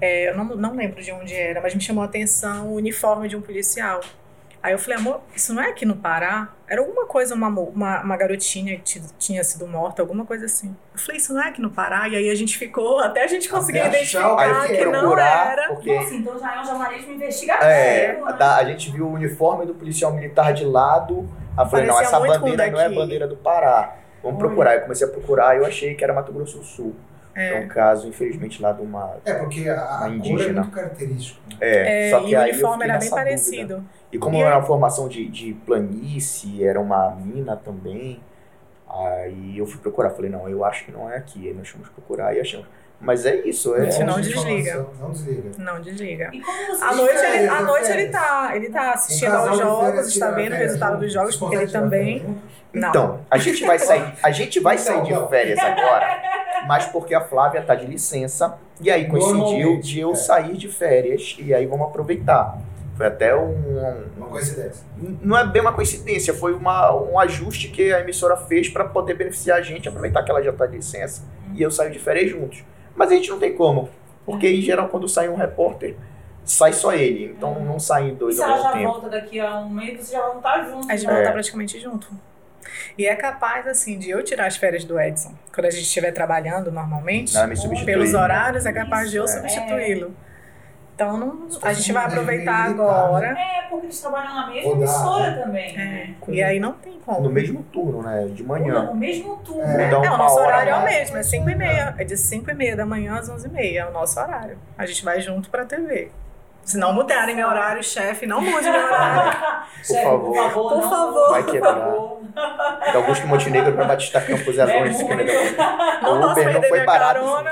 é, 0.00 0.30
eu 0.30 0.36
não, 0.36 0.56
não 0.56 0.74
lembro 0.74 1.00
de 1.02 1.12
onde 1.12 1.34
era, 1.34 1.60
mas 1.60 1.74
me 1.74 1.80
chamou 1.80 2.02
a 2.02 2.06
atenção 2.06 2.68
o 2.68 2.74
uniforme 2.74 3.28
de 3.28 3.36
um 3.36 3.40
policial. 3.40 4.00
Aí 4.62 4.72
eu 4.72 4.78
falei, 4.78 4.98
amor, 4.98 5.20
isso 5.36 5.54
não 5.54 5.62
é 5.62 5.70
aqui 5.70 5.86
no 5.86 5.94
Pará? 5.96 6.48
Era 6.68 6.80
alguma 6.80 7.06
coisa, 7.06 7.34
uma, 7.34 7.48
uma, 7.48 8.02
uma 8.02 8.16
garotinha 8.16 8.76
que 8.76 8.82
ti- 8.82 9.02
tinha 9.18 9.42
sido 9.44 9.66
morta, 9.68 10.02
alguma 10.02 10.24
coisa 10.26 10.46
assim. 10.46 10.74
Eu 10.92 10.98
falei, 10.98 11.18
isso 11.20 11.32
não 11.32 11.40
é 11.42 11.48
aqui 11.48 11.60
no 11.60 11.70
Pará? 11.70 12.08
E 12.08 12.16
aí 12.16 12.28
a 12.28 12.34
gente 12.34 12.58
ficou, 12.58 12.98
até 12.98 13.22
a 13.22 13.26
gente 13.28 13.48
conseguir 13.48 13.78
achar 13.78 13.88
identificar 13.94 14.66
fui 14.66 14.76
que 14.76 14.84
não 14.84 15.16
era. 15.18 15.68
porque 15.68 15.94
Nossa, 15.94 16.14
então 16.14 16.38
já 16.38 16.56
é 16.56 16.60
um 16.60 16.64
jornalismo 16.64 17.12
investigativo. 17.12 17.70
é, 17.70 18.20
né? 18.20 18.32
da- 18.38 18.56
a 18.56 18.64
gente 18.64 18.90
viu 18.90 19.06
o 19.06 19.12
uniforme 19.12 19.64
do 19.64 19.74
policial 19.74 20.12
militar 20.12 20.52
de 20.52 20.64
lado. 20.64 21.28
Aí 21.56 21.64
eu 21.64 21.70
falei, 21.70 21.86
não, 21.86 22.00
essa 22.00 22.18
bandeira 22.18 22.70
não 22.70 22.80
é 22.80 22.84
daqui. 22.84 22.94
bandeira 22.96 23.28
do 23.28 23.36
Pará. 23.36 23.96
Vamos 24.22 24.38
Olha. 24.40 24.46
procurar. 24.48 24.74
Eu 24.74 24.80
comecei 24.82 25.06
a 25.06 25.10
procurar 25.10 25.54
e 25.54 25.58
eu 25.58 25.66
achei 25.66 25.94
que 25.94 26.02
era 26.02 26.12
Mato 26.12 26.32
Grosso 26.32 26.58
do 26.58 26.64
Sul. 26.64 26.94
É 27.40 27.60
um 27.60 27.68
caso, 27.68 28.08
infelizmente, 28.08 28.60
lá 28.60 28.72
de 28.72 28.82
uma. 28.82 29.16
É, 29.24 29.34
porque 29.34 29.68
a, 29.68 30.04
a 30.04 30.08
é 30.08 30.10
indígena. 30.10 30.62
muito 30.62 30.74
característico. 30.74 31.40
né? 31.48 31.56
É, 31.60 32.08
É, 32.08 32.10
só 32.10 32.20
que 32.20 32.30
e 32.30 32.36
o 32.36 32.40
uniforme 32.40 32.84
era 32.84 32.92
bem 32.94 33.00
nessa 33.00 33.10
dúvida. 33.10 33.16
parecido. 33.16 33.84
E 34.12 34.18
como 34.18 34.36
E 34.36 34.40
era 34.40 34.56
uma 34.56 34.66
formação 34.66 35.08
de, 35.08 35.28
de 35.28 35.52
planície, 35.66 36.64
era 36.64 36.80
uma 36.80 37.10
mina 37.10 37.56
também, 37.56 38.20
aí 38.88 39.58
eu 39.58 39.66
fui 39.66 39.78
procurar. 39.80 40.10
Falei, 40.10 40.30
não, 40.30 40.48
eu 40.48 40.64
acho 40.64 40.84
que 40.86 40.92
não 40.92 41.10
é 41.10 41.16
aqui. 41.16 41.46
Aí 41.48 41.54
nós 41.54 41.68
fomos 41.68 41.88
procurar 41.88 42.34
e 42.34 42.40
achamos. 42.40 42.66
Mas 43.00 43.24
é 43.24 43.36
isso, 43.46 43.76
é. 43.76 43.84
Não 44.04 44.14
Fonte 44.14 44.22
de 44.28 44.34
desliga. 44.34 44.86
Não 44.98 45.10
desliga. 45.12 45.50
Não 45.56 45.80
desliga. 45.80 46.30
À 46.82 46.94
noite, 46.96 47.24
ele, 47.24 47.48
à 47.48 47.62
noite 47.62 47.92
ele 47.92 48.08
tá, 48.08 48.50
ele 48.56 48.70
tá 48.70 48.92
assistindo 48.92 49.36
aos 49.36 49.56
jogos, 49.56 50.08
está 50.08 50.30
vendo 50.32 50.52
o 50.52 50.56
resultado 50.56 50.98
dos 50.98 51.12
jogos, 51.12 51.36
porque 51.36 51.54
ele 51.56 51.70
também. 51.70 52.36
Não. 52.72 52.88
Então, 52.88 53.20
a 53.30 53.38
gente 53.38 53.64
vai 53.64 53.78
sair, 53.78 54.12
a 54.22 54.30
gente 54.32 54.60
vai 54.60 54.76
sair 54.76 55.02
de 55.04 55.12
Não, 55.12 55.20
não. 55.22 55.28
férias 55.28 55.58
agora, 55.58 56.06
mas 56.68 56.84
porque 56.86 57.14
a 57.14 57.20
Flávia 57.22 57.62
tá 57.62 57.74
de 57.74 57.86
licença, 57.86 58.58
e 58.78 58.90
aí 58.90 59.08
coincidiu 59.08 59.80
de 59.80 60.00
eu 60.00 60.12
é. 60.12 60.14
sair 60.14 60.54
de 60.56 60.68
férias, 60.68 61.34
e 61.38 61.54
aí 61.54 61.64
vamos 61.66 61.88
aproveitar. 61.88 62.58
Foi 62.94 63.06
até 63.06 63.34
um, 63.34 63.54
Uma 64.16 64.26
coincidência. 64.28 64.84
não 65.22 65.38
é 65.38 65.46
bem 65.46 65.62
uma 65.62 65.72
coincidência, 65.72 66.34
foi 66.34 66.52
uma, 66.52 66.92
um 66.94 67.18
ajuste 67.18 67.68
que 67.68 67.92
a 67.92 68.00
emissora 68.00 68.36
fez 68.36 68.68
para 68.68 68.84
poder 68.84 69.14
beneficiar 69.14 69.58
a 69.58 69.62
gente, 69.62 69.88
aproveitar 69.88 70.22
que 70.22 70.30
ela 70.30 70.42
já 70.42 70.50
está 70.50 70.66
de 70.66 70.76
licença 70.76 71.22
e 71.54 71.62
eu 71.62 71.70
saio 71.70 71.90
de 71.90 71.98
férias 71.98 72.30
juntos. 72.30 72.62
Mas 72.94 73.10
a 73.10 73.14
gente 73.14 73.30
não 73.30 73.38
tem 73.38 73.54
como, 73.54 73.88
porque 74.26 74.48
em 74.50 74.60
geral 74.60 74.88
quando 74.88 75.08
sai 75.08 75.28
um 75.28 75.36
repórter, 75.36 75.94
sai 76.44 76.72
só 76.72 76.92
ele, 76.92 77.26
então 77.36 77.58
não 77.60 77.78
saem 77.78 78.08
E 78.08 78.12
dois 78.16 78.34
se 78.36 78.42
ao 78.42 78.48
ela 78.48 78.56
mesmo 78.56 78.70
já 78.72 78.78
tempo. 78.78 78.92
volta 78.92 79.08
daqui 79.08 79.38
a 79.40 79.58
um 79.60 79.70
mês, 79.70 79.92
vocês 79.98 80.10
já 80.10 80.26
vão 80.26 80.36
estar 80.38 80.64
juntos. 80.64 80.90
A 80.90 80.96
gente 80.96 81.06
né? 81.06 81.12
vai 81.12 81.20
É. 81.20 81.22
estar 81.22 81.32
praticamente 81.32 81.78
junto. 81.80 82.08
E 82.96 83.06
é 83.06 83.14
capaz, 83.16 83.66
assim, 83.66 83.98
de 83.98 84.10
eu 84.10 84.22
tirar 84.22 84.46
as 84.46 84.56
férias 84.56 84.84
do 84.84 84.98
Edson, 85.00 85.34
quando 85.54 85.66
a 85.66 85.70
gente 85.70 85.82
estiver 85.84 86.12
trabalhando 86.12 86.70
normalmente, 86.72 87.30
substitui. 87.30 87.84
pelos 87.84 88.14
horários, 88.14 88.66
é 88.66 88.72
capaz 88.72 89.10
de 89.10 89.16
eu 89.16 89.24
Isso, 89.24 89.36
é. 89.38 89.40
substituí-lo. 89.48 90.14
Então, 90.94 91.16
não- 91.16 91.46
a 91.62 91.72
gente 91.72 91.92
um 91.92 91.94
vai 91.94 92.06
aproveitar 92.06 92.70
militar, 92.70 93.04
agora. 93.04 93.28
É, 93.28 93.62
porque 93.70 93.86
eles 93.86 94.00
trabalham 94.00 94.34
na 94.34 94.46
mesma 94.48 94.68
Rodar, 94.74 94.88
emissora 94.88 95.30
né? 95.30 95.42
também. 95.44 95.70
É, 95.70 95.84
né? 95.84 96.14
e 96.26 96.42
aí 96.42 96.58
não 96.58 96.72
tem 96.72 96.98
como. 97.06 97.20
No 97.20 97.30
mesmo 97.30 97.62
turno, 97.62 98.02
né? 98.02 98.26
De 98.32 98.42
manhã. 98.42 98.82
No 98.82 98.96
mesmo 98.96 99.36
turno. 99.44 99.62
É. 99.62 99.84
Mudar 99.94 100.04
É, 100.04 100.10
o 100.10 100.16
nosso 100.16 100.40
horário 100.40 100.70
é 100.72 100.74
o 100.76 100.84
mesmo, 100.84 101.16
é 101.16 101.22
5 101.22 101.48
e 101.48 101.54
meia. 101.54 101.94
É 101.98 102.02
de 102.02 102.16
5 102.16 102.50
e 102.50 102.54
meia 102.54 102.74
da 102.74 102.84
manhã 102.84 103.14
às 103.14 103.28
11 103.28 103.46
e 103.46 103.50
meia, 103.50 103.80
é 103.82 103.86
o 103.86 103.92
nosso 103.92 104.18
horário. 104.18 104.58
A 104.76 104.84
gente 104.86 105.04
vai 105.04 105.20
junto 105.20 105.48
pra 105.50 105.64
TV. 105.64 106.10
Se 106.68 106.76
não 106.76 106.92
mudarem 106.92 107.34
meu 107.34 107.48
horário, 107.48 107.82
chefe, 107.82 108.26
não 108.26 108.42
mude 108.42 108.70
meu 108.70 108.84
horário. 108.84 109.38
Chefe, 109.82 110.02
favor. 110.04 110.34
por 110.34 110.36
favor. 110.36 110.72
Por 110.74 110.82
favor. 110.90 111.30
Vai 111.30 111.42
por 111.44 111.52
quebrar. 111.52 111.74
favor. 111.76 112.20
De 112.90 112.96
Augusto 112.96 113.26
Montenegro 113.26 113.72
para 113.72 113.84
Batista 113.86 114.20
Campos 114.20 114.58
é 114.58 114.60
É 114.60 114.78
longe. 114.80 115.02
muito. 115.02 115.24
Não 116.02 116.18
O 116.18 116.20
posso 116.20 116.32
Uber 116.32 116.52
não 116.52 116.62
foi 116.62 116.70
minha 116.72 116.84
barato. 116.84 117.20
carona. 117.20 117.50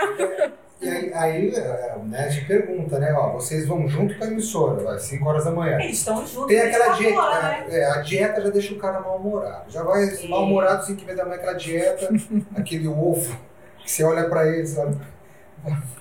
E 0.82 0.88
aí, 0.90 1.14
aí 1.14 1.54
é, 1.54 1.96
né, 2.04 2.24
a 2.26 2.28
gente 2.28 2.44
pergunta, 2.44 2.98
né? 2.98 3.10
Ó, 3.14 3.30
vocês 3.32 3.66
vão 3.66 3.88
junto 3.88 4.18
com 4.18 4.24
a 4.24 4.26
emissora, 4.26 4.90
às 4.92 5.02
5 5.04 5.26
horas 5.26 5.44
da 5.46 5.50
manhã. 5.50 5.78
Eles 5.80 5.96
estão 5.96 6.16
juntos. 6.26 6.48
Tem 6.48 6.60
aquela 6.60 6.88
dieta, 6.94 7.14
fora, 7.22 7.40
né? 7.40 7.66
é, 7.70 7.84
a 7.92 8.00
dieta 8.02 8.42
já 8.42 8.50
deixa 8.50 8.74
o 8.74 8.78
cara 8.78 9.00
mal-humorado. 9.00 9.64
Já 9.70 9.82
vai 9.82 10.04
mal-humorado 10.28 10.84
5 10.84 11.00
e 11.00 11.04
meia 11.06 11.16
da 11.16 11.24
manhã, 11.24 11.36
aquela 11.36 11.54
dieta, 11.54 12.08
aquele 12.54 12.86
ovo, 12.86 13.34
que 13.78 13.90
você 13.90 14.04
olha 14.04 14.28
pra 14.28 14.46
ele 14.46 14.64
e 14.64 14.74
fala, 14.74 14.90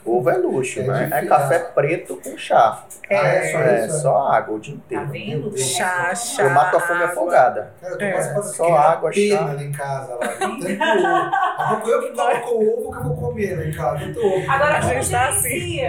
Ovo 0.05 0.29
é 0.29 0.37
luxo, 0.37 0.81
É 0.81 0.83
né? 0.83 1.09
É 1.11 1.25
café 1.25 1.57
preto 1.57 2.17
com 2.23 2.37
chá. 2.37 2.83
ah, 3.09 3.13
é 3.27 3.51
só 3.51 3.57
É, 3.59 3.85
isso? 3.87 4.01
só 4.01 4.27
água 4.27 4.55
o 4.55 4.59
dia 4.59 4.75
Tá 4.75 4.79
inteiro. 5.03 5.07
vendo? 5.49 5.57
Chá, 5.57 6.13
chá. 6.13 6.43
Eu 6.43 6.49
mato 6.51 6.77
a 6.77 6.79
fome 6.79 6.99
água. 6.99 7.07
afogada. 7.11 7.73
Cara, 7.81 7.93
eu 7.93 7.97
tô 7.97 8.03
É, 8.05 8.11
quase 8.11 8.33
fazendo 8.35 8.53
só 8.55 8.77
água, 8.77 9.09
pena 9.11 9.37
chá. 9.37 9.43
lá 9.45 9.63
em 9.63 9.71
casa. 9.71 10.13
Lá, 10.15 10.27
tanto 10.27 10.65
ovo. 10.67 11.07
A 11.57 11.67
pouco 11.69 11.89
eu 11.89 12.01
que 12.03 12.11
coloco 12.15 12.49
o 12.51 12.79
ovo 12.79 12.91
que 12.91 12.97
eu 12.97 13.03
vou 13.03 13.15
comer 13.17 13.57
lá 13.57 13.65
em 13.65 13.71
casa. 13.73 13.99
Tanto 14.05 14.19
ovo. 14.27 14.51
Agora, 14.51 14.77
A 14.77 14.81
gente 14.81 15.09
tá 15.11 15.29
assim. 15.29 15.79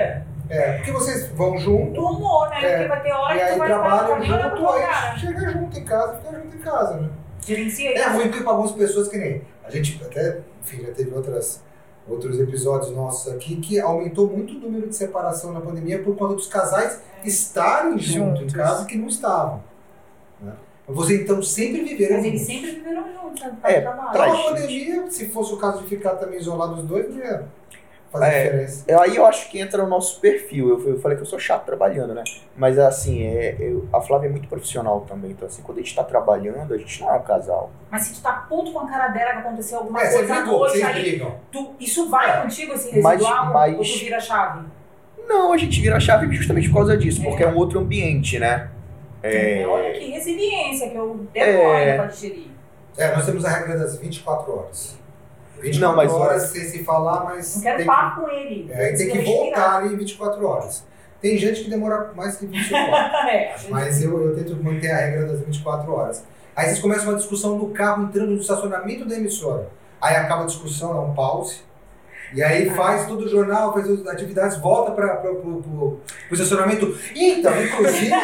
É, 0.48 0.72
porque 0.76 0.92
vocês 0.92 1.26
vão 1.32 1.58
junto, 1.58 1.92
do 1.92 2.06
humor, 2.06 2.48
né? 2.50 2.64
É. 2.64 2.70
Porque 2.76 2.88
vai 2.88 3.02
ter 3.02 3.12
hora 3.12 3.34
e 3.34 3.38
que 3.38 3.44
aí 3.44 3.58
vai 3.58 3.68
trabalham 3.68 4.22
junto, 4.22 4.68
aí 4.68 5.18
chega 5.18 5.50
junto 5.50 5.78
em 5.78 5.84
casa, 5.84 6.14
fica 6.18 6.32
junto 6.40 6.56
em 6.56 6.60
casa, 6.60 6.94
né? 6.94 7.08
Gerencia 7.44 7.98
É 7.98 8.08
ruim 8.08 8.30
para 8.30 8.50
algumas 8.50 8.72
pessoas 8.72 9.08
que 9.08 9.18
nem. 9.18 9.42
A 9.64 9.70
gente 9.70 10.00
até, 10.04 10.38
enfim, 10.62 10.86
já 10.86 10.92
teve 10.94 11.12
outras, 11.12 11.62
outros 12.08 12.38
episódios 12.38 12.90
nossos 12.92 13.32
aqui 13.32 13.56
que 13.56 13.80
aumentou 13.80 14.28
muito 14.28 14.56
o 14.56 14.60
número 14.60 14.88
de 14.88 14.94
separação 14.96 15.52
na 15.52 15.60
pandemia 15.60 16.02
por 16.02 16.16
conta 16.16 16.34
dos 16.34 16.46
casais 16.46 17.00
estarem 17.24 17.98
juntos 17.98 18.42
em 18.42 18.46
casa 18.46 18.84
que 18.84 18.96
não 18.96 19.08
estavam. 19.08 19.62
Né? 20.40 20.52
Vocês 20.86 21.20
então 21.22 21.42
sempre 21.42 21.82
viveram 21.82 22.16
Mas 22.16 22.24
eles 22.26 22.40
juntos. 22.40 22.54
sempre 22.54 22.70
viveram 22.76 23.04
juntos, 23.12 23.42
né? 23.42 23.56
É, 23.64 23.80
Então 23.80 23.92
a 23.92 24.44
pandemia, 24.44 25.10
se 25.10 25.28
fosse 25.28 25.52
o 25.52 25.56
caso 25.56 25.82
de 25.82 25.88
ficar 25.88 26.14
também 26.14 26.38
isolados 26.38 26.78
os 26.80 26.84
dois, 26.84 27.08
não 27.10 27.18
ia 27.18 27.46
fazer 28.18 28.32
É. 28.34 28.44
diferença. 28.44 28.84
Eu- 28.88 29.00
Aí 29.00 29.16
eu 29.16 29.26
acho 29.26 29.50
que 29.50 29.58
entra 29.60 29.82
no 29.82 29.88
nosso 29.88 30.20
perfil. 30.20 30.68
Eu, 30.68 30.88
eu 30.90 31.00
falei 31.00 31.16
que 31.16 31.22
eu 31.22 31.26
sou 31.26 31.38
chato 31.38 31.64
trabalhando, 31.64 32.14
né? 32.14 32.22
Mas 32.56 32.78
assim, 32.78 33.22
é, 33.22 33.56
eu- 33.58 33.86
a 33.92 34.00
Flávia 34.00 34.28
é 34.28 34.30
muito 34.30 34.48
profissional 34.48 35.02
também. 35.02 35.30
Então, 35.32 35.46
assim, 35.46 35.62
quando 35.62 35.78
a 35.78 35.80
gente 35.82 35.94
tá 35.94 36.02
trabalhando, 36.04 36.72
a 36.74 36.78
gente 36.78 37.00
não 37.00 37.10
é 37.10 37.18
um 37.18 37.22
casal. 37.22 37.70
Mas 37.90 38.02
se 38.04 38.14
tu 38.14 38.22
tá 38.22 38.32
puto 38.48 38.72
com 38.72 38.80
a 38.80 38.88
cara 38.88 39.08
dela 39.08 39.32
que 39.32 39.38
aconteceu 39.38 39.78
alguma 39.78 40.02
É, 40.02 40.12
coisa 40.12 40.44
noite, 40.44 40.72
vocês 40.78 40.84
aí 40.84 41.26
tu, 41.52 41.74
isso 41.80 42.08
vai 42.08 42.30
É. 42.38 42.42
contigo, 42.42 42.72
esse 42.72 43.00
Mas- 43.00 43.18
residual, 43.20 43.52
mas- 43.52 43.74
ou 43.76 43.82
tu 43.82 43.98
vira 43.98 44.16
a 44.16 44.20
chave? 44.20 44.66
Não, 45.28 45.52
a 45.52 45.56
gente 45.56 45.80
vira 45.80 45.96
a 45.96 46.00
chave 46.00 46.32
justamente 46.34 46.68
por 46.68 46.76
causa 46.76 46.96
disso, 46.96 47.22
porque 47.22 47.42
é 47.42 47.48
um 47.48 47.56
outro 47.56 47.80
ambiente, 47.80 48.38
né? 48.38 48.70
É, 49.22 49.66
Olha 49.66 49.92
que 49.92 50.10
resiliência 50.10 50.88
que 50.90 50.94
eu 50.96 51.26
demoro 51.32 51.74
É. 51.78 51.96
pra 51.96 52.06
digerir. 52.06 52.46
É, 52.96 53.14
nós 53.14 53.26
temos 53.26 53.44
a 53.44 53.50
regra 53.50 53.76
das 53.76 53.98
24 53.98 54.56
horas. 54.56 54.96
24 55.60 55.80
Não, 55.80 55.96
mas- 55.96 56.12
horas 56.12 56.42
sem 56.50 56.64
se 56.64 56.84
falar, 56.84 57.24
mas 57.24 57.56
Não 57.56 57.62
quero 57.62 57.76
tem, 57.78 57.86
papo 57.86 58.20
com 58.22 58.28
ele. 58.30 58.68
é, 58.70 58.92
tem 58.92 59.10
que 59.10 59.18
voltar 59.22 59.76
ali 59.78 59.94
em 59.94 59.96
24 59.96 60.46
horas. 60.46 60.84
Tem 61.20 61.36
gente 61.38 61.64
que 61.64 61.70
demora 61.70 62.12
mais 62.14 62.36
que 62.36 62.46
25 62.46 62.74
horas. 62.78 63.12
É, 63.28 63.54
Mas 63.70 64.02
eu, 64.02 64.20
eu 64.28 64.36
tento 64.36 64.54
manter 64.62 64.90
a 64.90 64.96
regra 64.98 65.26
das 65.26 65.40
24 65.40 65.90
horas. 65.92 66.24
Aí 66.54 66.66
vocês 66.66 66.78
começam 66.78 67.08
uma 67.08 67.16
discussão 67.16 67.56
no 67.58 67.70
carro 67.70 68.04
entrando 68.04 68.30
no 68.32 68.40
estacionamento 68.40 69.04
da 69.06 69.16
emissora. 69.16 69.68
Aí 70.00 70.14
acaba 70.16 70.42
a 70.42 70.46
discussão, 70.46 70.92
dá 70.94 71.00
um 71.00 71.14
pause. 71.14 71.60
E 72.36 72.42
aí 72.42 72.68
faz 72.70 73.06
todo 73.06 73.24
o 73.24 73.28
jornal, 73.28 73.72
faz 73.72 73.88
as 73.90 74.06
atividades, 74.06 74.58
volta 74.58 74.92
para 74.92 75.22
o 75.32 76.00
estacionamento. 76.32 76.96
Então, 77.14 77.52
inclusive. 77.62 78.10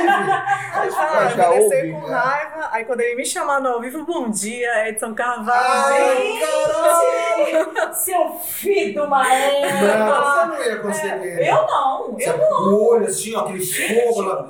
Fala, 0.92 1.28
já 1.30 1.44
eu 1.46 1.52
descer 1.68 1.84
ouvi, 1.84 1.92
com 2.00 2.08
né? 2.08 2.14
raiva. 2.16 2.68
Aí 2.72 2.84
quando 2.84 3.00
ele 3.00 3.14
me 3.14 3.24
chamar 3.24 3.60
no 3.60 3.68
ao 3.70 3.80
vivo, 3.80 4.04
bom 4.04 4.30
dia, 4.30 4.88
Edson 4.88 5.14
Carvalho. 5.14 6.04
Ai, 6.04 6.40
caralho! 6.40 7.94
Seu 7.94 8.30
filho 8.44 9.04
uma 9.04 9.26
égua. 9.32 9.96
Não, 9.96 10.24
você 10.24 10.46
não 10.46 10.64
ia 10.64 10.76
conseguir. 10.76 11.46
Eu 11.46 11.66
não, 11.66 12.12
Você- 12.12 12.30
eu 12.30 12.38
O 12.38 12.88
olho 12.90 13.06
assim, 13.06 13.34
ó, 13.34 13.40
aquele 13.40 13.64
fogo 13.64 14.22
lá. 14.22 14.46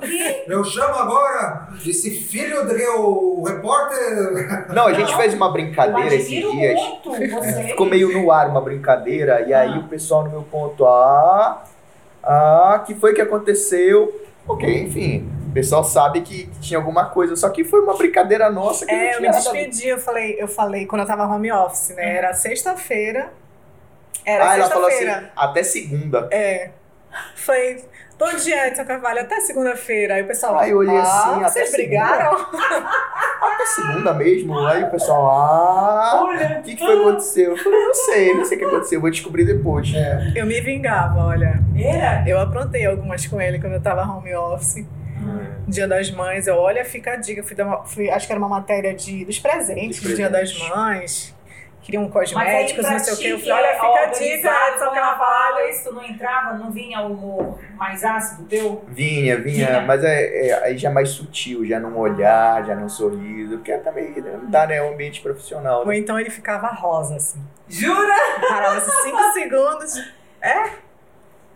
não. 0.47 0.57
Eu 0.57 0.63
chamo 0.63 0.95
agora 0.95 1.67
esse 1.85 2.11
filho 2.11 2.65
do 2.65 2.73
o 3.01 3.43
repórter. 3.43 4.67
Não, 4.73 4.87
a 4.87 4.93
gente 4.93 5.11
Não. 5.11 5.17
fez 5.17 5.33
uma 5.33 5.51
brincadeira 5.51 6.15
esses 6.15 6.27
dias. 6.29 6.79
muito. 6.81 7.13
Ficou 7.67 7.85
meio 7.85 8.11
no 8.11 8.31
ar 8.31 8.47
uma 8.49 8.61
brincadeira, 8.61 9.41
e 9.47 9.52
aí 9.53 9.71
Ah. 9.73 9.79
o 9.79 9.87
pessoal 9.87 10.23
no 10.23 10.29
meu 10.29 10.43
ponto, 10.43 10.85
ah, 10.85 11.63
ah, 12.23 12.83
que 12.85 12.93
foi 12.95 13.13
que 13.13 13.21
aconteceu? 13.21 14.21
Ok, 14.47 14.83
enfim, 14.83 15.29
o 15.49 15.53
pessoal 15.53 15.83
sabe 15.83 16.21
que 16.21 16.47
tinha 16.59 16.77
alguma 16.77 17.05
coisa, 17.05 17.35
só 17.35 17.49
que 17.49 17.63
foi 17.63 17.79
uma 17.81 17.95
brincadeira 17.95 18.49
nossa 18.49 18.85
que 18.85 18.91
É, 18.93 19.15
eu 19.15 19.21
me 19.21 19.29
despedi, 19.29 19.87
eu 19.87 19.97
falei, 19.97 20.35
eu 20.37 20.47
falei 20.47 20.85
quando 20.85 21.01
eu 21.01 21.07
tava 21.07 21.25
home 21.25 21.51
office, 21.51 21.89
né? 21.95 22.17
Era 22.17 22.33
sexta-feira. 22.33 23.31
Era 24.25 24.49
Ah, 24.51 24.55
ela 24.57 24.69
falou 24.69 24.87
assim, 24.87 25.07
até 25.35 25.63
segunda. 25.63 26.27
É. 26.31 26.71
Foi. 27.35 27.83
Bom 28.17 28.33
dia, 28.35 28.67
Edson 28.67 28.85
Carvalho, 28.85 29.21
até 29.21 29.39
segunda-feira. 29.41 30.15
Aí 30.15 30.23
o 30.23 30.27
pessoal. 30.27 30.57
Aí 30.57 30.71
eu 30.71 30.77
olhei 30.77 30.95
ah, 30.97 31.01
assim, 31.01 31.43
até 31.43 31.49
Vocês 31.49 31.69
segunda? 31.71 31.87
brigaram? 31.87 32.37
Até 33.53 33.65
segunda 33.65 34.13
mesmo. 34.13 34.57
Aí 34.59 34.83
o 34.83 34.89
pessoal, 34.91 35.27
ah, 35.29 36.23
Olha, 36.23 36.59
o 36.59 36.63
que, 36.63 36.75
que 36.75 36.79
foi 36.85 36.95
que 36.95 37.01
aconteceu? 37.01 37.51
Eu 37.51 37.57
falei, 37.57 37.79
não 37.85 37.93
sei, 37.93 38.33
não 38.33 38.45
sei 38.45 38.57
o 38.57 38.59
que 38.59 38.65
aconteceu, 38.65 39.01
vou 39.01 39.09
descobrir 39.11 39.45
depois. 39.45 39.93
É, 39.93 40.31
Eu 40.35 40.45
me 40.45 40.59
vingava, 40.61 41.25
olha. 41.25 41.59
era? 41.75 42.23
Eu 42.27 42.39
aprontei 42.39 42.85
algumas 42.85 43.25
com 43.27 43.39
ele 43.41 43.59
quando 43.59 43.73
eu 43.73 43.81
tava 43.81 44.01
home 44.03 44.33
office. 44.35 44.85
Dia 45.67 45.87
das 45.87 46.11
Mães, 46.11 46.47
eu 46.47 46.55
olha, 46.57 46.83
fica 46.83 47.13
a 47.13 47.15
dica. 47.15 47.41
Fui 47.41 47.55
dar 47.55 47.65
uma- 47.65 47.83
fui- 47.85 48.09
acho 48.09 48.27
que 48.27 48.33
era 48.33 48.39
uma 48.39 48.49
matéria 48.49 48.93
de, 48.93 49.23
dos 49.23 49.39
presentes 49.39 50.01
Dos 50.01 50.09
do 50.11 50.15
Dia 50.17 50.29
das 50.29 50.51
presentes. 50.51 50.75
Mães. 50.75 51.35
Queriam 51.83 52.09
cosméticos, 52.09 52.89
não 52.89 52.97
sei 52.97 53.13
o 53.13 53.17
quê. 53.17 53.27
Eu 53.33 53.37
que 53.39 53.49
falei, 53.49 53.65
olha, 53.65 53.71
é 53.71 53.73
fica 53.75 53.99
a 53.99 54.05
dica, 54.05 54.69
Edson 54.73 54.85
como 54.85 54.97
ela 54.97 55.17
fala, 55.17 55.69
isso 55.69 55.93
não 55.93 56.03
entrava, 56.03 56.53
não 56.57 56.71
vinha 56.71 57.01
o 57.01 57.11
humor 57.11 57.59
mais 57.75 58.03
ácido 58.05 58.43
teu? 58.45 58.85
Vinha, 58.87 59.35
vinha, 59.37 59.67
Vinha. 59.67 59.81
mas 59.81 60.01
é, 60.03 60.47
é- 60.47 60.63
aí 60.63 60.77
já 60.77 60.89
é 60.89 60.91
mais 60.93 61.09
sutil, 61.09 61.65
já 61.65 61.79
num 61.81 61.97
olhar, 61.97 62.63
já 62.65 62.73
num 62.73 62.87
sorriso, 62.87 63.57
porque 63.57 63.77
também 63.79 64.13
não 64.21 64.49
dá, 64.49 64.65
né? 64.65 64.77
É 64.77 64.81
um 64.83 64.93
ambiente 64.93 65.19
profissional. 65.21 65.81
Ou 65.81 65.87
Né? 65.87 65.97
então 65.97 66.17
ele 66.17 66.29
ficava 66.29 66.67
rosa, 66.67 67.17
assim. 67.17 67.43
Jura? 67.67 68.13
Parava 68.47 68.77
assim, 68.77 68.91
cinco 69.03 69.21
segundos. 69.33 69.93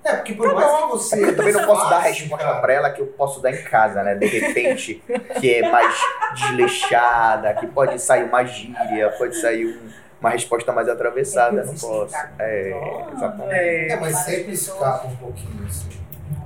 é 0.04 0.16
porque 0.16 0.34
por 0.34 0.54
mais 0.54 0.72
que 0.82 0.88
você. 0.90 1.24
Eu 1.24 1.36
também 1.38 1.54
não 1.54 1.66
posso 1.66 1.90
dar 1.90 1.96
disfarce, 2.02 2.20
resposta 2.22 2.46
cara, 2.48 2.60
pra 2.60 2.74
ela 2.74 2.90
que 2.92 3.02
eu 3.02 3.08
posso 3.08 3.42
dar 3.42 3.52
em 3.52 3.64
casa, 3.64 4.04
né? 4.04 4.16
De 4.16 4.26
repente, 4.26 5.02
que 5.40 5.54
é 5.56 5.70
mais 5.70 5.96
desleixada, 6.34 7.54
que 7.56 7.68
pode 7.68 8.02
sair 8.02 8.24
uma 8.24 8.44
gíria, 8.46 9.10
pode 9.18 9.36
sair 9.40 9.66
um, 9.66 10.07
uma 10.20 10.30
resposta 10.30 10.72
mais 10.72 10.90
atravessada, 10.90 11.64
não 11.64 11.76
posso. 11.76 12.16
É, 12.40 12.72
tá? 12.72 13.12
exatamente. 13.16 13.54
É. 13.54 13.88
É, 13.90 13.96
mas 14.00 14.18
sempre 14.18 14.52
escapa 14.54 15.08
um 15.08 15.16
pouquinho, 15.16 15.66
assim. 15.66 15.90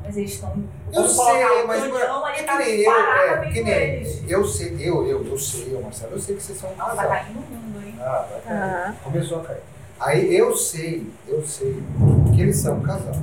Mas 0.03 0.17
eles 0.17 0.31
estão. 0.31 0.63
Eu 0.91 1.07
sei, 1.07 1.45
o 1.63 1.67
mas 1.67 1.81
canhão, 1.81 2.27
é 2.27 2.33
que 2.33 2.43
tá 2.43 2.57
nem 2.57 2.81
eu, 2.81 2.91
é, 2.91 3.49
que 3.51 3.61
nem 3.61 3.73
eles. 3.73 4.23
eu 4.29 4.45
sei, 4.45 4.75
eu, 4.79 5.07
eu, 5.07 5.25
eu 5.25 5.37
sei, 5.37 5.73
ô 5.75 5.81
Marcelo, 5.81 6.13
eu 6.13 6.19
sei 6.19 6.35
que 6.35 6.43
vocês 6.43 6.57
são 6.57 6.69
um 6.71 6.75
casal. 6.75 6.95
vai 6.95 7.07
cair 7.07 7.33
no 7.33 7.41
mundo, 7.41 7.87
hein? 7.87 7.95
Ah, 8.01 8.27
vai 8.29 8.41
cair. 8.41 8.95
Começou 9.03 9.39
a 9.39 9.43
cair. 9.45 9.61
Aí 9.99 10.35
eu 10.35 10.55
sei, 10.55 11.07
eu 11.27 11.45
sei 11.45 11.81
que 12.35 12.41
eles 12.41 12.57
são 12.57 12.77
um 12.77 12.81
casal. 12.81 13.15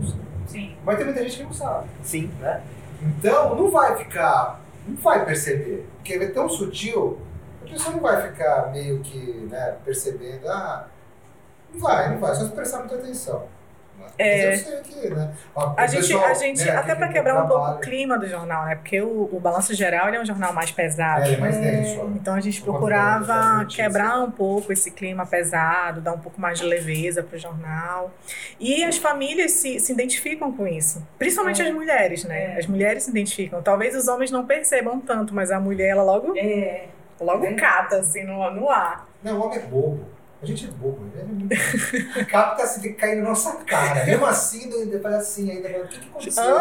Eu 0.00 0.06
sei. 0.06 0.16
Sim. 0.46 0.76
Mas 0.84 0.96
tem 0.96 1.06
muita 1.06 1.22
gente 1.22 1.36
que 1.38 1.42
não 1.44 1.52
sabe. 1.52 1.86
Sim. 2.02 2.30
né? 2.40 2.60
Então 3.00 3.54
não 3.54 3.70
vai 3.70 3.96
ficar, 3.96 4.60
não 4.86 4.96
vai 4.96 5.24
perceber, 5.24 5.86
porque 5.96 6.14
é 6.14 6.28
tão 6.28 6.48
sutil, 6.48 7.18
a 7.66 7.72
pessoa 7.72 7.94
não 7.94 8.00
vai 8.02 8.28
ficar 8.28 8.70
meio 8.72 9.00
que 9.00 9.46
né, 9.50 9.74
percebendo, 9.84 10.48
ah, 10.48 10.86
não 11.72 11.80
vai, 11.80 12.10
não 12.10 12.18
vai, 12.18 12.34
só 12.34 12.44
se 12.44 12.52
prestar 12.52 12.78
muita 12.80 12.94
atenção. 12.96 13.44
Mas 13.98 14.12
É. 14.18 14.52
eu 14.52 14.58
sei 14.58 14.80
que, 14.82 15.08
né? 15.10 15.32
ó, 15.54 15.72
A 15.74 15.86
gente, 15.86 16.02
pessoal, 16.08 16.24
a 16.26 16.34
gente 16.34 16.62
né, 16.62 16.70
até 16.76 16.94
para 16.94 17.08
quebrar 17.08 17.42
um 17.42 17.48
pouco 17.48 17.70
o 17.70 17.78
clima 17.78 18.18
do 18.18 18.26
jornal, 18.28 18.66
né? 18.66 18.74
Porque 18.76 19.00
o, 19.00 19.30
o 19.32 19.40
Balanço 19.40 19.72
Geral 19.74 20.08
ele 20.08 20.18
é 20.18 20.20
um 20.20 20.24
jornal 20.26 20.52
mais 20.52 20.70
pesado. 20.70 21.22
É, 21.24 21.28
ele 21.28 21.36
é 21.36 21.40
mais 21.40 21.56
denso. 21.56 22.00
ó. 22.02 22.04
Então 22.08 22.34
a 22.34 22.40
gente 22.40 22.60
procurava 22.60 23.64
quebrar 23.64 24.20
um 24.22 24.30
pouco 24.30 24.70
esse 24.70 24.90
clima 24.90 25.24
pesado, 25.24 26.02
dar 26.02 26.12
um 26.12 26.18
pouco 26.18 26.38
mais 26.38 26.58
de 26.58 26.66
leveza 26.66 27.22
para 27.22 27.36
o 27.36 27.38
jornal. 27.38 28.10
E 28.60 28.84
as 28.84 28.98
famílias 28.98 29.52
se, 29.52 29.80
se 29.80 29.92
identificam 29.92 30.52
com 30.52 30.66
isso. 30.68 31.02
Principalmente 31.18 31.62
É. 31.62 31.66
as 31.68 31.74
mulheres, 31.74 32.24
né? 32.24 32.54
É. 32.54 32.58
As 32.58 32.66
mulheres 32.66 33.04
se 33.04 33.10
identificam. 33.10 33.62
Talvez 33.62 33.96
os 33.96 34.08
homens 34.08 34.30
não 34.30 34.44
percebam 34.44 35.00
tanto, 35.00 35.34
mas 35.34 35.50
a 35.50 35.58
mulher, 35.58 35.88
ela 35.88 36.02
logo, 36.02 36.36
É. 36.36 36.84
logo 37.20 37.44
É. 37.44 37.54
cata, 37.54 37.96
assim, 37.96 38.24
no, 38.24 38.50
no 38.50 38.68
ar. 38.70 39.06
Não, 39.22 39.38
o 39.38 39.46
homem 39.46 39.58
é 39.58 39.62
bobo. 39.62 40.04
A 40.42 40.46
gente 40.46 40.66
é 40.66 40.68
bobo, 40.70 41.06
ele 41.14 41.22
é 41.22 41.24
muito... 41.24 42.26
Capta 42.30 42.62
assim, 42.62 42.80
de 42.82 42.90
cair 42.92 43.16
na 43.22 43.30
nossa 43.30 43.56
cara. 43.64 44.04
Mesmo 44.04 44.26
assim, 44.26 44.70
ainda 44.72 45.00
faz 45.00 45.14
assim, 45.14 45.50
ainda 45.50 45.68
fala, 45.68 45.84
o 45.84 45.88
que, 45.88 45.98
que 45.98 46.08
aconteceu? 46.08 46.56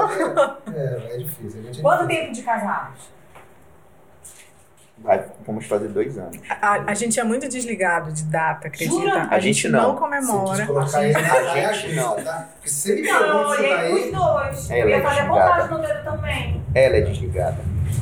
É, 0.73 1.13
é 1.13 1.17
difícil. 1.17 1.59
A 1.59 1.63
gente 1.63 1.79
é 1.79 1.81
Quanto 1.81 2.07
difícil. 2.07 2.21
tempo 2.23 2.33
de 2.33 2.43
casados? 2.43 3.15
Vai, 4.97 5.25
vamos 5.45 5.65
fazer 5.65 5.89
dois 5.89 6.17
anos. 6.17 6.37
A, 6.49 6.71
a 6.89 6.93
gente 6.93 7.19
é 7.19 7.23
muito 7.23 7.49
desligado 7.49 8.13
de 8.13 8.23
data, 8.23 8.69
acredita? 8.69 8.95
Jura? 8.95 9.23
A, 9.23 9.35
A 9.35 9.39
gente 9.39 9.55
gente 9.63 9.69
não, 9.69 9.81
não. 9.89 9.93
Se 9.93 9.99
comemora. 9.99 10.57
quis 10.57 10.67
colocar 10.67 11.03
ele 11.03 11.13
na 11.21 11.33
A 11.69 11.73
gente 11.73 11.95
não. 11.95 12.15
Tá? 12.23 12.49
Porque 12.55 12.69
se 12.69 12.91
ele 12.93 13.11
Não, 13.11 13.19
isso 13.51 13.59
olhei 13.61 13.69
daí... 13.75 13.93
os 13.93 14.11
dois. 14.17 14.71
Ela 14.71 14.79
eu 14.79 14.89
ia 14.89 14.95
é 14.95 15.01
fazer 15.01 15.19
a 15.19 15.27
contagem 15.27 15.69
no 15.69 15.79
dedo 15.79 16.03
também. 16.05 16.63
Ela 16.73 16.95
é 16.95 17.01
desligada. 17.01 17.57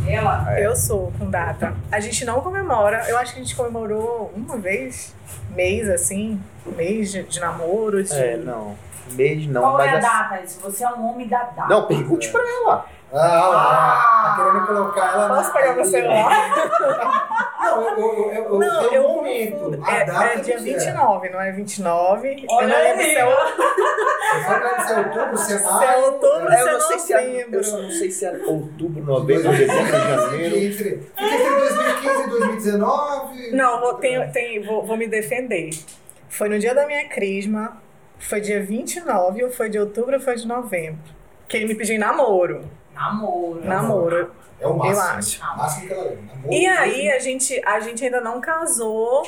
Ela. 0.07 0.59
Eu 0.59 0.75
sou 0.75 1.11
com 1.17 1.29
data. 1.29 1.75
A 1.91 1.99
gente 1.99 2.25
não 2.25 2.41
comemora. 2.41 3.05
Eu 3.07 3.17
acho 3.17 3.33
que 3.33 3.39
a 3.39 3.43
gente 3.43 3.55
comemorou 3.55 4.31
uma 4.35 4.57
vez, 4.57 5.13
mês 5.51 5.89
assim, 5.89 6.41
mês 6.75 7.11
de, 7.11 7.23
de 7.23 7.39
namoro. 7.39 8.03
De... 8.03 8.13
É, 8.13 8.37
não. 8.37 8.75
Mês 9.11 9.45
não, 9.47 9.61
Qual 9.61 9.73
mas 9.73 9.87
é 9.87 9.89
a 9.89 9.97
assim- 9.97 10.07
data? 10.07 10.47
Se 10.47 10.59
você 10.61 10.83
é 10.83 10.89
um 10.89 11.09
homem 11.11 11.27
da 11.27 11.43
data. 11.43 11.67
Não, 11.67 11.85
pergunte 11.87 12.29
pra 12.31 12.41
ela. 12.41 12.85
Ah, 13.15 13.47
lá, 13.47 14.35
tá 14.35 14.43
querendo 14.43 14.65
colocar 14.65 15.13
ela 15.13 15.27
na... 15.27 15.35
Posso 15.35 15.53
pegar 15.53 15.73
meu 15.75 15.85
celular? 15.85 17.53
Não, 17.63 17.81
eu, 17.81 17.97
eu, 17.99 18.31
eu, 18.31 18.43
eu 18.43 18.59
Não, 18.59 18.89
tenho 18.89 18.93
eu 18.93 19.07
um 19.09 19.15
momento. 19.15 19.83
É, 19.87 20.05
data 20.05 20.23
é 20.25 20.35
dia 20.37 20.57
não 20.57 20.63
29, 20.63 21.29
não 21.29 21.41
é 21.41 21.51
29. 21.51 22.45
Olha 22.49 22.63
eu 22.63 22.67
não 22.69 22.83
lembro 22.83 23.03
se 23.03 23.13
é, 23.13 23.13
se 24.77 24.93
é 24.93 24.97
outubro, 24.97 25.37
se 25.37 25.53
é 25.53 25.55
é 25.55 25.59
maio... 25.61 26.05
outubro, 26.05 26.51
É, 26.51 26.57
se 26.57 26.61
eu 26.63 26.67
é 26.67 26.73
não 26.73 26.81
sei 26.81 26.99
se 26.99 27.13
é, 27.13 27.47
eu 27.51 27.63
só 27.63 27.77
não 27.77 27.91
sei 27.91 28.11
se 28.11 28.25
é 28.25 28.31
outubro, 28.45 29.03
novembro, 29.03 29.51
dezembro, 29.51 29.91
janeiro. 29.91 30.55
Entre, 30.57 31.11
entre 31.17 31.49
2015 31.59 32.21
e 32.23 32.29
2019. 32.29 33.51
Não, 33.51 33.79
vou, 33.79 33.93
tenho, 33.95 34.31
tenho, 34.31 34.65
vou, 34.65 34.85
vou 34.85 34.97
me 34.97 35.07
defender. 35.07 35.69
Foi 36.29 36.49
no 36.49 36.59
dia 36.59 36.73
da 36.75 36.85
minha 36.85 37.07
crisma, 37.07 37.77
foi 38.19 38.41
dia 38.41 38.63
29, 38.63 39.43
ou 39.43 39.51
foi 39.51 39.69
de 39.69 39.79
outubro 39.79 40.15
ou 40.15 40.21
foi 40.21 40.35
de 40.35 40.47
novembro. 40.47 41.01
Que 41.47 41.57
ele 41.57 41.67
me 41.67 41.75
pediu 41.75 41.95
em 41.95 41.99
namoro. 41.99 42.69
Namoro. 42.93 43.65
Namoro. 43.65 44.31
É 44.59 44.67
o 44.67 44.77
máximo. 44.77 44.93
Eu 44.93 44.99
acho. 44.99 45.57
Máximo 45.57 45.87
que 45.87 45.93
ela 45.93 46.03
lembra. 46.03 46.35
Namoro, 46.35 46.53
E 46.53 46.65
aí 46.65 47.11
a 47.11 47.19
gente, 47.19 47.61
a 47.65 47.79
gente 47.79 48.03
ainda 48.05 48.21
não 48.21 48.39
casou. 48.39 49.27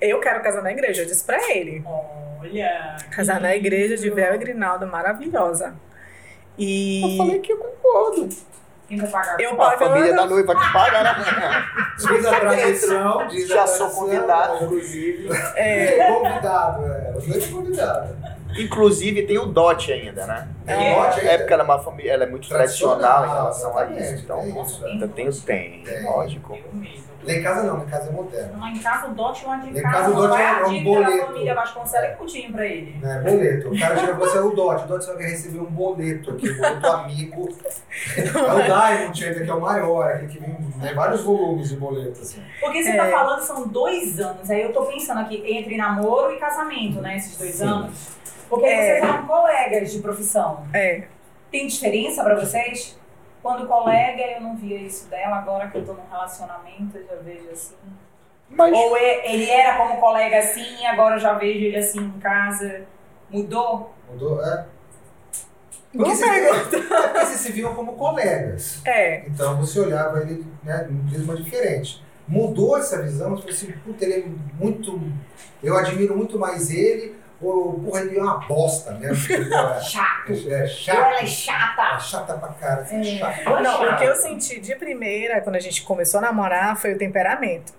Eu 0.00 0.18
quero 0.18 0.42
casar 0.42 0.62
na 0.62 0.72
igreja, 0.72 1.02
eu 1.02 1.06
disse 1.06 1.22
pra 1.24 1.38
ele. 1.50 1.84
Olha. 1.86 2.96
Casar 3.10 3.40
na 3.40 3.54
igreja 3.54 3.96
de 3.96 4.10
véu 4.10 4.34
e 4.34 4.38
grinalda, 4.38 4.86
maravilhosa. 4.86 5.74
E. 6.58 7.02
Eu 7.02 7.16
falei 7.16 7.38
que 7.38 7.52
eu 7.52 7.58
concordo. 7.58 8.28
Quem 8.90 8.98
vai 8.98 9.08
pagar? 9.08 9.40
Eu 9.40 9.52
A 9.52 9.56
pago. 9.56 9.78
família 9.78 10.12
da 10.16 10.26
noiva 10.26 10.52
que 10.52 10.72
paga, 10.72 11.02
né? 11.04 11.64
Diz 11.96 12.26
a 12.26 12.40
tradição. 12.40 13.26
Diz 13.28 13.50
a 13.52 13.54
Já 13.54 13.66
sou 13.68 13.88
convidado, 13.90 14.54
é. 14.54 14.64
inclusive. 14.64 15.28
É, 15.54 15.98
É, 16.00 16.12
convidado, 16.12 16.86
é. 16.86 17.12
Os 17.16 17.24
dois 17.24 17.46
convidados. 17.46 18.10
Inclusive 18.58 19.22
tem 19.22 19.38
o 19.38 19.46
dote 19.46 19.92
ainda, 19.92 20.26
né? 20.26 20.48
Tem 20.66 20.96
lote 20.96 21.24
É 21.24 21.38
porque 21.38 21.52
ela 21.52 21.62
é 21.62 21.64
uma 21.64 21.78
família, 21.78 22.12
ela 22.14 22.24
é 22.24 22.26
muito 22.26 22.48
tradicional, 22.48 23.24
em 23.24 23.28
relação 23.28 23.78
a 23.78 23.84
isso. 23.92 24.14
Então, 24.14 24.40
é. 24.40 24.94
então 24.94 25.08
tem 25.08 25.28
o 25.28 25.32
tem, 25.40 25.84
Tem. 25.84 26.02
lógico. 26.02 26.54
Eu 26.56 26.80
mesmo. 26.80 27.09
Lá 27.22 27.32
em 27.34 27.42
casa 27.42 27.62
não, 27.64 27.76
lá 27.78 27.84
em 27.84 27.86
casa 27.86 28.08
é 28.08 28.12
moderno. 28.12 28.60
Lá 28.60 28.70
em 28.70 28.78
casa 28.78 29.06
o 29.08 29.14
dote 29.14 29.44
é 29.44 29.46
uma 29.48 29.56
Lá 29.56 29.66
em 29.66 29.72
de 29.74 29.82
casa, 29.82 29.96
casa. 29.98 30.10
o 30.10 30.14
dote 30.14 30.40
é 30.42 30.46
a 30.48 30.66
um 30.66 30.84
boleto. 30.84 31.16
da 31.18 31.26
família 31.26 31.54
Vasconcelos 31.54 32.10
e 32.10 32.16
putinho 32.16 32.52
pra 32.52 32.66
ele. 32.66 32.96
Né, 33.00 33.20
boleto. 33.20 33.68
O 33.68 33.78
cara 33.78 33.96
chega 33.98 34.14
pra 34.14 34.26
você, 34.26 34.38
é 34.38 34.40
o 34.40 34.50
dote. 34.50 34.84
O 34.84 34.88
dote 34.88 35.04
você 35.04 35.14
vai 35.14 35.22
receber 35.24 35.58
um 35.60 35.64
boleto 35.66 36.30
aqui, 36.30 36.50
um 36.50 36.56
boleto 36.56 36.86
amigo. 36.86 37.48
É 38.16 38.22
o 38.22 38.62
Diamond 38.62 39.24
ainda, 39.24 39.44
que 39.44 39.50
é 39.50 39.54
o 39.54 39.60
maior, 39.60 40.08
aquele 40.12 40.28
que 40.28 40.38
vem 40.40 40.56
né, 40.78 40.94
vários 40.94 41.22
volumes 41.22 41.68
de 41.68 41.76
boleto, 41.76 42.20
assim. 42.22 42.42
Porque 42.60 42.82
você 42.82 42.90
É. 42.90 42.96
tá 42.96 43.10
falando 43.10 43.40
são 43.42 43.68
dois 43.68 44.18
anos. 44.20 44.50
Aí 44.50 44.62
eu 44.62 44.72
tô 44.72 44.82
pensando 44.86 45.20
aqui 45.20 45.42
entre 45.46 45.76
namoro 45.76 46.32
e 46.32 46.38
casamento, 46.38 47.00
né? 47.00 47.16
Esses 47.16 47.36
dois 47.36 47.54
Sim. 47.56 47.64
anos. 47.66 48.08
Porque 48.48 48.66
É. 48.66 48.76
vocês 49.00 49.04
eram 49.10 49.26
colegas 49.26 49.92
de 49.92 49.98
profissão. 50.00 50.64
é. 50.72 51.02
Tem 51.52 51.66
diferença 51.66 52.22
pra 52.22 52.36
vocês? 52.36 52.96
Quando 53.42 53.66
colega, 53.66 54.22
eu 54.22 54.40
não 54.40 54.56
via 54.56 54.78
isso 54.78 55.08
dela. 55.08 55.36
Agora 55.36 55.68
que 55.68 55.78
eu 55.78 55.84
tô 55.84 55.94
num 55.94 56.08
relacionamento, 56.10 56.96
eu 56.98 57.06
já 57.06 57.16
vejo 57.16 57.50
assim. 57.50 57.74
Mas 58.48 58.72
Ou 58.72 58.96
ele 58.96 59.48
era 59.48 59.76
como 59.76 60.00
colega 60.00 60.38
assim, 60.38 60.84
agora 60.86 61.16
eu 61.16 61.20
já 61.20 61.34
vejo 61.34 61.64
ele 61.64 61.76
assim 61.76 62.00
em 62.00 62.20
casa. 62.20 62.82
Mudou? 63.30 63.94
Mudou? 64.10 64.44
É. 64.44 64.66
Boa 65.92 66.08
Porque 66.08 66.24
vocês, 66.24 66.68
porque 66.68 67.18
vocês 67.18 67.40
se 67.40 67.52
viam 67.52 67.74
como 67.74 67.94
colegas. 67.94 68.80
É. 68.84 69.26
Então 69.26 69.56
você 69.56 69.80
olhava 69.80 70.20
ele 70.20 70.44
né, 70.62 70.84
de 70.84 70.94
um 70.94 71.06
prisma 71.08 71.36
diferente. 71.36 72.02
Mudou 72.28 72.78
essa 72.78 73.02
visão, 73.02 73.30
você 73.30 73.42
falou 73.42 73.56
assim, 73.56 73.72
puta, 73.84 74.04
ele 74.04 74.14
é 74.14 74.24
muito. 74.62 75.00
Eu 75.62 75.76
admiro 75.76 76.16
muito 76.16 76.38
mais 76.38 76.70
ele, 76.70 77.16
ou 77.42 77.80
porra, 77.80 78.00
ele 78.02 78.18
é 78.18 78.22
uma 78.22 78.38
bosta 78.46 78.92
mesmo. 78.92 79.16
Tipo, 79.26 79.54
é, 79.54 79.80
Chato. 79.80 80.28
é 80.28 80.62
Ou 80.62 80.66
chato. 80.68 80.96
ela 80.98 81.18
é 81.20 81.22
É 81.22 81.26
chata. 81.26 81.98
chata 81.98 82.34
pra 82.34 82.48
cara, 82.50 82.82
assim, 82.82 83.00
É. 83.00 83.18
chata. 83.18 83.40
É 83.40 83.62
Não, 83.62 83.78
chata. 83.78 83.94
o 83.94 83.98
que 83.98 84.04
eu 84.04 84.14
senti 84.16 84.60
de 84.60 84.74
primeira, 84.76 85.40
quando 85.40 85.56
a 85.56 85.60
gente 85.60 85.82
começou 85.82 86.18
a 86.18 86.22
namorar, 86.22 86.76
foi 86.76 86.92
o 86.94 86.98
temperamento. 86.98 87.72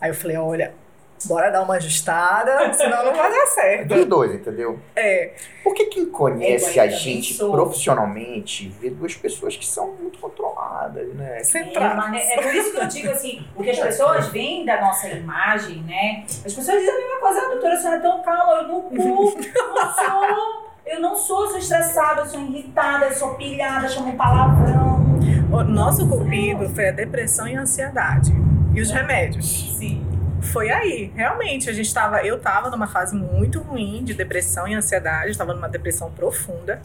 Aí 0.00 0.10
eu 0.10 0.14
falei, 0.14 0.36
olha, 0.36 0.74
bora 1.24 1.50
dar 1.50 1.62
uma 1.62 1.74
ajustada, 1.74 2.72
senão 2.72 3.04
não 3.04 3.14
vai 3.14 3.30
dar 3.30 3.36
é 3.36 3.46
certo. 3.46 3.88
dos 3.88 4.04
dois, 4.04 4.34
entendeu? 4.34 4.78
É, 4.94 5.32
Porque 5.64 5.86
quem 5.86 6.06
conhece 6.06 6.78
Eu 6.78 6.84
a 6.84 6.86
gente 6.88 7.34
sou. 7.34 7.50
profissionalmente 7.52 8.68
vê 8.80 8.90
duas 8.90 9.14
pessoas 9.14 9.56
que 9.56 9.66
são 9.66 9.92
muito 9.92 10.18
controladas, 10.18 11.12
né? 11.14 11.38
É, 11.40 11.44
centrado. 11.44 11.96
mas 11.96 12.30
é 12.30 12.42
por 12.42 12.54
isso 12.54 12.72
que 12.72 12.78
eu 12.78 12.86
digo 12.86 13.10
assim, 13.10 13.46
o 13.56 13.62
que 13.62 13.70
as 13.70 13.78
pessoas 13.78 14.28
veem 14.28 14.64
da 14.64 14.80
nossa 14.80 15.08
imagem, 15.08 15.82
né? 15.82 16.24
As 16.26 16.52
pessoas 16.52 16.78
dizem 16.78 16.94
a 16.94 16.98
mesma 16.98 17.20
coisa, 17.20 17.40
ah, 17.40 17.48
doutora, 17.48 17.74
a 17.74 17.76
senhora 17.76 17.96
é 17.96 18.00
tão 18.00 18.22
calma, 18.22 18.52
eu 18.54 18.68
no 18.68 18.82
cu, 18.82 18.94
eu 18.96 19.74
não 19.74 19.94
sou, 19.94 20.66
eu 20.86 21.00
não 21.00 21.16
sou, 21.16 21.44
eu 21.44 21.48
sou 21.50 21.58
estressada, 21.58 22.20
eu 22.22 22.26
sou 22.26 22.40
irritada, 22.40 23.06
eu 23.06 23.12
sou 23.14 23.34
pilhada, 23.34 23.88
chamo 23.88 24.16
palavrão. 24.16 25.04
O 25.52 25.62
nosso 25.62 26.08
cupido 26.08 26.68
foi 26.70 26.88
a 26.88 26.92
depressão 26.92 27.48
e 27.48 27.56
a 27.56 27.60
ansiedade. 27.60 28.32
E 28.74 28.80
os 28.80 28.90
remédios. 28.90 29.76
Sim. 29.78 30.04
Foi 30.42 30.70
aí, 30.70 31.12
realmente. 31.14 31.68
A 31.68 31.72
gente 31.72 31.92
tava, 31.92 32.22
eu 32.24 32.38
tava 32.40 32.70
numa 32.70 32.86
fase 32.86 33.16
muito 33.16 33.60
ruim 33.60 34.04
de 34.04 34.14
depressão 34.14 34.66
e 34.68 34.74
ansiedade, 34.74 35.30
estava 35.30 35.54
numa 35.54 35.68
depressão 35.68 36.10
profunda. 36.10 36.80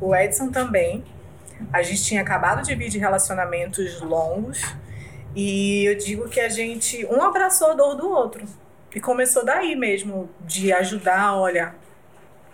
O 0.00 0.14
Edson 0.14 0.50
também. 0.50 1.04
A 1.72 1.82
gente 1.82 2.04
tinha 2.04 2.22
acabado 2.22 2.62
de 2.62 2.74
vir 2.74 2.88
de 2.88 2.98
relacionamentos 2.98 4.00
longos. 4.00 4.62
E 5.34 5.84
eu 5.84 5.96
digo 5.96 6.28
que 6.28 6.40
a 6.40 6.48
gente, 6.48 7.04
um 7.06 7.22
abraçou 7.22 7.72
a 7.72 7.74
dor 7.74 7.94
do 7.94 8.08
outro. 8.08 8.44
E 8.94 9.00
começou 9.00 9.44
daí 9.44 9.76
mesmo, 9.76 10.30
de 10.40 10.72
ajudar, 10.72 11.34
olha, 11.34 11.74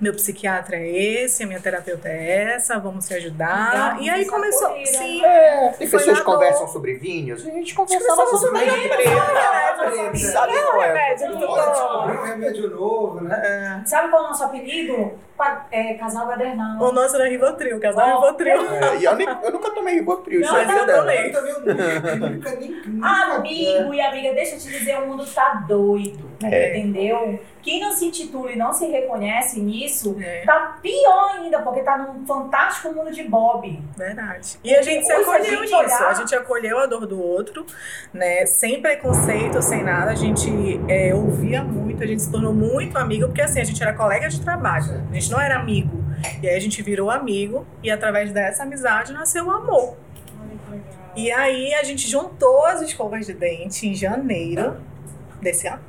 meu 0.00 0.12
psiquiatra 0.12 0.76
é 0.76 0.88
esse, 0.88 1.42
a 1.42 1.46
minha 1.46 1.60
terapeuta 1.60 2.08
é 2.08 2.54
essa, 2.54 2.78
vamos 2.78 3.04
se 3.04 3.14
ajudar. 3.14 3.72
Legal, 3.94 4.02
e 4.02 4.10
aí 4.10 4.26
começou, 4.26 4.66
acolheram. 4.66 4.92
sim, 4.92 5.24
É, 5.24 5.68
tem 5.78 5.86
Foi 5.88 5.98
pessoas 5.98 6.20
conversam 6.20 6.68
sobre 6.68 6.94
vinhos, 6.94 7.46
a 7.46 7.50
gente 7.50 7.72
a 7.72 7.76
conversava 7.76 8.20
gente 8.22 8.30
sobre 8.38 8.58
sobre 8.58 8.70
vinhos. 8.70 8.82
remédio, 8.82 10.32
Sabe 10.32 10.52
qual 10.62 10.82
é? 10.82 10.86
remédio 10.88 11.38
toma. 11.38 11.70
descobriu 11.72 12.20
um 12.20 12.24
remédio 12.24 12.70
novo, 12.70 13.20
né? 13.22 13.80
É, 13.84 13.86
Sabe 13.86 14.08
qual 14.10 14.22
é 14.22 14.26
o 14.26 14.28
nosso 14.28 14.44
apelido? 14.44 15.12
Pa- 15.36 15.66
é, 15.72 15.94
casal 15.94 16.28
Gadernal. 16.28 16.80
O 16.80 16.92
nosso 16.92 17.16
era 17.16 17.28
Rivotril, 17.28 17.80
casal 17.80 18.08
Ó, 18.08 18.20
Rivotril. 18.20 18.60
é, 18.72 18.96
e 18.98 19.04
eu, 19.04 19.16
nem- 19.16 19.28
eu 19.42 19.50
nunca 19.52 19.70
tomei 19.70 19.94
Rivotril, 19.94 20.40
Não, 20.42 20.56
é 20.56 20.64
mas 20.64 20.76
eu 20.88 20.94
tomei. 20.96 21.34
Eu 21.34 21.42
nunca, 21.42 22.16
nunca, 22.16 22.50
nunca 22.56 23.34
amigo 23.34 23.94
e 23.94 24.00
amiga, 24.00 24.32
deixa 24.32 24.54
eu 24.54 24.58
te 24.60 24.68
dizer, 24.70 24.96
o 25.00 25.06
mundo 25.08 25.26
tá 25.26 25.64
doido. 25.66 26.30
É. 26.42 26.78
Entendeu? 26.78 27.40
Quem 27.64 27.80
não 27.80 27.90
se 27.92 28.04
intitula 28.04 28.52
e 28.52 28.56
não 28.56 28.72
se 28.74 28.86
reconhece 28.86 29.58
nisso, 29.58 30.14
É, 30.20 30.44
tá 30.44 30.78
pior 30.82 31.30
ainda, 31.36 31.60
porque 31.62 31.80
tá 31.80 31.96
num 31.96 32.26
fantástico 32.26 32.92
mundo 32.92 33.10
de 33.10 33.22
Bob. 33.24 33.80
verdade. 33.96 34.58
E 34.62 34.74
a 34.74 34.82
gente 34.82 35.06
se 35.06 35.12
acolheu 35.12 35.62
nisso. 35.62 35.74
olhar- 35.76 36.08
A 36.10 36.12
gente 36.14 36.34
acolheu 36.34 36.78
a 36.78 36.84
dor 36.86 37.06
do 37.06 37.18
outro, 37.20 37.64
né? 38.12 38.44
Sem 38.44 38.82
preconceito, 38.82 39.62
sem 39.62 39.82
nada. 39.82 40.10
A 40.10 40.14
gente 40.14 40.78
é, 40.88 41.14
ouvia 41.14 41.64
muito, 41.64 42.02
a 42.04 42.06
gente 42.06 42.20
se 42.22 42.30
tornou 42.30 42.52
muito 42.52 42.98
amigo, 42.98 43.26
porque 43.28 43.40
assim, 43.40 43.60
a 43.60 43.64
gente 43.64 43.82
era 43.82 43.94
colega 43.94 44.28
de 44.28 44.40
trabalho. 44.42 45.02
A 45.10 45.14
gente 45.14 45.30
não 45.30 45.40
era 45.40 45.56
amigo. 45.56 46.04
E 46.42 46.48
aí 46.48 46.54
a 46.56 46.60
gente 46.60 46.82
virou 46.82 47.10
amigo 47.10 47.66
e 47.82 47.90
através 47.90 48.30
dessa 48.30 48.62
amizade 48.64 49.12
nasceu 49.12 49.46
o 49.46 49.50
amor. 49.50 49.96
E 51.16 51.30
aí 51.32 51.72
a 51.74 51.82
gente 51.82 52.06
juntou 52.10 52.66
as 52.66 52.82
escovas 52.82 53.24
de 53.24 53.32
dente 53.32 53.86
em 53.88 53.94
janeiro 53.94 54.76
desse 55.40 55.66
ano. 55.68 55.80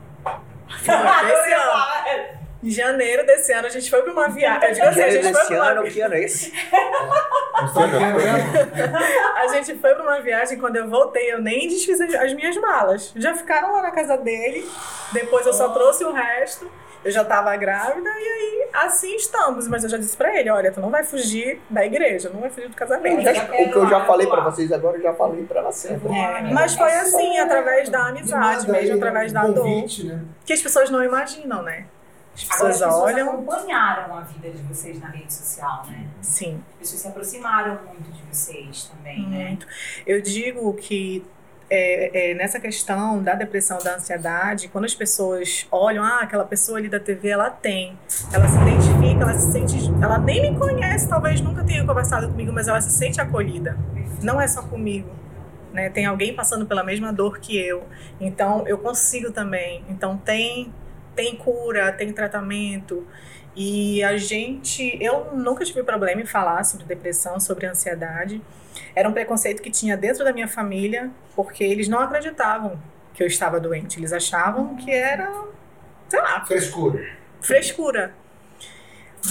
Ano. 0.88 2.36
Em 2.64 2.72
janeiro 2.72 3.24
desse 3.28 3.54
ano 3.54 3.68
a 3.68 3.70
gente 3.70 3.90
foi 3.92 4.02
pra 4.02 4.12
uma 4.12 4.28
viagem. 4.30 4.74
Digo 4.74 4.88
assim, 4.88 5.04
a 5.04 5.10
gente 5.10 5.22
foi 5.24 5.32
Desse 5.34 5.48
pra 5.48 5.56
uma 5.56 5.66
ano, 5.70 5.84
que 5.84 6.02
ano 6.02 6.14
é 6.16 6.24
esse? 6.24 6.52
Mesmo? 6.52 7.16
A 9.38 9.48
gente 9.48 9.76
foi 9.76 9.94
pra 9.94 10.04
uma 10.04 10.20
viagem, 10.20 10.58
quando 10.58 10.76
eu 10.76 10.90
voltei, 10.90 11.32
eu 11.32 11.42
nem 11.42 11.68
desfiz 11.68 12.02
as 12.02 12.14
as 12.16 12.34
minhas 12.34 12.58
malas. 12.58 13.12
Já 13.16 13.36
ficaram 13.36 13.72
lá 13.72 13.84
na 13.84 13.92
casa 13.92 14.18
dele. 14.18 14.68
Depois 15.12 15.46
eu 15.46 15.54
só 15.54 15.70
trouxe 15.70 16.04
o 16.04 16.12
resto. 16.12 16.70
Eu 17.06 17.12
já 17.12 17.24
tava 17.24 17.56
grávida 17.56 18.10
e 18.10 18.28
aí 18.28 18.70
assim 18.74 19.16
estamos. 19.16 19.68
Mas 19.68 19.84
eu 19.84 19.90
já 19.90 19.98
disse 19.98 20.18
pra 20.18 20.38
ele: 20.38 20.50
olha, 20.50 20.72
tu 20.72 20.82
não 20.82 20.90
vai 20.90 21.04
fugir 21.04 21.62
da 21.70 21.86
igreja, 21.86 22.32
não 22.34 22.42
vai 22.42 22.50
fugir 22.50 22.68
do 22.68 22.76
casamento. 22.76 23.22
Já 23.22 23.44
o 23.44 23.48
que 23.72 23.76
eu 23.76 23.88
já 23.88 24.06
falei 24.06 24.26
pra 24.28 24.42
vocês 24.42 24.72
agora, 24.72 24.98
eu 24.98 25.04
já 25.04 25.14
falei 25.14 25.46
pra 25.46 25.60
ela 25.60 25.72
sempre. 25.72 26.12
É, 26.12 26.42
mas 26.52 26.74
foi 26.76 26.92
assim, 26.94 27.38
através 27.38 27.90
da 27.90 28.08
amizade, 28.08 28.70
mesmo 28.70 28.76
aí, 28.76 28.92
através 28.92 29.32
da 29.32 29.46
um 29.46 29.54
dor. 29.54 29.64
convite, 29.64 30.06
né? 30.08 30.22
Que 30.44 30.54
as 30.54 30.62
pessoas 30.62 30.90
não 30.90 31.04
imaginam, 31.04 31.62
né? 31.62 31.86
As 32.36 32.44
Agora, 32.52 32.70
as 32.72 32.78
pessoas 32.80 32.94
pessoas 32.94 33.14
olham. 33.14 33.30
acompanharam 33.30 34.18
a 34.18 34.22
vida 34.22 34.50
de 34.50 34.62
vocês 34.64 35.00
na 35.00 35.08
rede 35.08 35.32
social, 35.34 35.86
né? 35.88 36.06
Sim. 36.22 36.62
As 36.74 36.80
pessoas 36.80 37.02
se 37.02 37.08
aproximaram 37.08 37.80
muito 37.88 38.12
de 38.12 38.22
vocês 38.24 38.92
também, 38.94 39.26
né? 39.30 39.48
Muito. 39.50 39.68
Eu 40.06 40.20
digo 40.22 40.74
que 40.74 41.24
é, 41.70 42.32
é, 42.32 42.34
nessa 42.36 42.60
questão 42.60 43.22
da 43.22 43.34
depressão, 43.34 43.80
da 43.80 43.96
ansiedade, 43.96 44.68
quando 44.68 44.86
as 44.86 44.94
pessoas 44.94 45.68
olham, 45.72 46.04
ah, 46.04 46.22
aquela 46.22 46.46
pessoa 46.46 46.78
ali 46.78 46.88
da 46.88 47.00
TV, 47.00 47.30
ela 47.30 47.50
tem, 47.50 47.98
ela 48.32 48.48
se 48.48 48.56
identifica, 48.58 49.24
ela 49.24 49.34
se 49.34 49.52
sente, 49.52 49.92
ela 50.02 50.18
nem 50.18 50.52
me 50.52 50.58
conhece, 50.58 51.08
talvez 51.08 51.42
nunca 51.42 51.64
tenha 51.64 51.86
conversado 51.86 52.28
comigo, 52.28 52.52
mas 52.54 52.68
ela 52.68 52.80
se 52.82 52.92
sente 52.92 53.20
acolhida. 53.20 53.78
Não 54.22 54.40
é 54.40 54.48
só 54.48 54.62
comigo. 54.62 55.10
Né? 55.74 55.90
Tem 55.90 56.06
alguém 56.06 56.34
passando 56.34 56.66
pela 56.66 56.84
mesma 56.84 57.12
dor 57.12 57.40
que 57.40 57.58
eu. 57.58 57.84
Então, 58.20 58.66
eu 58.68 58.78
consigo 58.78 59.32
também. 59.32 59.84
Então, 59.90 60.16
tem, 60.18 60.74
tem 61.16 61.36
cura, 61.36 61.92
tem 61.92 62.14
tratamento. 62.14 63.06
E 63.56 64.04
a 64.04 64.18
gente, 64.18 64.98
eu 65.02 65.34
nunca 65.34 65.66
tive 65.66 65.84
problema 65.84 66.22
em 66.22 66.26
falar 66.26 66.64
sobre 66.64 66.86
depressão, 66.86 67.40
sobre 67.40 67.66
ansiedade. 67.66 68.42
Era 68.96 69.08
um 69.08 69.14
preconceito 69.14 69.62
que 69.62 69.70
tinha 69.70 69.96
dentro 69.98 70.24
da 70.24 70.32
minha 70.34 70.48
família, 70.48 71.10
porque 71.36 71.64
eles 71.64 71.88
não 71.88 72.00
acreditavam 72.00 72.80
que 73.14 73.24
eu 73.24 73.28
estava 73.28 73.60
doente. 73.60 74.00
Eles 74.00 74.12
achavam 74.14 74.76
que 74.76 74.92
era, 74.92 75.32
sei 76.10 76.22
lá, 76.22 76.44
Frescura. 76.46 77.06
frescura. 77.42 78.14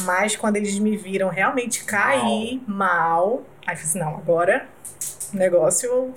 Mas 0.05 0.35
quando 0.35 0.57
eles 0.57 0.79
me 0.79 0.97
viram 0.97 1.29
realmente 1.29 1.85
cair 1.85 2.61
mal, 2.67 3.43
aí 3.67 3.75
eu 3.75 3.77
falei 3.77 3.83
assim, 3.83 3.99
não, 4.01 4.17
agora 4.17 4.67
o 5.33 5.37
negócio 5.37 6.13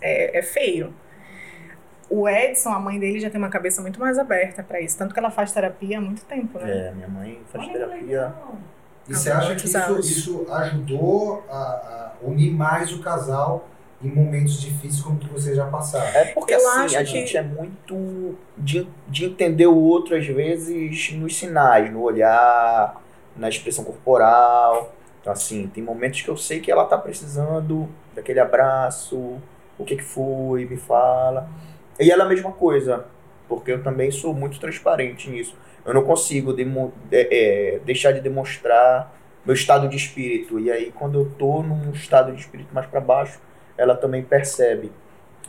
é, 0.00 0.38
é 0.38 0.42
feio. 0.42 0.94
O 2.08 2.28
Edson, 2.28 2.70
a 2.70 2.78
mãe 2.78 2.98
dele, 2.98 3.18
já 3.18 3.28
tem 3.28 3.38
uma 3.38 3.48
cabeça 3.48 3.82
muito 3.82 3.98
mais 3.98 4.18
aberta 4.18 4.62
para 4.62 4.80
isso. 4.80 4.96
Tanto 4.96 5.12
que 5.12 5.18
ela 5.18 5.30
faz 5.30 5.52
terapia 5.52 5.98
há 5.98 6.00
muito 6.00 6.24
tempo, 6.24 6.58
né? 6.58 6.88
É, 6.88 6.92
minha 6.92 7.08
mãe 7.08 7.40
faz 7.50 7.64
Olha 7.64 7.72
terapia. 7.72 8.00
legal. 8.02 8.58
E 9.08 9.14
você 9.14 9.30
acha 9.30 9.54
que 9.54 9.66
isso, 9.66 9.98
isso 10.00 10.46
ajudou 10.50 11.44
a, 11.50 11.54
a 11.54 12.12
unir 12.22 12.50
mais 12.52 12.92
o 12.92 13.00
casal 13.00 13.68
em 14.02 14.08
momentos 14.08 14.60
difíceis 14.60 15.00
como 15.02 15.18
que 15.18 15.28
vocês 15.28 15.56
já 15.56 15.66
passaram? 15.66 16.06
É 16.08 16.26
porque 16.26 16.54
Eu 16.54 16.58
assim, 16.58 16.80
acho 16.84 16.96
a 16.96 17.00
que- 17.00 17.06
gente 17.06 17.36
é 17.36 17.42
muito 17.42 18.36
de, 18.56 18.86
de 19.08 19.24
entender 19.26 19.66
o 19.66 19.76
outro, 19.76 20.16
às 20.16 20.26
vezes, 20.26 21.12
nos 21.12 21.36
sinais, 21.36 21.90
no 21.92 22.00
olhar, 22.02 23.00
na 23.36 23.48
expressão 23.48 23.84
corporal. 23.84 24.94
Então, 25.20 25.32
assim, 25.32 25.66
tem 25.68 25.82
momentos 25.82 26.20
que 26.20 26.28
eu 26.28 26.36
sei 26.36 26.60
que 26.60 26.70
ela 26.70 26.84
tá 26.84 26.98
precisando 26.98 27.88
daquele 28.14 28.40
abraço, 28.40 29.16
o 29.78 29.84
que 29.84 29.96
que 29.96 30.02
foi, 30.04 30.66
me 30.66 30.76
fala. 30.76 31.48
E 31.98 32.10
ela 32.10 32.24
é 32.24 32.26
a 32.26 32.28
mesma 32.28 32.52
coisa, 32.52 33.06
porque 33.48 33.72
eu 33.72 33.82
também 33.82 34.10
sou 34.10 34.34
muito 34.34 34.58
transparente 34.60 35.30
nisso. 35.30 35.56
Eu 35.84 35.92
não 35.94 36.02
consigo 36.02 36.52
demo- 36.52 36.92
é, 37.12 37.80
deixar 37.84 38.12
de 38.12 38.20
demonstrar 38.20 39.12
meu 39.44 39.54
estado 39.54 39.88
de 39.88 39.96
espírito. 39.96 40.58
E 40.58 40.70
aí, 40.70 40.90
quando 40.92 41.20
eu 41.20 41.30
tô 41.38 41.62
num 41.62 41.90
estado 41.92 42.32
de 42.32 42.40
espírito 42.40 42.74
mais 42.74 42.86
para 42.86 43.00
baixo, 43.00 43.38
ela 43.76 43.94
também 43.94 44.22
percebe. 44.22 44.90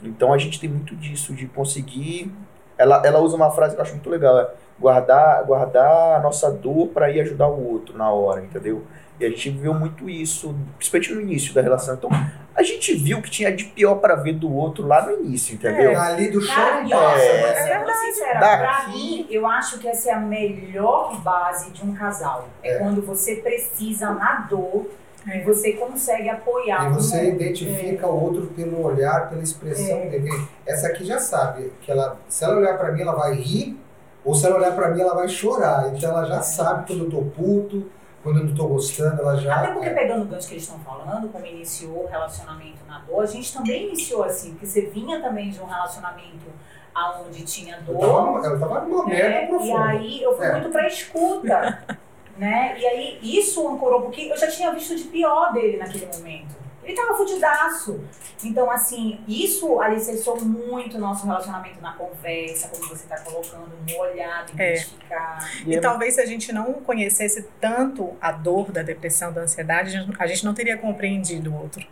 Então 0.03 0.33
a 0.33 0.37
gente 0.37 0.59
tem 0.59 0.69
muito 0.69 0.95
disso, 0.95 1.33
de 1.33 1.45
conseguir. 1.47 2.31
Ela, 2.77 3.01
ela 3.05 3.19
usa 3.19 3.35
uma 3.35 3.49
frase 3.51 3.75
que 3.75 3.79
eu 3.79 3.83
acho 3.83 3.93
muito 3.93 4.09
legal: 4.09 4.37
é 4.39 4.49
guardar, 4.79 5.43
guardar 5.43 6.17
a 6.17 6.19
nossa 6.19 6.51
dor 6.51 6.87
para 6.89 7.09
ir 7.09 7.21
ajudar 7.21 7.47
o 7.47 7.71
outro 7.73 7.97
na 7.97 8.09
hora, 8.11 8.41
entendeu? 8.41 8.83
E 9.19 9.25
a 9.25 9.29
gente 9.29 9.49
viveu 9.49 9.73
muito 9.73 10.09
isso, 10.09 10.53
principalmente 10.77 11.13
no 11.13 11.21
início 11.21 11.53
da 11.53 11.61
relação. 11.61 11.93
Então 11.95 12.09
a 12.53 12.61
gente 12.63 12.93
viu 12.93 13.21
que 13.21 13.29
tinha 13.29 13.49
de 13.55 13.63
pior 13.65 13.95
para 13.95 14.15
ver 14.15 14.33
do 14.33 14.53
outro 14.53 14.85
lá 14.85 15.05
no 15.05 15.13
início, 15.13 15.55
entendeu? 15.55 15.97
Ali 15.99 16.29
do 16.29 16.41
chão 16.41 16.53
Cara, 16.55 16.85
e 16.85 16.89
passa, 16.89 17.23
É, 17.23 17.77
muito 17.77 17.97
sincera, 17.99 18.39
Daqui- 18.39 18.57
pra 18.63 18.87
mim, 18.89 19.27
eu 19.29 19.47
acho 19.47 19.79
que 19.79 19.87
essa 19.87 20.09
é 20.09 20.13
a 20.13 20.19
melhor 20.19 21.21
base 21.21 21.71
de 21.71 21.81
um 21.85 21.93
casal. 21.93 22.49
É, 22.61 22.71
É. 22.75 22.79
quando 22.79 23.01
você 23.01 23.35
precisa 23.37 24.11
na 24.11 24.45
dor 24.49 24.85
É. 25.29 25.37
e 25.39 25.43
você 25.43 25.71
consegue 25.73 26.27
apoiar 26.29 26.83
E 26.85 26.87
um 26.89 26.93
você 26.95 27.15
outro. 27.19 27.31
identifica 27.35 28.07
o 28.07 28.21
outro 28.21 28.47
pelo 28.47 28.83
olhar, 28.83 29.29
pela 29.29 29.41
expressão 29.41 29.97
É. 29.97 30.05
dele. 30.09 30.29
Essa 30.65 30.87
aqui 30.89 31.05
já 31.05 31.19
sabe 31.19 31.71
que 31.81 31.89
ela, 31.89 32.17
se 32.27 32.43
ela 32.43 32.57
olhar 32.57 32.77
pra 32.77 32.91
mim, 32.91 33.01
ela 33.01 33.15
vai 33.15 33.33
rir, 33.33 33.79
ou 34.25 34.33
se 34.35 34.45
ela 34.45 34.57
olhar 34.57 34.75
pra 34.75 34.89
mim, 34.89 34.99
ela 35.01 35.13
vai 35.15 35.27
chorar. 35.29 35.93
Então 35.93 36.09
ela 36.09 36.25
já 36.25 36.41
sabe 36.41 36.87
quando 36.87 37.05
eu 37.05 37.09
tô 37.11 37.21
puto, 37.21 37.89
quando 38.23 38.39
eu 38.39 38.45
não 38.45 38.55
tô 38.55 38.67
gostando, 38.67 39.21
ela 39.21 39.35
já. 39.37 39.55
Até 39.57 39.71
porque 39.71 39.87
é. 39.89 39.93
pegando 39.93 40.23
o 40.23 40.25
gancho 40.25 40.47
que 40.47 40.55
eles 40.55 40.63
estão 40.63 40.79
falando, 40.79 41.29
como 41.29 41.45
iniciou 41.45 42.03
o 42.05 42.07
relacionamento 42.07 42.79
na 42.87 42.99
dor, 42.99 43.21
a 43.21 43.25
gente 43.27 43.53
também 43.53 43.87
iniciou 43.87 44.23
assim, 44.23 44.51
porque 44.51 44.65
você 44.65 44.81
vinha 44.81 45.21
também 45.21 45.49
de 45.51 45.61
um 45.61 45.65
relacionamento 45.65 46.45
aonde 46.93 47.43
tinha 47.43 47.77
Eu 47.87 47.93
dor, 47.93 48.33
tava, 48.41 48.47
eu 48.47 48.59
tava 48.59 48.81
numa 48.81 49.05
né? 49.05 49.13
merda 49.13 49.41
E 49.43 49.47
profunda. 49.47 49.83
aí 49.85 50.23
eu 50.23 50.35
fui 50.35 50.45
É. 50.45 50.51
muito 50.53 50.69
pra 50.69 50.87
escuta, 50.87 51.83
né? 52.37 52.75
E 52.79 52.85
aí 52.87 53.19
isso 53.21 53.67
ancorou, 53.67 54.01
porque 54.01 54.21
eu 54.31 54.37
já 54.37 54.47
tinha 54.47 54.71
visto 54.71 54.95
de 54.95 55.03
pior 55.03 55.51
dele 55.53 55.77
naquele 55.77 56.05
momento. 56.07 56.55
Ele 56.85 56.95
tava 56.95 57.15
fudidaço. 57.17 57.99
Então, 58.43 58.69
assim, 58.69 59.19
isso 59.27 59.79
alicerçou 59.81 60.39
muito 60.39 60.97
o 60.97 60.99
nosso 60.99 61.25
relacionamento 61.25 61.81
na 61.81 61.93
conversa, 61.93 62.67
como 62.67 62.87
você 62.87 63.07
tá 63.07 63.19
colocando, 63.21 63.71
no 63.89 63.97
olhar, 63.99 64.45
É. 64.57 64.73
identificar. 64.73 65.39
E 65.65 65.79
talvez 65.79 66.13
se 66.15 66.21
a 66.21 66.25
gente 66.25 66.53
não 66.53 66.73
conhecesse 66.73 67.41
tanto 67.59 68.15
a 68.21 68.31
dor 68.31 68.71
da 68.71 68.83
depressão, 68.83 69.33
da 69.33 69.41
ansiedade, 69.41 69.89
a 69.97 69.99
gente- 70.01 70.15
a 70.21 70.27
gente 70.27 70.45
não 70.45 70.53
teria 70.53 70.77
compreendido 70.77 71.51
o 71.51 71.59
outro. 71.61 71.85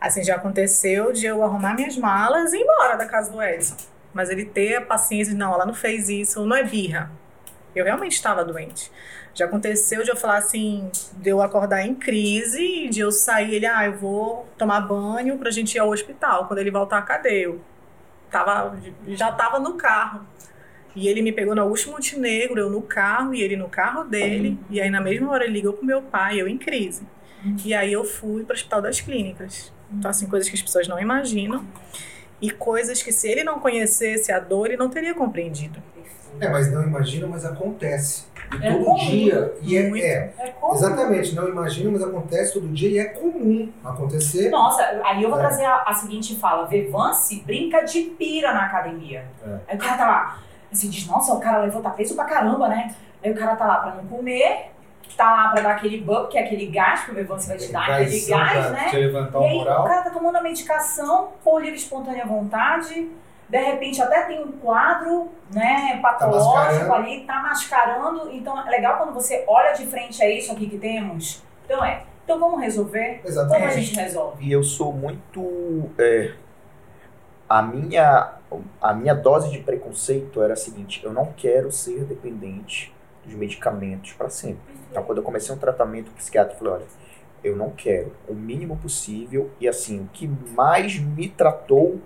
Assim, 0.00 0.22
já 0.24 0.34
aconteceu 0.36 1.12
de 1.12 1.24
eu 1.26 1.42
arrumar 1.42 1.74
minhas 1.74 1.96
malas 1.96 2.52
e 2.52 2.56
ir 2.58 2.62
embora 2.62 2.96
da 2.96 3.06
casa 3.06 3.30
do 3.30 3.40
Edson. 3.42 3.76
Mas 4.12 4.30
ele 4.30 4.44
ter 4.44 4.76
a 4.76 4.80
paciência 4.80 5.32
de, 5.32 5.38
não, 5.38 5.54
ela 5.54 5.64
não 5.64 5.74
fez 5.74 6.08
isso, 6.08 6.44
não 6.44 6.56
é 6.56 6.62
birra. 6.64 7.10
Eu 7.74 7.84
realmente 7.84 8.12
estava 8.12 8.44
doente. 8.44 8.90
Já 9.34 9.46
aconteceu 9.46 10.04
de 10.04 10.10
eu 10.10 10.16
falar 10.16 10.38
assim, 10.38 10.90
de 11.14 11.30
eu 11.30 11.42
acordar 11.42 11.84
em 11.84 11.94
crise, 11.94 12.88
de 12.88 13.00
eu 13.00 13.10
sair, 13.10 13.54
ele, 13.54 13.66
ah, 13.66 13.84
eu 13.84 13.96
vou 13.96 14.46
tomar 14.56 14.80
banho 14.80 15.36
pra 15.38 15.50
gente 15.50 15.74
ir 15.74 15.80
ao 15.80 15.90
hospital. 15.90 16.46
Quando 16.46 16.60
ele 16.60 16.70
voltar, 16.70 17.02
cadê 17.02 17.46
eu? 17.46 17.60
Tava, 18.30 18.78
já 19.08 19.32
tava 19.32 19.58
no 19.58 19.74
carro. 19.74 20.24
E 20.94 21.08
ele 21.08 21.22
me 21.22 21.32
pegou 21.32 21.54
na 21.54 21.64
última 21.64 21.94
Montenegro, 21.94 22.60
eu 22.60 22.70
no 22.70 22.80
carro 22.80 23.34
e 23.34 23.42
ele 23.42 23.56
no 23.56 23.68
carro 23.68 24.04
dele. 24.04 24.58
E 24.70 24.80
aí 24.80 24.88
na 24.88 25.00
mesma 25.00 25.30
hora 25.32 25.44
ele 25.44 25.54
ligou 25.54 25.72
pro 25.72 25.84
meu 25.84 26.00
pai, 26.00 26.40
eu 26.40 26.46
em 26.46 26.56
crise. 26.56 27.02
E 27.64 27.74
aí 27.74 27.92
eu 27.92 28.04
fui 28.04 28.44
para 28.44 28.54
o 28.54 28.56
Hospital 28.56 28.80
das 28.80 29.00
Clínicas. 29.00 29.72
Então, 29.92 30.10
assim, 30.10 30.26
coisas 30.26 30.48
que 30.48 30.54
as 30.54 30.62
pessoas 30.62 30.88
não 30.88 30.98
imaginam. 31.00 31.66
E 32.40 32.50
coisas 32.50 33.02
que 33.02 33.12
se 33.12 33.28
ele 33.28 33.44
não 33.44 33.58
conhecesse 33.58 34.32
a 34.32 34.38
dor, 34.38 34.66
ele 34.66 34.76
não 34.76 34.88
teria 34.88 35.14
compreendido. 35.14 35.82
É, 36.40 36.48
mas 36.48 36.72
não 36.72 36.82
imagina, 36.82 37.26
mas 37.26 37.44
acontece. 37.44 38.26
E 38.60 38.66
É 38.66 38.72
todo 38.72 38.84
comum. 38.84 38.96
dia. 38.98 39.54
E 39.62 39.76
é, 39.76 39.98
é, 40.00 40.34
É 40.38 40.48
como? 40.60 40.74
exatamente, 40.74 41.34
não 41.34 41.48
imagina, 41.48 41.90
mas 41.90 42.02
acontece 42.02 42.52
todo 42.52 42.68
dia 42.68 42.88
e 42.90 42.98
é 42.98 43.04
comum 43.04 43.70
acontecer. 43.84 44.50
Nossa, 44.50 44.82
aí 45.04 45.22
eu 45.22 45.30
vou 45.30 45.38
É. 45.38 45.42
trazer 45.42 45.64
a, 45.64 45.82
a 45.86 45.94
seguinte 45.94 46.36
fala: 46.38 46.66
Vevance 46.66 47.40
brinca 47.46 47.82
de 47.84 48.00
pira 48.02 48.52
na 48.52 48.66
academia. 48.66 49.24
É. 49.46 49.56
Aí 49.68 49.76
o 49.76 49.80
cara 49.80 49.96
tá 49.96 50.06
lá, 50.06 50.38
assim, 50.72 50.88
diz, 50.90 51.06
nossa, 51.06 51.32
o 51.32 51.40
cara 51.40 51.58
levou, 51.62 51.80
tá 51.82 51.90
peso 51.90 52.14
pra 52.14 52.24
caramba, 52.24 52.68
né? 52.68 52.94
Aí 53.22 53.32
o 53.32 53.34
cara 53.34 53.56
tá 53.56 53.66
lá 53.66 53.76
pra 53.78 53.94
não 53.94 54.04
comer, 54.06 54.70
tá 55.16 55.30
lá 55.30 55.48
pra 55.48 55.62
dar 55.62 55.70
aquele 55.72 56.00
bump, 56.02 56.28
que 56.30 56.36
é 56.38 56.42
aquele 56.44 56.66
gás 56.66 57.04
que 57.04 57.10
o 57.12 57.14
Bevance 57.14 57.48
vai 57.48 57.56
te 57.56 57.72
dar, 57.72 57.88
aquele 57.90 58.20
gás, 58.26 58.66
pra 58.66 58.70
né? 58.70 58.88
te 58.90 58.96
levantar 58.96 59.38
E 59.38 59.42
o 59.42 59.44
aí 59.46 59.54
moral. 59.54 59.80
o 59.82 59.88
cara 59.88 60.02
tá 60.02 60.10
tomando 60.10 60.36
a 60.36 60.42
medicação 60.42 61.28
por 61.42 61.60
livre 61.62 61.78
espontânea 61.78 62.26
vontade, 62.26 63.08
de 63.54 63.60
repente 63.60 64.02
até 64.02 64.22
tem 64.22 64.42
um 64.42 64.50
quadro, 64.50 65.30
né, 65.54 66.00
patológico 66.02 66.54
mascarando. 66.54 66.92
ali, 66.92 67.20
tá 67.20 67.40
mascarando. 67.40 68.32
Então 68.32 68.66
é 68.66 68.68
legal 68.68 68.98
quando 68.98 69.14
você 69.14 69.44
olha 69.46 69.72
de 69.74 69.86
frente 69.86 70.20
a 70.24 70.28
isso 70.28 70.50
aqui 70.50 70.68
que 70.68 70.76
temos. 70.76 71.40
Então 71.64 71.84
é, 71.84 72.02
então 72.24 72.40
vamos 72.40 72.60
resolver? 72.60 73.20
Como 73.22 73.26
a 73.26 73.28
Exatamente. 73.28 73.80
gente 73.80 73.94
resolve? 73.94 74.44
E 74.44 74.50
eu 74.50 74.64
sou 74.64 74.92
muito. 74.92 75.88
é, 75.96 76.34
a, 77.48 77.62
minha, 77.62 78.32
a 78.82 78.92
minha 78.92 79.14
dose 79.14 79.48
de 79.52 79.60
preconceito 79.60 80.42
era 80.42 80.54
a 80.54 80.56
seguinte: 80.56 81.00
eu 81.04 81.12
não 81.12 81.26
quero 81.26 81.70
ser 81.70 82.02
dependente 82.06 82.92
de 83.24 83.36
medicamentos 83.36 84.14
para 84.14 84.30
sempre. 84.30 84.74
Então, 84.90 85.04
quando 85.04 85.18
eu 85.18 85.24
comecei 85.24 85.54
um 85.54 85.58
tratamento, 85.58 86.08
o 86.08 86.14
psiquiatra 86.14 86.56
falou: 86.56 86.74
olha, 86.74 86.86
eu 87.44 87.54
não 87.54 87.70
quero 87.70 88.16
o 88.28 88.34
mínimo 88.34 88.76
possível. 88.78 89.48
E 89.60 89.68
assim, 89.68 90.00
o 90.00 90.08
que 90.12 90.26
mais 90.26 90.98
me 90.98 91.28
tratou, 91.28 92.00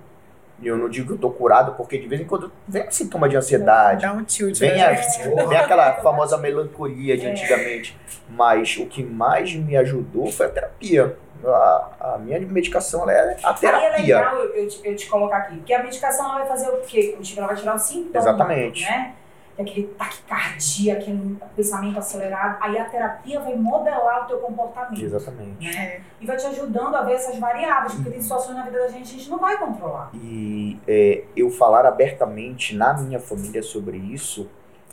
eu 0.63 0.77
não 0.77 0.89
digo 0.89 1.07
que 1.09 1.13
eu 1.15 1.19
tô 1.19 1.31
curado, 1.31 1.73
porque 1.77 1.99
de 1.99 2.07
vez 2.09 2.21
em 2.21 2.25
quando 2.25 2.51
vem 2.67 2.87
um 2.87 2.91
sintoma 2.91 3.29
de 3.29 3.37
ansiedade. 3.37 4.03
Dá 4.03 4.13
um 4.13 4.25
tilt, 4.25 4.59
Vem, 4.59 4.73
né? 4.77 4.85
a- 4.85 4.93
vem 5.47 5.59
aquela 5.59 5.95
famosa 5.95 6.37
melancolia 6.39 7.17
de 7.17 7.27
É. 7.27 7.31
antigamente. 7.31 7.97
Mas 8.29 8.77
o 8.77 8.87
que 8.87 9.03
mais 9.03 9.55
me 9.55 9.77
ajudou 9.77 10.31
foi 10.33 10.47
a 10.47 10.49
terapia. 10.49 11.17
A, 11.45 11.89
a 12.15 12.19
minha 12.19 12.41
medicação 12.41 13.03
ela 13.09 13.13
é 13.13 13.21
a 13.45 13.49
Aí 13.51 13.55
é 13.55 13.55
terapia. 13.55 13.97
legal 14.19 14.37
eu, 14.39 14.55
eu 14.57 14.69
te, 14.69 14.81
eu 14.85 14.97
te 14.97 15.07
colocar 15.07 15.37
aqui, 15.37 15.57
porque 15.59 15.73
a 15.73 15.83
medicação 15.83 16.25
ela 16.27 16.39
vai 16.41 16.49
fazer 16.49 16.69
o 16.69 16.79
quê? 16.81 17.15
Contigo 17.17 17.39
ela 17.39 17.47
vai 17.47 17.57
tirar 17.57 17.77
o 17.77 17.79
sintoma. 17.79 18.19
Exatamente. 18.19 18.83
Né? 18.85 19.15
Aquele 19.59 19.89
taquicardia, 19.89 20.95
aquele 20.95 21.37
pensamento 21.57 21.99
acelerado. 21.99 22.59
Aí 22.61 22.79
a 22.79 22.85
terapia 22.85 23.41
vai 23.41 23.57
modelar 23.57 24.25
o 24.25 24.29
teu 24.29 24.39
comportamento. 24.39 25.03
Exatamente. 25.03 25.75
Né? 25.75 26.01
E 26.21 26.27
vai 26.27 26.37
te 26.37 26.47
ajudando 26.47 26.95
a 26.95 27.03
ver 27.03 27.15
essas 27.15 27.37
variáveis, 27.39 27.95
porque 27.95 28.11
tem 28.11 28.23
situações 28.23 28.57
na 28.57 28.65
vida 28.65 28.79
da 28.79 28.89
gente 28.89 29.11
que 29.11 29.17
a 29.17 29.19
gente 29.19 29.31
não 29.31 29.39
vai 29.39 29.59
controlar. 29.59 30.11
E 30.15 30.79
é, 30.87 31.25
eu 31.37 31.51
falar 31.51 31.85
abertamente 31.87 32.77
na 32.77 32.95
minha 32.95 33.19
família 33.19 33.63
sobre 33.63 33.97
isso 33.97 34.49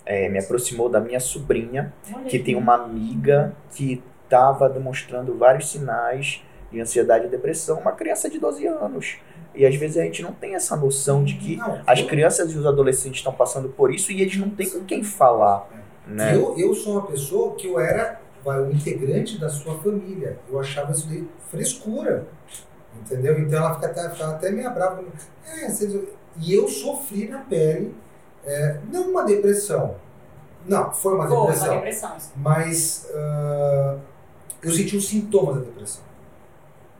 é, 0.05 0.29
me 0.29 0.39
aproximou 0.39 0.87
da 0.87 0.99
minha 0.99 1.19
sobrinha, 1.19 1.93
Olha 2.13 2.25
que 2.25 2.37
aí. 2.37 2.43
tem 2.43 2.55
uma 2.55 2.75
amiga 2.75 3.55
que 3.73 4.03
estava 4.23 4.69
demonstrando 4.69 5.37
vários 5.37 5.69
sinais 5.69 6.43
de 6.71 6.79
ansiedade 6.79 7.25
e 7.25 7.29
depressão, 7.29 7.79
uma 7.79 7.91
criança 7.91 8.29
de 8.29 8.39
12 8.39 8.67
anos. 8.67 9.17
E 9.55 9.65
às 9.65 9.75
vezes 9.75 9.97
a 9.97 10.03
gente 10.03 10.21
não 10.21 10.33
tem 10.33 10.53
essa 10.55 10.75
noção 10.75 11.23
de 11.23 11.35
que 11.35 11.55
Não, 11.55 11.81
as 11.87 11.99
eu- 11.99 12.07
crianças 12.07 12.51
e 12.51 12.57
os 12.57 12.65
adolescentes 12.65 13.19
estão 13.19 13.33
passando 13.33 13.69
por 13.69 13.93
isso 13.93 14.11
e 14.11 14.21
eles 14.21 14.35
não 14.37 14.49
têm 14.49 14.69
com 14.69 14.83
quem 14.83 15.03
falar. 15.03 15.67
Né? 16.07 16.35
Eu, 16.35 16.57
eu 16.57 16.73
sou 16.75 16.93
uma 16.93 17.07
pessoa 17.07 17.55
que 17.55 17.67
eu 17.67 17.79
era 17.79 18.19
um 18.45 18.69
integrante 18.71 19.39
da 19.39 19.49
sua 19.49 19.77
família. 19.79 20.37
Eu 20.49 20.59
achava 20.59 20.91
isso 20.91 21.07
daí 21.07 21.27
frescura. 21.49 22.27
Entendeu? 23.01 23.39
Então 23.39 23.59
ela 23.59 23.73
fica 23.75 23.87
até, 23.87 24.09
ficava 24.09 24.33
até 24.35 24.51
meio 24.51 24.71
brava. 24.73 24.97
comigo. 24.97 25.13
É, 25.47 25.69
vocês- 25.69 25.93
e 26.41 26.53
eu 26.53 26.67
sofri 26.67 27.27
na 27.27 27.39
pele, 27.39 27.93
é, 28.45 28.79
não 28.91 29.09
uma 29.11 29.23
depressão. 29.23 29.95
Não, 30.65 30.91
foi 30.91 31.13
uma 31.13 31.27
Pô, 31.27 31.35
uma 31.43 31.51
depressão. 31.51 31.75
depressão. 31.75 32.17
Mas 32.35 33.09
ah, 33.13 33.97
eu 34.63 34.71
senti 34.71 34.97
os 34.97 35.07
sintomas 35.07 35.55
da 35.55 35.61
depressão. 35.61 36.03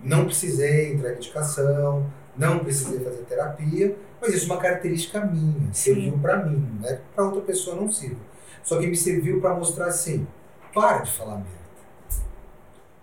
Não 0.04 0.26
precisei 0.26 0.94
entrar 0.94 1.10
em 1.12 1.14
medicação, 1.14 2.06
não 2.38 2.60
precisei 2.60 3.00
fazer 3.00 3.24
terapia, 3.24 3.96
mas 4.22 4.34
isso 4.34 4.50
é 4.50 4.54
uma 4.54 4.62
característica 4.62 5.22
minha, 5.22 5.74
serviu 5.74 6.18
para 6.20 6.38
mim, 6.46 6.80
né? 6.82 7.00
Para 7.14 7.26
outra 7.26 7.42
pessoa 7.42 7.76
não 7.76 7.92
sirva. 7.92 8.20
Só 8.64 8.80
que 8.80 8.88
me 8.88 8.96
serviu 8.96 9.40
para 9.40 9.54
mostrar 9.54 9.86
assim: 9.86 10.28
para 10.74 11.00
de 11.00 11.12
falar 11.12 11.36
merda. 11.36 11.66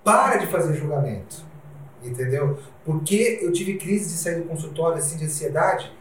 Para 0.05 0.37
de 0.37 0.47
fazer 0.49 0.75
julgamento. 0.75 1.45
Entendeu? 2.03 2.59
Porque 2.85 3.39
eu 3.41 3.53
tive 3.53 3.79
crise 3.79 4.11
de 4.11 4.17
sair 4.17 4.41
do 4.41 4.49
consultório 4.49 4.99
assim 4.99 5.17
de 5.17 5.25
ansiedade. 5.25 5.93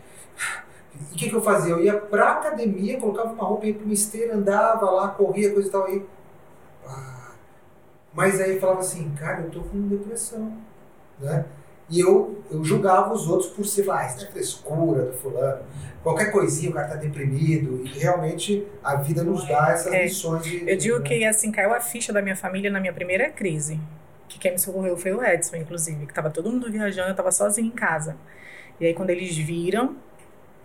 E 0.93 1.13
o 1.13 1.17
que, 1.17 1.29
que 1.29 1.35
eu 1.35 1.41
fazia? 1.41 1.71
Eu 1.71 1.83
ia 1.83 1.97
pra 1.97 2.33
academia, 2.33 2.99
colocava 2.99 3.31
uma 3.31 3.43
roupa, 3.43 3.67
ia 3.67 3.73
pra 3.73 3.85
uma 3.85 3.93
esteira, 3.93 4.35
andava 4.35 4.89
lá, 4.89 5.09
corria, 5.09 5.53
coisa 5.53 5.69
e 5.69 5.71
tal. 5.71 5.85
Aí, 5.85 6.05
ah, 6.87 7.31
mas 8.13 8.41
aí 8.41 8.55
eu 8.55 8.59
falava 8.59 8.79
assim, 8.79 9.11
cara, 9.11 9.41
eu 9.41 9.51
tô 9.51 9.61
com 9.61 9.87
depressão. 9.87 10.57
Né? 11.19 11.45
E 11.91 11.99
eu, 11.99 12.41
eu 12.49 12.63
julgava 12.63 13.13
os 13.13 13.27
outros 13.27 13.49
por 13.51 13.65
ser, 13.65 13.89
ah, 13.91 14.05
isso 14.07 14.23
é 14.23 14.27
frescura 14.27 15.03
do 15.07 15.13
fulano. 15.13 15.61
Qualquer 16.01 16.31
coisinha, 16.31 16.71
o 16.71 16.73
cara 16.73 16.87
tá 16.87 16.95
deprimido. 16.95 17.85
E 17.85 17.99
realmente 17.99 18.65
a 18.83 18.95
vida 18.95 19.23
nos 19.23 19.47
dá 19.47 19.71
essas 19.71 19.93
É. 19.93 20.03
lições 20.03 20.43
de. 20.43 20.67
Eu 20.67 20.77
digo 20.77 20.99
né? 20.99 21.03
que 21.05 21.25
assim, 21.25 21.51
caiu 21.51 21.73
a 21.73 21.79
ficha 21.81 22.11
da 22.11 22.21
minha 22.21 22.35
família 22.35 22.71
na 22.71 22.79
minha 22.79 22.93
primeira 22.93 23.29
crise. 23.29 23.79
Que 24.27 24.39
quem 24.39 24.53
me 24.53 24.57
socorreu 24.57 24.95
foi 24.97 25.11
o 25.11 25.21
Edson, 25.23 25.57
inclusive, 25.57 26.05
que 26.07 26.13
tava 26.13 26.29
todo 26.29 26.49
mundo 26.49 26.71
viajando, 26.71 27.09
eu 27.09 27.15
tava 27.15 27.31
sozinha 27.31 27.67
em 27.67 27.71
casa. 27.71 28.15
E 28.79 28.85
aí 28.85 28.93
quando 28.93 29.09
eles 29.11 29.37
viram 29.37 29.95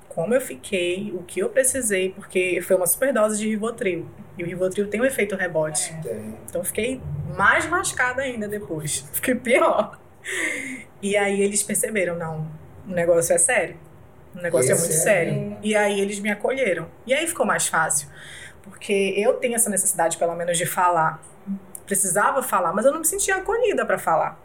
como 0.08 0.32
eu 0.32 0.40
fiquei, 0.40 1.12
o 1.14 1.22
que 1.24 1.40
eu 1.40 1.50
precisei, 1.50 2.08
porque 2.10 2.60
foi 2.62 2.74
uma 2.74 2.86
superdose 2.86 3.36
de 3.38 3.46
Rivotril. 3.50 4.06
E 4.38 4.42
o 4.42 4.46
Rivotril 4.46 4.88
tem 4.88 4.98
um 5.02 5.04
efeito 5.04 5.36
rebote. 5.36 5.94
Tem. 6.02 6.34
Então 6.48 6.62
eu 6.62 6.64
fiquei 6.64 7.02
mais 7.36 7.68
lascada 7.68 8.22
ainda 8.22 8.48
depois. 8.48 9.04
Fiquei 9.12 9.34
pior. 9.34 9.98
E 11.02 11.16
aí 11.16 11.40
eles 11.40 11.62
perceberam, 11.62 12.16
não, 12.16 12.50
o 12.86 12.90
negócio 12.90 13.34
é 13.34 13.38
sério. 13.38 13.76
O 14.34 14.40
negócio 14.40 14.70
é, 14.70 14.74
É 14.74 14.78
muito 14.78 14.92
sério. 14.92 15.32
sério. 15.34 15.56
E 15.62 15.74
aí 15.76 16.00
eles 16.00 16.18
me 16.18 16.30
acolheram. 16.30 16.86
E 17.06 17.14
aí 17.14 17.26
ficou 17.26 17.46
mais 17.46 17.66
fácil. 17.66 18.08
Porque 18.62 19.14
eu 19.16 19.34
tenho 19.34 19.54
essa 19.54 19.70
necessidade, 19.70 20.16
pelo 20.16 20.34
menos, 20.34 20.58
de 20.58 20.66
falar. 20.66 21.22
Precisava 21.86 22.42
falar, 22.42 22.72
mas 22.72 22.84
eu 22.84 22.92
não 22.92 22.98
me 22.98 23.06
sentia 23.06 23.36
acolhida 23.36 23.86
para 23.86 23.98
falar. 23.98 24.40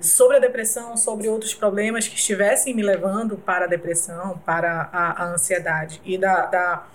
Sobre 0.00 0.38
a 0.38 0.40
depressão, 0.40 0.96
sobre 0.96 1.28
outros 1.28 1.54
problemas 1.54 2.08
que 2.08 2.16
estivessem 2.16 2.74
me 2.74 2.82
levando 2.82 3.36
para 3.36 3.66
a 3.66 3.68
depressão, 3.68 4.38
para 4.44 4.88
a, 4.92 5.22
a 5.22 5.26
ansiedade. 5.26 6.00
E 6.04 6.18
da, 6.18 6.46
da 6.46 6.86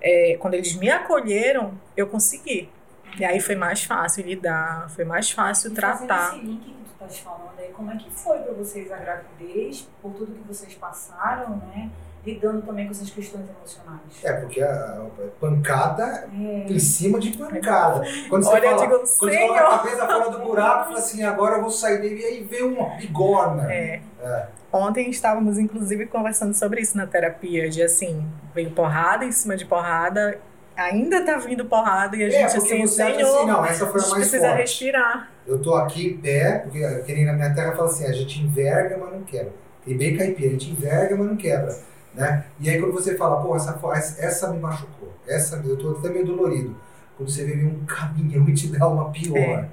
é, 0.00 0.36
quando 0.38 0.54
eles 0.54 0.74
me 0.76 0.88
acolheram, 0.88 1.78
eu 1.96 2.06
consegui. 2.06 2.70
E 3.18 3.24
aí 3.24 3.40
foi 3.40 3.56
mais 3.56 3.82
fácil 3.82 4.24
lidar, 4.24 4.88
foi 4.90 5.04
mais 5.04 5.30
fácil 5.30 5.72
E 5.72 5.74
tratar. 5.74 6.30
Fazendo 6.30 6.36
esse 6.36 6.46
link 6.46 6.76
estás 6.96 7.18
falando 7.18 7.52
aí, 7.58 7.68
como 7.72 7.90
é 7.90 7.96
que 7.96 8.10
foi 8.10 8.38
para 8.38 8.52
vocês 8.54 8.90
a 8.90 8.96
gravidez, 8.96 9.88
por 10.02 10.12
tudo 10.12 10.32
que 10.32 10.46
vocês 10.48 10.74
passaram, 10.74 11.56
né? 11.68 11.90
Lidando 12.24 12.62
também 12.62 12.86
com 12.86 12.90
essas 12.90 13.08
questões 13.08 13.44
emocionais. 13.48 14.00
É, 14.24 14.32
porque 14.32 14.60
a, 14.60 15.06
a 15.06 15.40
pancada 15.40 16.28
É. 16.34 16.66
em 16.68 16.78
cima 16.80 17.20
de 17.20 17.36
pancada. 17.36 18.04
Quando 18.28 18.42
você 18.42 18.50
Olha, 18.50 18.70
fala, 18.70 18.80
digo, 18.80 18.92
quando 18.98 19.06
você 19.06 19.38
coloca 19.38 19.60
a 19.60 19.78
cabeça 19.78 20.06
fora 20.06 20.30
do 20.30 20.38
buraco, 20.40 20.84
fala 20.86 20.98
assim, 20.98 21.22
agora 21.22 21.56
eu 21.56 21.62
vou 21.62 21.70
sair 21.70 22.00
dele, 22.00 22.20
e 22.20 22.24
aí 22.24 22.42
vê 22.44 22.62
uma 22.62 22.96
bigorna. 22.96 23.72
É. 23.72 24.00
É. 24.20 24.46
Ontem 24.72 25.08
estávamos, 25.08 25.56
inclusive, 25.56 26.06
conversando 26.06 26.52
sobre 26.52 26.80
isso 26.80 26.96
na 26.96 27.06
terapia, 27.06 27.70
de 27.70 27.80
assim, 27.82 28.26
veio 28.52 28.72
porrada 28.72 29.24
em 29.24 29.30
cima 29.30 29.56
de 29.56 29.64
porrada, 29.64 30.38
ainda 30.76 31.24
tá 31.24 31.38
vindo 31.38 31.64
porrada 31.66 32.16
e 32.16 32.24
a 32.24 32.28
É, 32.28 32.30
gente 32.30 32.56
assim, 32.56 32.76
você 32.78 33.16
senhor, 33.16 33.20
assim, 33.20 33.44
não, 33.46 33.64
essa 33.64 33.86
a 33.86 33.90
foi 33.90 34.00
a 34.00 34.04
gente 34.04 34.10
mais 34.10 34.28
precisa 34.28 34.38
forte. 34.38 34.56
respirar. 34.56 35.32
Eu 35.46 35.60
tô 35.62 35.74
aqui 35.74 36.08
em 36.08 36.18
pé, 36.18 36.58
porque 36.60 36.80
que 37.04 37.14
nem 37.14 37.24
na 37.24 37.32
minha 37.32 37.54
terra 37.54 37.72
fala 37.76 37.88
assim, 37.88 38.04
a 38.06 38.12
gente 38.12 38.40
enverga, 38.42 38.98
mas 38.98 39.12
não 39.12 39.22
quebra. 39.24 39.52
Tem 39.84 39.96
bem 39.96 40.16
caipira, 40.16 40.48
a 40.48 40.52
gente 40.52 40.70
enverga, 40.70 41.16
mas 41.16 41.26
não 41.26 41.36
quebra. 41.36 41.84
Né? 42.14 42.46
E 42.60 42.68
aí 42.70 42.80
quando 42.80 42.92
você 42.92 43.16
fala, 43.16 43.42
pô, 43.42 43.54
essa, 43.56 43.78
essa 44.18 44.52
me 44.52 44.58
machucou, 44.58 45.12
essa 45.26 45.56
eu 45.64 45.76
tô 45.78 45.90
até 45.98 46.08
meio 46.10 46.26
dolorido. 46.26 46.76
Quando 47.16 47.30
você 47.30 47.44
vê 47.44 47.64
um 47.64 47.84
caminhão 47.86 48.48
e 48.48 48.54
te 48.54 48.68
dá 48.68 48.88
uma 48.88 49.10
pior. 49.10 49.36
É. 49.36 49.68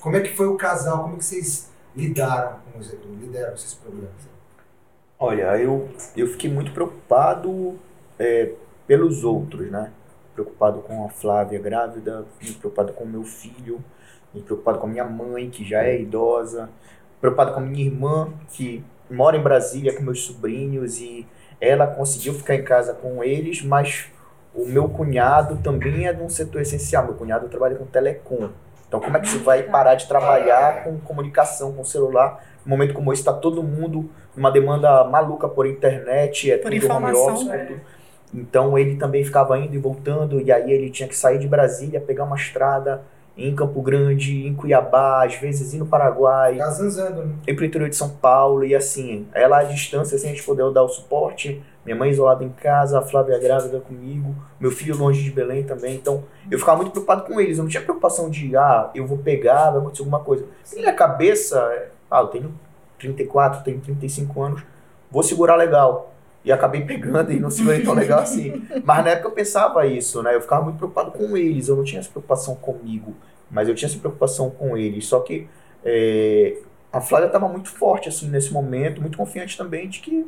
Como 0.00 0.16
é 0.16 0.20
que 0.20 0.36
foi 0.36 0.46
o 0.46 0.56
casal? 0.56 1.02
Como 1.04 1.14
é 1.16 1.18
que 1.18 1.24
vocês 1.24 1.70
lidaram 1.96 2.58
com, 2.72 2.78
os, 2.78 2.92
lidaram 3.20 3.48
com 3.48 3.54
esses 3.54 3.74
problemas? 3.74 4.12
Olha, 5.18 5.56
eu, 5.58 5.88
eu 6.16 6.26
fiquei 6.28 6.50
muito 6.50 6.72
preocupado 6.72 7.78
é, 8.18 8.52
pelos 8.86 9.24
outros, 9.24 9.70
né? 9.70 9.92
Preocupado 10.34 10.80
com 10.80 11.04
a 11.04 11.08
Flávia 11.08 11.58
grávida, 11.58 12.24
preocupado 12.60 12.92
com 12.92 13.04
o 13.04 13.08
meu 13.08 13.22
filho, 13.22 13.82
preocupado 14.44 14.78
com 14.78 14.86
a 14.86 14.90
minha 14.90 15.04
mãe, 15.04 15.48
que 15.48 15.64
já 15.64 15.84
é 15.84 16.00
idosa, 16.00 16.68
preocupado 17.20 17.52
com 17.52 17.60
a 17.60 17.62
minha 17.62 17.84
irmã, 17.84 18.32
que 18.50 18.84
mora 19.10 19.36
em 19.36 19.42
Brasília 19.42 19.94
com 19.94 20.02
meus 20.02 20.22
sobrinhos 20.24 21.00
e 21.00 21.26
ela 21.60 21.86
conseguiu 21.86 22.34
ficar 22.34 22.54
em 22.54 22.64
casa 22.64 22.94
com 22.94 23.22
eles, 23.22 23.62
mas 23.62 24.06
o 24.54 24.66
meu 24.66 24.88
cunhado 24.88 25.56
também 25.62 26.06
é 26.06 26.12
de 26.12 26.22
um 26.22 26.28
setor 26.28 26.60
essencial. 26.62 27.04
Meu 27.04 27.14
cunhado 27.14 27.48
trabalha 27.48 27.76
com 27.76 27.86
telecom. 27.86 28.50
Então, 28.86 29.00
como 29.00 29.16
é 29.16 29.20
que 29.20 29.28
você 29.28 29.38
vai 29.38 29.62
parar 29.64 29.96
de 29.96 30.06
trabalhar 30.06 30.84
com 30.84 30.98
comunicação, 31.00 31.72
com 31.72 31.82
celular? 31.82 32.44
Num 32.64 32.70
momento 32.70 32.94
como 32.94 33.12
esse, 33.12 33.22
está 33.22 33.32
todo 33.32 33.62
mundo 33.62 34.08
numa 34.36 34.50
demanda 34.50 35.04
maluca 35.04 35.48
por 35.48 35.66
internet, 35.66 36.50
é 36.50 36.58
Por 36.58 36.70
tudo 36.70 36.72
home 36.72 36.84
informação. 36.84 37.34
office, 37.34 37.48
é 37.48 37.64
tudo. 37.64 37.80
Então 38.32 38.78
ele 38.78 38.96
também 38.96 39.24
ficava 39.24 39.58
indo 39.58 39.74
e 39.74 39.78
voltando, 39.78 40.40
e 40.40 40.50
aí 40.50 40.72
ele 40.72 40.90
tinha 40.90 41.08
que 41.08 41.16
sair 41.16 41.38
de 41.38 41.46
Brasília, 41.46 42.00
pegar 42.00 42.24
uma 42.24 42.36
estrada 42.36 43.02
em 43.36 43.54
Campo 43.54 43.82
Grande, 43.82 44.46
em 44.46 44.54
Cuiabá, 44.54 45.24
às 45.24 45.34
vezes 45.34 45.74
ir 45.74 45.78
no 45.78 45.86
Paraguai, 45.86 46.58
zanzando, 46.70 47.24
né? 47.24 47.34
ir 47.46 47.54
pro 47.54 47.64
interior 47.64 47.88
de 47.88 47.96
São 47.96 48.10
Paulo 48.10 48.64
e 48.64 48.74
assim, 48.74 49.26
ela 49.34 49.58
à 49.58 49.64
distância, 49.64 50.16
sem 50.16 50.30
a 50.30 50.34
gente 50.34 50.44
poder 50.44 50.70
dar 50.72 50.84
o 50.84 50.88
suporte, 50.88 51.60
minha 51.84 51.96
mãe 51.96 52.10
isolada 52.10 52.44
em 52.44 52.50
casa, 52.50 52.98
a 52.98 53.02
Flávia 53.02 53.38
grávida 53.38 53.80
comigo, 53.80 54.34
meu 54.58 54.70
filho 54.70 54.96
longe 54.96 55.22
de 55.22 55.30
Belém 55.30 55.64
também, 55.64 55.96
então 55.96 56.24
eu 56.48 56.58
ficava 56.58 56.76
muito 56.78 56.92
preocupado 56.92 57.24
com 57.24 57.40
eles, 57.40 57.58
eu 57.58 57.64
não 57.64 57.70
tinha 57.70 57.82
preocupação 57.82 58.30
de, 58.30 58.56
ah, 58.56 58.90
eu 58.94 59.06
vou 59.06 59.18
pegar, 59.18 59.70
vai 59.70 59.80
acontecer 59.80 60.02
alguma 60.02 60.20
coisa. 60.20 60.46
Minha 60.72 60.92
cabeça, 60.92 61.88
ah, 62.10 62.20
eu 62.20 62.28
tenho 62.28 62.54
34, 62.98 63.64
tenho 63.64 63.80
35 63.80 64.42
anos, 64.42 64.62
vou 65.10 65.22
segurar 65.22 65.56
legal. 65.56 66.13
E 66.44 66.52
acabei 66.52 66.82
pegando 66.82 67.32
e 67.32 67.40
não 67.40 67.50
segurei 67.50 67.82
tão 67.82 67.94
legal 67.94 68.20
assim. 68.20 68.62
Mas 68.84 69.04
na 69.04 69.12
época 69.12 69.28
eu 69.28 69.32
pensava 69.32 69.86
isso, 69.86 70.22
né? 70.22 70.34
Eu 70.34 70.42
ficava 70.42 70.62
muito 70.62 70.76
preocupado 70.76 71.10
com 71.10 71.36
eles, 71.36 71.68
eu 71.68 71.76
não 71.76 71.84
tinha 71.84 72.00
essa 72.00 72.10
preocupação 72.10 72.54
comigo, 72.54 73.14
mas 73.50 73.68
eu 73.68 73.74
tinha 73.74 73.88
essa 73.88 73.98
preocupação 73.98 74.50
com 74.50 74.76
eles. 74.76 75.06
Só 75.06 75.20
que 75.20 75.48
é, 75.82 76.58
a 76.92 77.00
Flávia 77.00 77.26
estava 77.26 77.48
muito 77.48 77.70
forte 77.70 78.08
assim 78.08 78.28
nesse 78.28 78.52
momento, 78.52 79.00
muito 79.00 79.16
confiante 79.16 79.56
também 79.56 79.88
de 79.88 80.00
que 80.00 80.26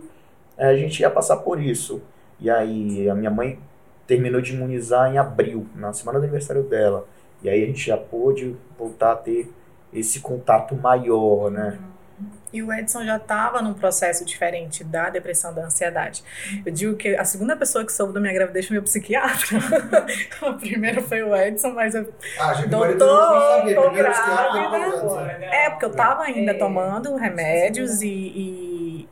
é, 0.56 0.66
a 0.68 0.76
gente 0.76 1.00
ia 1.00 1.10
passar 1.10 1.36
por 1.36 1.60
isso. 1.60 2.00
E 2.40 2.48
aí 2.48 3.08
a 3.10 3.14
minha 3.14 3.30
mãe 3.30 3.58
terminou 4.06 4.40
de 4.40 4.54
imunizar 4.54 5.12
em 5.12 5.18
abril, 5.18 5.66
na 5.74 5.92
semana 5.92 6.18
do 6.18 6.22
aniversário 6.22 6.62
dela. 6.62 7.06
E 7.42 7.48
aí 7.48 7.62
a 7.62 7.66
gente 7.66 7.86
já 7.86 7.96
pôde 7.96 8.56
voltar 8.78 9.12
a 9.12 9.16
ter 9.16 9.52
esse 9.92 10.20
contato 10.20 10.74
maior, 10.74 11.50
né? 11.50 11.78
E 12.52 12.62
o 12.62 12.72
Edson 12.72 13.04
já 13.04 13.16
estava 13.16 13.60
num 13.60 13.74
processo 13.74 14.24
diferente 14.24 14.82
da 14.84 15.10
depressão, 15.10 15.52
da 15.52 15.64
ansiedade. 15.64 16.22
Eu 16.64 16.72
digo 16.72 16.96
que 16.96 17.14
a 17.16 17.24
segunda 17.24 17.56
pessoa 17.56 17.84
que 17.84 17.92
soube 17.92 18.12
da 18.14 18.20
minha 18.20 18.32
gravidez 18.32 18.66
foi 18.66 18.74
meu 18.74 18.82
psiquiatra. 18.82 19.58
a 20.42 20.52
primeira 20.52 21.02
foi 21.02 21.22
o 21.22 21.34
Edson, 21.36 21.70
mas 21.72 21.94
eu 21.94 22.12
Ah, 22.38 22.52
Doutor, 22.66 23.58
sabia. 23.58 23.74
tô 23.74 23.90
grávida. 23.90 25.38
né? 25.38 25.48
É, 25.66 25.70
porque 25.70 25.84
eu 25.84 25.90
tava 25.90 26.22
ainda 26.22 26.52
É. 26.52 26.54
tomando 26.54 27.14
remédios 27.16 28.00
e, 28.00 28.08
e, 28.08 28.65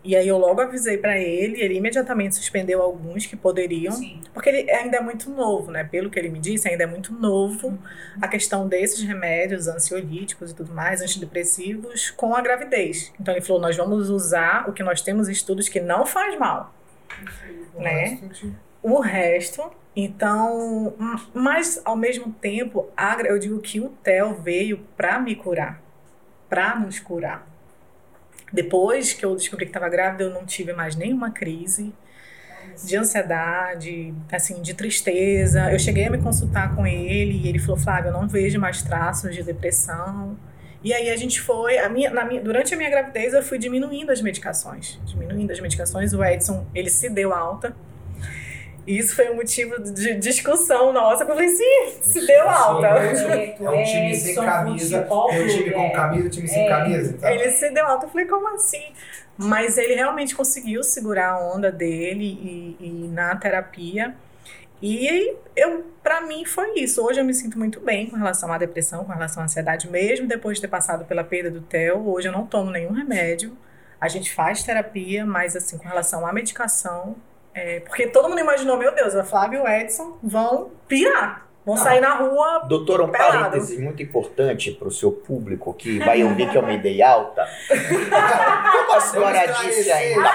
e 0.04 0.14
aí 0.14 0.28
eu 0.28 0.36
logo 0.36 0.60
avisei 0.60 0.98
pra 0.98 1.18
ele, 1.18 1.60
ele 1.62 1.74
imediatamente 1.74 2.34
suspendeu 2.34 2.82
alguns 2.82 3.24
que 3.24 3.34
poderiam, 3.34 3.92
Sim. 3.94 4.20
porque 4.34 4.50
ele 4.50 4.70
ainda 4.70 4.98
é 4.98 5.00
muito 5.00 5.30
novo, 5.30 5.70
né? 5.70 5.82
Pelo 5.82 6.10
que 6.10 6.18
ele 6.18 6.28
me 6.28 6.38
disse, 6.38 6.68
ainda 6.68 6.84
é 6.84 6.86
muito 6.86 7.12
novo 7.12 7.78
a 8.20 8.28
questão 8.28 8.68
desses 8.68 9.00
remédios 9.02 9.66
ansiolíticos 9.66 10.50
e 10.50 10.54
tudo 10.54 10.74
mais, 10.74 11.00
antidepressivos, 11.00 12.10
com 12.10 12.34
a 12.34 12.42
gravidez. 12.42 13.12
Então 13.18 13.32
ele 13.34 13.40
falou, 13.40 13.62
nós 13.62 13.76
vamos 13.76 14.10
usar 14.10 14.68
o 14.68 14.72
que 14.74 14.82
nós 14.82 15.00
temos 15.00 15.28
estudos 15.28 15.68
que 15.70 15.80
não 15.80 16.04
faz 16.04 16.38
mal 16.38 16.74
Né? 17.74 18.20
o 18.82 19.00
resto. 19.00 19.62
Então, 19.96 20.92
mas 21.32 21.80
ao 21.84 21.96
mesmo 21.96 22.32
tempo, 22.32 22.88
eu 23.24 23.38
digo 23.38 23.58
que 23.60 23.80
o 23.80 23.88
TEL 23.88 24.34
veio 24.34 24.78
para 24.96 25.18
me 25.18 25.34
curar, 25.34 25.80
para 26.48 26.78
nos 26.78 26.98
curar. 27.00 27.53
Depois 28.54 29.12
que 29.12 29.24
eu 29.24 29.34
descobri 29.34 29.66
que 29.66 29.70
estava 29.70 29.88
grávida, 29.88 30.22
eu 30.22 30.30
não 30.30 30.46
tive 30.46 30.72
mais 30.72 30.94
nenhuma 30.94 31.32
crise 31.32 31.92
de 32.84 32.96
ansiedade, 32.96 34.14
assim, 34.30 34.62
de 34.62 34.74
tristeza. 34.74 35.72
Eu 35.72 35.78
cheguei 35.78 36.04
a 36.04 36.10
me 36.10 36.18
consultar 36.18 36.74
com 36.76 36.86
ele 36.86 37.36
e 37.42 37.48
ele 37.48 37.58
falou: 37.58 37.76
Flávio, 37.76 38.10
eu 38.10 38.12
não 38.12 38.28
vejo 38.28 38.60
mais 38.60 38.80
traços 38.80 39.34
de 39.34 39.42
depressão. 39.42 40.38
E 40.84 40.92
aí 40.92 41.10
a 41.10 41.16
gente 41.16 41.40
foi, 41.40 41.78
a 41.78 41.88
minha, 41.88 42.10
minha, 42.24 42.40
durante 42.40 42.74
a 42.74 42.76
minha 42.76 42.90
gravidez 42.90 43.34
eu 43.34 43.42
fui 43.42 43.58
diminuindo 43.58 44.12
as 44.12 44.20
medicações, 44.20 45.00
diminuindo 45.04 45.50
as 45.50 45.58
medicações. 45.58 46.12
O 46.12 46.22
Edson, 46.22 46.64
ele 46.72 46.90
se 46.90 47.08
deu 47.08 47.32
alta. 47.32 47.74
E 48.86 48.98
isso 48.98 49.16
foi 49.16 49.30
um 49.30 49.36
motivo 49.36 49.80
de 49.80 50.14
discussão 50.14 50.92
nossa. 50.92 51.22
Eu 51.22 51.28
falei, 51.28 51.48
sim, 51.48 51.92
se 52.02 52.26
deu 52.26 52.48
alta. 52.48 52.86
É 52.86 53.70
um 53.70 53.84
time 53.84 54.14
sem 54.14 54.34
camisa, 54.34 55.02
tem 55.02 55.42
um 55.42 55.48
time 55.48 55.70
com 55.70 55.80
é. 55.80 55.90
camisa, 55.90 56.26
um 56.26 56.30
time 56.30 56.48
sem 56.48 56.66
É. 56.66 56.68
camisa. 56.68 57.14
Então. 57.16 57.30
Ele 57.30 57.50
se 57.50 57.70
deu 57.70 57.86
alta. 57.86 58.06
Eu 58.06 58.10
falei, 58.10 58.26
como 58.26 58.48
assim? 58.54 58.92
Mas 59.38 59.78
ele 59.78 59.94
realmente 59.94 60.34
conseguiu 60.34 60.82
segurar 60.82 61.30
a 61.30 61.54
onda 61.54 61.72
dele 61.72 62.24
e, 62.24 62.76
e 62.78 63.08
na 63.08 63.34
terapia. 63.36 64.14
E 64.82 65.34
eu, 65.56 65.84
para 66.02 66.20
mim, 66.20 66.44
foi 66.44 66.74
isso. 66.78 67.02
Hoje 67.02 67.18
eu 67.18 67.24
me 67.24 67.32
sinto 67.32 67.58
muito 67.58 67.80
bem 67.80 68.08
com 68.10 68.16
relação 68.16 68.52
à 68.52 68.58
depressão, 68.58 69.02
com 69.04 69.12
relação 69.12 69.42
à 69.42 69.46
ansiedade, 69.46 69.88
mesmo 69.88 70.28
depois 70.28 70.58
de 70.58 70.60
ter 70.60 70.68
passado 70.68 71.06
pela 71.06 71.24
perda 71.24 71.50
do 71.50 71.62
Theo. 71.62 72.06
Hoje 72.06 72.28
eu 72.28 72.32
não 72.32 72.46
tomo 72.46 72.70
nenhum 72.70 72.92
remédio. 72.92 73.56
A 73.98 74.08
gente 74.08 74.30
faz 74.32 74.62
terapia, 74.62 75.24
mas 75.24 75.56
assim, 75.56 75.78
com 75.78 75.88
relação 75.88 76.26
à 76.26 76.32
medicação. 76.32 77.16
É, 77.54 77.80
porque 77.80 78.08
todo 78.08 78.28
mundo 78.28 78.40
imaginou, 78.40 78.76
meu 78.76 78.94
Deus, 78.94 79.14
a 79.14 79.24
Flávia 79.24 79.58
e 79.58 79.60
o 79.60 79.68
Edson 79.68 80.18
vão 80.22 80.70
pirar. 80.88 81.44
Vão 81.64 81.76
Não. 81.76 81.82
sair 81.82 82.00
na 82.00 82.14
rua. 82.16 82.64
Doutora, 82.68 83.04
um 83.04 83.08
Pelado. 83.08 83.38
parêntese 83.38 83.80
muito 83.80 84.02
importante 84.02 84.70
para 84.72 84.86
o 84.86 84.90
seu 84.90 85.10
público 85.10 85.72
que 85.72 85.98
vai 85.98 86.22
ouvir 86.22 86.50
que 86.50 86.58
eu 86.58 86.62
me 86.62 86.76
dei 86.76 87.00
alta. 87.02 87.48
Como 87.70 88.92
a 88.92 89.00
senhora 89.00 89.46
disse 89.46 89.90
ainda, 89.90 90.30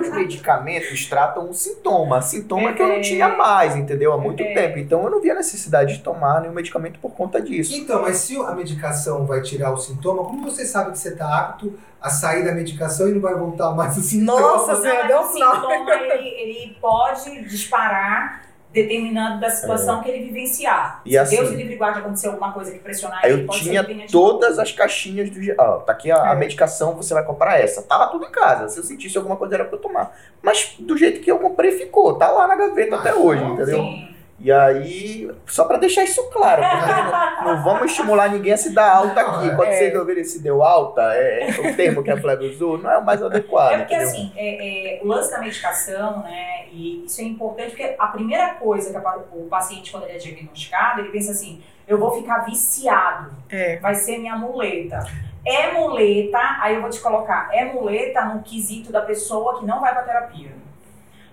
os 0.00 0.10
medicamentos 0.10 1.06
tratam 1.06 1.48
o 1.48 1.54
sintoma. 1.54 2.20
Sintoma 2.22 2.72
que 2.72 2.82
eu 2.82 2.88
não 2.88 3.00
tinha 3.00 3.28
mais, 3.28 3.76
entendeu? 3.76 4.12
Há 4.12 4.18
muito 4.18 4.42
É. 4.42 4.54
tempo. 4.54 4.78
Então 4.78 5.02
eu 5.04 5.10
não 5.10 5.20
via 5.20 5.34
necessidade 5.34 5.96
de 5.96 6.02
tomar 6.02 6.40
nenhum 6.40 6.54
medicamento 6.54 6.98
por 6.98 7.12
conta 7.12 7.40
disso. 7.40 7.74
Então, 7.74 8.02
mas 8.02 8.16
se 8.18 8.36
a 8.36 8.52
medicação 8.52 9.26
vai 9.26 9.40
tirar 9.42 9.72
o 9.72 9.76
sintoma, 9.76 10.24
como 10.24 10.42
você 10.50 10.64
sabe 10.64 10.92
que 10.92 10.98
você 10.98 11.10
está 11.10 11.38
apto 11.38 11.78
a 12.00 12.10
sair 12.10 12.44
da 12.44 12.52
medicação 12.52 13.08
e 13.08 13.12
não 13.12 13.20
vai 13.20 13.34
voltar 13.34 13.70
mais 13.72 13.96
o 13.96 14.00
sintoma? 14.00 14.40
Nossa 14.40 14.72
Não, 14.74 14.80
Senhora, 14.82 15.06
deu 15.06 15.18
o 15.18 15.22
um 15.22 15.32
sintoma, 15.32 15.94
ele, 15.94 16.28
ele 16.28 16.76
pode 16.80 17.42
disparar 17.48 18.42
determinado 18.72 19.40
da 19.40 19.50
situação 19.50 20.02
que 20.02 20.10
ele 20.10 20.24
vivenciar. 20.26 21.02
E 21.04 21.10
Se 21.10 21.18
assim- 21.18 21.36
Deus 21.36 21.50
me 21.50 21.56
livre 21.56 21.76
guarde 21.76 21.98
acontecer 22.00 22.28
alguma 22.28 22.52
coisa 22.52 22.70
que 22.72 22.78
pressionar 22.78 23.20
eu 23.24 23.44
pode 23.46 23.58
ser 23.62 23.70
tinha 23.70 24.06
todas 24.10 24.58
as 24.58 24.72
caixinhas 24.72 25.30
do. 25.30 25.38
Ó, 25.58 25.78
tá 25.78 25.92
aqui 25.92 26.10
a, 26.10 26.30
a 26.30 26.32
É. 26.32 26.36
medicação, 26.36 26.94
você 26.94 27.12
vai 27.14 27.24
comprar 27.24 27.60
essa. 27.60 27.82
Tava 27.82 28.06
tudo 28.08 28.24
em 28.24 28.30
casa. 28.30 28.68
Se 28.68 28.78
eu 28.78 28.84
sentisse 28.84 29.16
alguma 29.18 29.36
coisa 29.36 29.54
era 29.54 29.64
pra 29.64 29.76
eu 29.76 29.80
tomar. 29.80 30.16
Mas 30.40 30.74
do 30.78 30.96
jeito 30.96 31.20
que 31.20 31.30
eu 31.30 31.38
comprei, 31.38 31.72
ficou. 31.72 32.14
Tá 32.14 32.30
lá 32.30 32.46
na 32.46 32.56
gaveta 32.56 32.96
até 32.96 33.14
hoje, 33.14 33.44
entendeu? 33.44 33.76
Sim. 33.78 34.08
E 34.44 34.50
aí, 34.50 35.30
só 35.46 35.66
pra 35.66 35.76
deixar 35.76 36.02
isso 36.02 36.20
claro, 36.30 36.60
porque 36.60 37.44
não, 37.44 37.54
não 37.54 37.62
vamos 37.62 37.92
estimular 37.92 38.28
ninguém 38.28 38.52
a 38.52 38.56
se 38.56 38.74
dar 38.74 38.90
alta 38.96 39.20
aqui. 39.20 39.54
Quando 39.54 39.68
É. 39.68 39.76
vocês 39.76 39.94
ouvirem 39.94 40.24
se 40.24 40.42
deu 40.42 40.64
alta, 40.64 41.00
é, 41.14 41.48
o 41.60 41.76
termo 41.76 42.02
que 42.02 42.10
a 42.10 42.20
Flávia 42.20 42.50
usou 42.50 42.76
não 42.76 42.90
é 42.90 42.98
o 42.98 43.04
mais 43.04 43.22
adequado. 43.22 43.72
É 43.74 43.78
porque 43.78 43.94
entendeu? 43.94 44.08
assim, 44.10 44.32
é, 44.34 44.96
é, 44.98 45.00
o 45.00 45.06
lance 45.06 45.30
da 45.30 45.38
medicação, 45.38 46.24
né, 46.24 46.64
e 46.72 47.04
isso 47.04 47.20
é 47.20 47.24
importante 47.24 47.70
porque 47.70 47.94
a 47.96 48.06
primeira 48.08 48.54
coisa 48.54 48.90
que 48.90 48.96
a 49.06 49.16
o 49.32 49.46
paciente, 49.48 49.92
quando 49.92 50.04
ele 50.06 50.14
é 50.14 50.18
diagnosticado, 50.18 51.00
ele 51.02 51.10
pensa 51.10 51.30
assim, 51.30 51.62
eu 51.86 51.96
vou 51.96 52.10
ficar 52.10 52.38
viciado, 52.40 53.30
É. 53.48 53.76
vai 53.76 53.94
ser 53.94 54.18
minha 54.18 54.36
muleta. 54.36 54.98
É 55.46 55.70
muleta, 55.72 56.38
aí 56.60 56.74
eu 56.74 56.80
vou 56.80 56.90
te 56.90 56.98
colocar, 57.00 57.48
é 57.52 57.64
muleta 57.64 58.24
no 58.24 58.42
quesito 58.42 58.90
da 58.90 59.02
pessoa 59.02 59.60
que 59.60 59.64
não 59.64 59.80
vai 59.80 59.92
pra 59.92 60.02
terapia. 60.02 60.50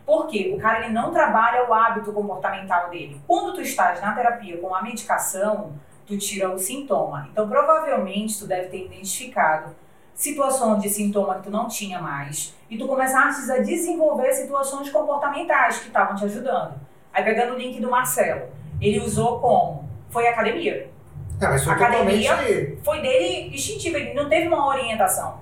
Por 0.10 0.26
quê? 0.26 0.52
O 0.56 0.60
cara 0.60 0.86
ele 0.86 0.92
não 0.92 1.12
trabalha 1.12 1.70
o 1.70 1.72
hábito 1.72 2.12
comportamental 2.12 2.90
dele. 2.90 3.22
Quando 3.28 3.54
tu 3.54 3.62
estás 3.62 4.02
na 4.02 4.12
terapia 4.12 4.58
com 4.58 4.74
a 4.74 4.82
medicação, 4.82 5.74
tu 6.04 6.18
tira 6.18 6.50
o 6.50 6.58
sintoma. 6.58 7.30
Então, 7.32 7.48
provavelmente, 7.48 8.40
tu 8.40 8.48
deve 8.48 8.70
ter 8.70 8.86
identificado 8.88 9.76
situações 10.16 10.82
de 10.82 10.90
sintoma 10.90 11.36
que 11.36 11.44
tu 11.44 11.52
não 11.52 11.68
tinha 11.68 12.02
mais 12.02 12.56
e 12.72 12.76
tu 12.76 12.88
começaste 12.88 13.52
a 13.52 13.60
desenvolver 13.60 14.34
situações 14.34 14.90
comportamentais 14.90 15.78
que 15.78 15.90
estavam 15.90 16.16
te 16.16 16.26
ajudando. 16.26 16.74
Aí, 17.14 17.24
pegando 17.24 17.54
o 17.54 17.58
link 17.60 17.80
do 17.80 17.92
Marcelo, 17.92 18.48
ele 18.82 19.00
usou 19.02 19.40
como? 19.40 19.88
Foi 20.10 20.28
academia. 20.28 20.90
É, 21.40 21.48
mas 21.48 21.64
foi 21.64 21.74
Academia. 21.74 22.32
totalmente. 22.32 22.80
Foi 22.84 23.00
dele 23.00 23.56
instintivo, 23.56 23.96
ele 23.96 24.16
não 24.16 24.28
teve 24.28 24.48
uma 24.48 24.66
orientação. 24.70 25.38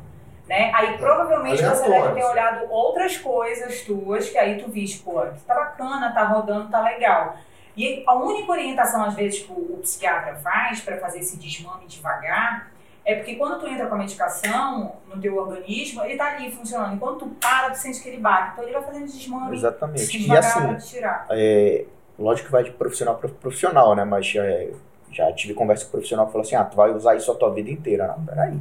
Né? 0.48 0.72
Aí 0.74 0.98
provavelmente 0.98 1.58
você 1.58 1.66
Aleatório. 1.66 2.04
deve 2.04 2.16
ter 2.16 2.26
olhado 2.26 2.72
outras 2.72 3.18
coisas 3.18 3.82
tuas 3.82 4.30
que 4.30 4.38
aí 4.38 4.62
tu 4.62 4.72
viste, 4.72 5.00
pô, 5.00 5.26
isso 5.26 5.43
tá 5.45 5.54
bacana, 5.54 6.14
tá 6.14 6.24
rodando, 6.24 6.70
tá 6.70 6.82
legal. 6.82 7.36
E 7.76 8.04
a 8.08 8.16
única 8.16 8.52
orientação, 8.52 9.04
às 9.04 9.14
vezes, 9.14 9.41
que 9.41 9.52
o, 9.52 9.78
psiquiatra 9.84 10.36
faz 10.36 10.82
para 10.82 10.98
fazer 10.98 11.20
esse 11.20 11.38
desmame 11.38 11.86
devagar 11.86 12.72
é 13.06 13.16
porque 13.16 13.36
quando 13.36 13.60
tu 13.60 13.68
entra 13.68 13.86
com 13.86 13.95
a 13.95 14.00
medicação 14.00 14.98
no 15.08 15.22
teu 15.22 15.38
organismo, 15.38 16.04
ele 16.04 16.18
tá 16.18 16.36
ali 16.36 16.52
funcionando. 16.52 16.95
E 16.95 17.00
quando 17.00 17.20
tu 17.20 17.28
para, 17.39 17.70
tu 17.70 17.78
sente 17.78 18.02
que 18.02 18.10
ele 18.10 18.18
bate. 18.18 18.54
Então 18.54 18.64
ele 18.66 18.74
vai 18.74 18.84
fazendo 18.84 19.06
desmame 19.06 19.56
Exatamente. 19.56 20.18
E 20.18 20.22
devagar 20.22 20.43
assim, 20.43 20.68
pra 20.68 20.76
te 20.76 20.88
tirar. 20.88 21.26
é, 21.30 21.86
lógico 22.18 22.48
que 22.48 22.52
vai 22.52 22.64
de 22.64 22.72
profissional 22.72 23.16
para 23.16 23.30
profissional, 23.30 23.95
né? 23.95 24.04
Mas 24.04 24.34
é, 24.36 24.72
já 25.18 25.32
tive 25.34 25.53
conversa 25.53 25.84
com 25.86 25.89
o 25.89 25.91
profissional 25.93 26.26
que 26.28 26.32
falou 26.32 26.45
assim: 26.45 26.55
ah, 26.55 26.63
tu 26.63 26.76
vai 26.76 26.91
usar 26.91 27.15
isso 27.15 27.32
a 27.32 27.36
tua 27.36 27.49
vida 27.53 27.70
inteira. 27.72 28.07
Não, 28.18 28.26
peraí, 28.26 28.53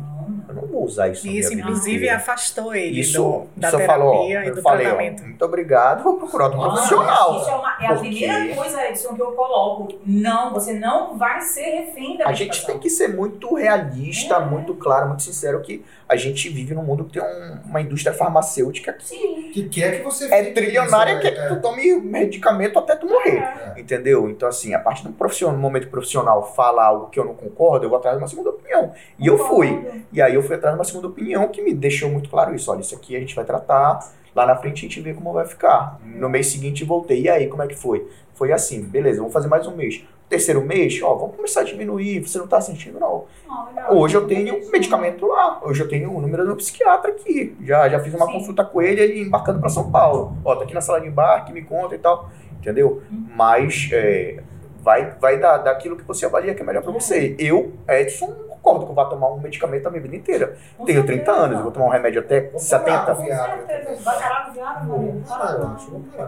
eu 0.48 0.54
não 0.54 0.66
vou 0.66 0.84
usar 0.84 1.08
isso. 1.08 1.26
a 1.26 1.30
Isso, 1.30 1.52
inclusive, 1.52 1.96
inteira. 1.96 2.16
afastou 2.16 2.74
ele 2.74 3.00
Isso, 3.00 3.22
do, 3.22 3.46
da 3.60 3.68
isso 3.68 3.76
terapia 3.76 3.86
falo, 4.04 4.10
ó, 4.10 4.24
e 4.26 4.32
eu 4.48 4.54
do 4.54 4.62
falei, 4.62 4.86
ó, 4.86 4.90
tratamento. 4.90 5.22
muito 5.22 5.44
obrigado, 5.44 6.02
vou 6.02 6.14
procurar 6.18 6.44
outro 6.46 6.60
Não, 6.60 6.70
profissional. 6.72 7.36
Isso 7.40 7.50
é, 7.50 7.54
uma- 7.54 7.76
é 7.80 7.86
a 7.86 7.94
primeira 7.96 8.54
coisa, 8.54 8.88
Edson, 8.88 9.14
que 9.14 9.22
eu 9.22 9.32
coloco. 9.32 9.88
Não, 10.06 10.52
você 10.52 10.72
não 10.72 11.18
vai 11.18 11.40
ser 11.42 11.62
refém 11.62 12.16
da 12.16 12.28
A 12.28 12.32
gente 12.32 12.64
tem 12.66 12.78
que 12.78 12.88
ser 12.88 13.08
muito 13.08 13.54
realista, 13.54 14.34
É. 14.36 14.44
muito 14.44 14.74
claro, 14.74 15.08
muito 15.08 15.22
sincero 15.22 15.60
que 15.60 15.84
a 16.08 16.14
gente 16.16 16.48
vive 16.48 16.72
num 16.74 16.82
mundo 16.82 17.04
que 17.04 17.14
tem 17.18 17.22
um- 17.22 17.58
uma 17.68 17.80
indústria 17.80 18.14
farmacêutica 18.14 18.92
que 18.92 19.04
Sim, 19.08 19.50
que 19.52 19.68
quer 19.68 19.98
que 19.98 20.02
você 20.04 20.32
é 20.32 20.52
trilionária 20.52 21.14
nisso, 21.16 21.28
quer 21.28 21.36
né? 21.40 21.48
que 21.48 21.54
tu 21.56 21.60
tome 21.60 21.96
medicamento 21.96 22.78
até 22.78 22.94
tu 22.94 23.06
morrer. 23.08 23.38
É. 23.38 23.72
É. 23.76 23.80
Entendeu? 23.80 24.28
Então, 24.30 24.48
assim, 24.48 24.72
a 24.74 24.78
partir 24.78 25.02
do 25.04 25.12
profissional, 25.12 25.54
no 25.56 25.60
momento 25.60 25.88
profissional 25.88 26.54
fala 26.54 26.84
algo 26.84 27.10
que 27.10 27.18
eu 27.18 27.24
não 27.24 27.34
concordo, 27.34 27.84
eu 27.86 27.90
vou 27.90 27.98
atrás 27.98 28.16
de 28.16 28.22
uma 28.22 28.28
segunda 28.28 28.50
opinião. 28.50 28.92
E 29.18 29.26
eu 29.26 29.36
fui. 29.36 29.84
E 30.12 30.22
aí 30.22 30.34
eu 30.34 30.42
fui 30.42 30.54
atrás 30.56 30.74
de 30.74 30.78
uma 30.78 30.84
segunda 30.84 31.08
opinião 31.08 31.48
que 31.48 31.60
me 31.62 31.74
deixou 31.74 32.08
muito 32.08 32.30
claro 32.30 32.54
isso. 32.54 32.70
Olha, 32.70 32.80
isso 32.80 32.94
aqui 32.94 33.16
a 33.16 33.20
gente 33.20 33.34
vai 33.34 33.44
tratar, 33.44 33.98
lá 34.34 34.46
na 34.46 34.54
frente 34.56 34.78
a 34.78 34.88
gente 34.88 35.00
vê 35.00 35.12
como 35.12 35.32
vai 35.32 35.46
ficar. 35.46 35.98
No 36.04 36.28
mês 36.28 36.46
seguinte 36.48 36.84
voltei. 36.84 37.22
E 37.22 37.28
aí, 37.28 37.48
como 37.48 37.62
é 37.62 37.66
que 37.66 37.74
foi? 37.74 38.06
Foi 38.34 38.52
assim, 38.52 38.82
beleza, 38.82 39.18
vamos 39.18 39.32
fazer 39.32 39.48
mais 39.48 39.66
um 39.66 39.74
mês. 39.74 40.04
Terceiro 40.28 40.60
mês, 40.60 41.00
ó, 41.02 41.14
vamos 41.14 41.36
começar 41.36 41.60
a 41.60 41.64
diminuir, 41.64 42.20
você 42.20 42.36
não 42.36 42.48
tá 42.48 42.60
sentindo, 42.60 42.98
não. 42.98 43.26
Legal. 43.68 43.96
Hoje 43.96 44.16
eu 44.16 44.26
tenho 44.26 44.56
um 44.56 44.70
medicamento 44.70 45.24
lá, 45.26 45.60
hoje 45.62 45.80
eu 45.82 45.88
tenho 45.88 46.12
o 46.12 46.20
número 46.20 46.42
do 46.42 46.48
meu 46.48 46.56
psiquiatra 46.56 47.12
aqui. 47.12 47.56
Já, 47.62 47.88
já 47.88 48.00
fiz 48.00 48.12
uma 48.12 48.26
Sim. 48.26 48.32
consulta 48.32 48.64
com 48.64 48.82
ele, 48.82 49.00
ele 49.00 49.22
embarcando 49.22 49.60
pra 49.60 49.68
São 49.68 49.88
Paulo. 49.90 50.36
Ó, 50.44 50.56
tá 50.56 50.64
aqui 50.64 50.74
na 50.74 50.80
sala 50.80 51.00
de 51.00 51.06
embarque, 51.06 51.52
me 51.52 51.62
conta 51.62 51.94
e 51.94 51.98
tal. 51.98 52.28
Entendeu? 52.58 53.02
Uhum. 53.08 53.26
Mas 53.36 53.88
é, 53.92 54.42
vai, 54.82 55.12
vai 55.20 55.38
dar 55.38 55.58
daquilo 55.58 55.96
que 55.96 56.02
você 56.02 56.26
avalia 56.26 56.54
que 56.54 56.62
é 56.62 56.64
melhor 56.64 56.82
pra 56.82 56.92
você. 56.92 57.36
Eu, 57.38 57.72
Edson, 57.88 58.34
concordo 58.66 58.86
que 58.86 58.90
eu 58.90 58.94
vou 58.94 59.04
tomar 59.08 59.28
um 59.30 59.38
medicamento 59.40 59.86
a 59.86 59.90
minha 59.90 60.02
vida 60.02 60.16
inteira. 60.16 60.56
Com 60.76 60.84
Tenho 60.84 61.04
30 61.06 61.24
certeza. 61.24 61.44
anos, 61.44 61.56
eu 61.58 61.62
vou 61.62 61.72
tomar 61.72 61.86
um 61.86 61.90
remédio 61.90 62.20
até 62.20 62.40
Vou 62.50 62.58
70. 62.58 62.98
parar, 62.98 63.14
Com 63.16 63.22
Viagra 63.22 63.56
certeza. 63.66 63.80
também. 63.84 64.02
Vai 64.02 64.18
parar? 64.18 64.52
Ah, 64.56 64.56
parar 64.56 64.80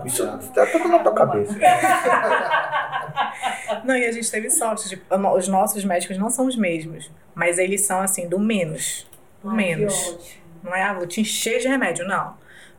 com 0.00 0.06
Isso 0.06 0.22
Viagra. 0.24 0.46
tá 0.54 0.66
tudo 0.66 0.88
na 0.88 0.98
tua 1.00 1.14
cabeça. 1.14 1.54
Não, 3.84 3.96
e 3.96 4.06
a 4.06 4.12
gente 4.12 4.30
teve 4.30 4.50
sorte. 4.50 4.88
De, 4.88 5.02
os 5.36 5.48
nossos 5.48 5.84
médicos 5.84 6.18
não 6.18 6.30
são 6.30 6.46
os 6.46 6.56
mesmos, 6.56 7.10
mas 7.34 7.58
eles 7.58 7.82
são 7.82 8.00
assim, 8.00 8.28
do 8.28 8.38
menos. 8.38 9.06
Do 9.42 9.50
Ai, 9.50 9.56
menos. 9.56 10.36
Não 10.62 10.74
é, 10.74 10.82
ah, 10.82 10.94
vou 10.94 11.06
te 11.06 11.20
encher 11.20 11.58
de 11.60 11.68
remédio, 11.68 12.06
não. 12.06 12.34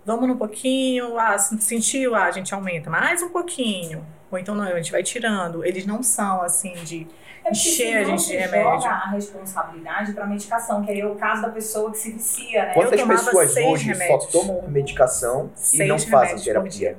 Vamos 0.05 0.27
no 0.27 0.37
pouquinho, 0.37 1.17
ah, 1.17 1.37
se- 1.37 1.59
sentiu, 1.61 2.15
ah, 2.15 2.25
a 2.25 2.31
gente 2.31 2.53
aumenta 2.53 2.89
mais 2.89 3.21
um 3.21 3.29
pouquinho. 3.29 4.05
Ou 4.31 4.37
então 4.37 4.55
não, 4.55 4.63
a 4.63 4.75
gente 4.77 4.91
vai 4.91 5.03
tirando. 5.03 5.65
Eles 5.65 5.85
não 5.85 6.03
são 6.03 6.41
assim 6.41 6.73
de. 6.83 7.07
É 7.49 7.53
porque 7.53 7.69
Encher 7.69 7.97
a 7.97 8.03
senão 8.05 8.17
gente 8.17 8.19
de 8.19 8.25
você 8.25 8.37
remédio. 8.37 8.81
joga 8.81 8.89
a 8.89 9.09
responsabilidade 9.09 10.13
pra 10.13 10.25
medicação, 10.27 10.83
que 10.83 10.91
aí 10.91 10.99
é 11.01 11.05
o 11.05 11.15
caso 11.15 11.41
da 11.41 11.49
pessoa 11.49 11.91
que 11.91 11.97
se 11.97 12.11
vicia, 12.11 12.65
né? 12.65 12.73
Quantas 12.73 13.01
pessoas 13.01 13.55
hoje 13.57 13.87
remédios. 13.87 14.23
só 14.23 14.39
tomam 14.39 14.61
medicação 14.67 15.49
e 15.55 15.59
Seis 15.59 15.89
não 15.89 15.97
fazem 15.99 16.39
terapia? 16.39 16.97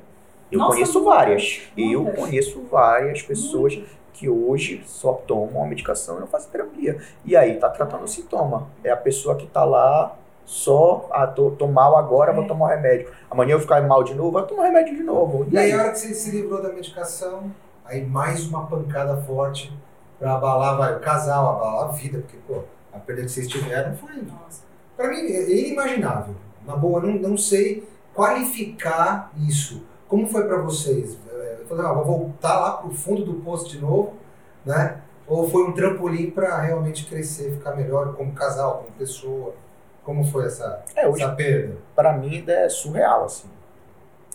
Eu 0.51 0.59
Nossa, 0.59 0.72
conheço 0.74 1.01
muitas, 1.01 1.14
várias. 1.16 1.61
Eu 1.76 2.03
muitas. 2.03 2.20
conheço 2.20 2.62
várias 2.70 3.22
pessoas 3.22 3.78
que 4.12 4.28
hoje 4.28 4.82
só 4.84 5.12
tomam 5.14 5.62
a 5.62 5.66
medicação 5.66 6.16
e 6.16 6.20
não 6.20 6.26
fazem 6.26 6.51
terapia. 6.51 6.98
E 7.24 7.36
aí 7.36 7.55
tá 7.59 7.70
tratando 7.70 8.03
o 8.05 8.09
sintoma. 8.09 8.68
É 8.84 8.90
a 8.90 8.96
pessoa 8.96 9.36
que 9.36 9.46
tá 9.46 9.64
lá 9.64 10.16
só, 10.44 11.09
ah, 11.12 11.26
tô, 11.28 11.53
tô 11.53 11.68
mal 11.68 11.96
agora, 11.96 12.32
vou 12.32 12.44
É. 12.44 12.48
tomar 12.48 12.66
o 12.66 12.68
remédio. 12.68 13.09
Amanhã 13.30 13.53
eu 13.53 13.59
vou 13.59 13.61
ficar 13.62 13.80
mal 13.82 14.03
de 14.03 14.12
novo, 14.14 14.32
vai 14.32 14.44
tomar 14.46 14.64
remédio 14.64 14.96
de 14.96 15.03
novo. 15.05 15.46
E 15.48 15.57
aí, 15.57 15.70
a 15.72 15.76
hora 15.78 15.92
que 15.92 15.98
você 16.01 16.12
se 16.12 16.30
livrou 16.32 16.61
da 16.61 16.70
medicação, 16.70 17.51
aí 17.84 18.05
mais 18.05 18.44
uma 18.48 18.66
pancada 18.66 19.16
forte 19.22 19.72
pra 20.20 20.34
abalar, 20.36 20.76
vai, 20.76 20.96
o 20.96 21.00
casal, 21.00 21.56
abalar 21.56 21.88
a 21.88 21.92
vida, 21.92 22.18
porque, 22.20 22.36
pô, 22.46 22.62
a 22.92 22.98
perda 23.00 23.22
que 23.22 23.28
vocês 23.28 23.48
tiveram 23.48 23.96
foi. 23.96 24.14
Nossa. 24.22 24.62
Pra 24.96 25.08
mim, 25.08 25.16
é 25.16 25.50
inimaginável. 25.50 26.36
Na 26.64 26.76
boa, 26.76 27.00
não, 27.00 27.14
não 27.14 27.36
sei 27.36 27.88
qualificar 28.14 29.32
isso. 29.48 29.82
Como 30.08 30.28
foi 30.28 30.46
pra 30.46 30.58
vocês? 30.58 31.16
É, 31.32 31.58
Eu 31.60 31.66
falei, 31.66 31.86
ah, 31.86 31.92
vou 31.92 32.04
voltar 32.04 32.58
lá 32.60 32.72
pro 32.78 32.90
fundo 32.92 33.24
do 33.24 33.34
poço 33.34 33.68
de 33.68 33.78
novo, 33.80 34.14
né? 34.64 35.00
Ou 35.26 35.48
foi 35.48 35.64
um 35.64 35.72
trampolim 35.72 36.30
pra 36.30 36.60
realmente 36.60 37.06
crescer, 37.06 37.52
ficar 37.52 37.74
melhor 37.76 38.14
como 38.14 38.32
casal, 38.32 38.78
como 38.84 38.90
pessoa? 38.98 39.54
Como 40.04 40.24
foi 40.24 40.46
essa, 40.46 40.82
É, 40.96 41.06
hoje 41.06 41.22
essa 41.22 41.32
perda? 41.34 41.76
pra 41.94 42.12
mim 42.14 42.36
ainda 42.38 42.52
é 42.52 42.68
surreal, 42.68 43.24
assim. 43.24 43.48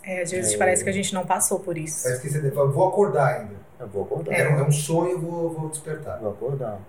É, 0.04 0.22
às 0.22 0.32
vezes 0.32 0.54
É. 0.54 0.58
parece 0.58 0.84
que 0.84 0.90
a 0.90 0.94
gente 0.94 1.14
não 1.14 1.26
passou 1.26 1.60
por 1.60 1.78
isso. 1.78 2.04
Parece 2.04 2.22
que 2.22 2.30
você 2.30 2.50
vou 2.52 2.88
acordar 2.88 3.28
ainda. 3.40 3.56
Eu 3.80 3.88
vou 3.88 4.04
acordar. 4.04 4.34
É, 4.34 4.50
um- 4.54 4.60
é 4.60 4.64
um 4.64 4.72
sonho, 4.72 5.20
vou, 5.20 5.50
vou 5.50 5.70
despertar. 5.70 6.20
Vou 6.20 6.32
acordar. 6.32 6.80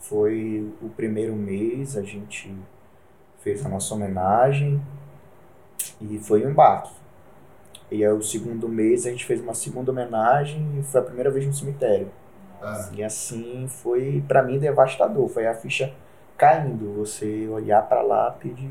Foi 0.00 0.70
o 0.82 0.88
primeiro 0.90 1.34
mês, 1.34 1.96
a 1.96 2.02
gente 2.02 2.54
fez 3.40 3.64
a 3.64 3.68
nossa 3.68 3.94
homenagem 3.94 4.80
e 6.00 6.18
foi 6.18 6.44
um 6.46 6.50
embarque. 6.50 6.90
E 7.90 8.04
aí 8.04 8.12
o 8.12 8.22
segundo 8.22 8.68
mês 8.68 9.06
a 9.06 9.10
gente 9.10 9.24
fez 9.24 9.40
uma 9.40 9.54
segunda 9.54 9.90
homenagem 9.90 10.78
e 10.78 10.82
foi 10.82 11.00
a 11.00 11.04
primeira 11.04 11.30
vez 11.30 11.46
no 11.46 11.52
cemitério. 11.52 12.08
Ah, 12.62 12.88
E 12.94 13.02
assim 13.04 13.66
foi 13.68 14.24
pra 14.26 14.42
mim 14.42 14.58
devastador, 14.58 15.28
foi 15.28 15.46
a 15.46 15.54
ficha 15.54 15.92
caindo, 16.36 16.94
você 16.96 17.46
olhar 17.48 17.82
pra 17.88 18.02
lápide 18.02 18.68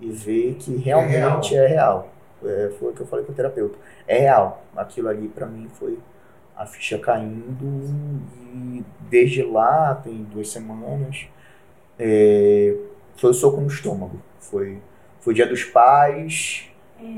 e 0.00 0.10
ver 0.10 0.54
que 0.56 0.76
realmente 0.76 1.56
é 1.56 1.66
real. 1.66 2.08
É, 2.44 2.70
foi 2.78 2.90
o 2.92 2.94
que 2.94 3.00
eu 3.00 3.06
falei 3.06 3.24
com 3.24 3.32
o 3.32 3.34
terapeuta. 3.34 3.78
É 4.06 4.18
real. 4.18 4.62
Aquilo 4.76 5.08
ali 5.08 5.28
pra 5.28 5.46
mim 5.46 5.68
foi 5.74 5.98
a 6.56 6.64
ficha 6.66 6.98
caindo 6.98 7.82
e 8.54 8.82
desde 9.10 9.42
lá, 9.42 9.94
tem 9.94 10.24
duas 10.24 10.48
semanas, 10.48 11.26
é, 11.98 12.74
foi 13.16 13.30
o 13.30 13.34
soco 13.34 13.60
no 13.60 13.66
estômago. 13.66 14.20
Foi, 14.40 14.78
foi 15.20 15.34
dia 15.34 15.46
dos 15.46 15.64
pais, 15.64 16.70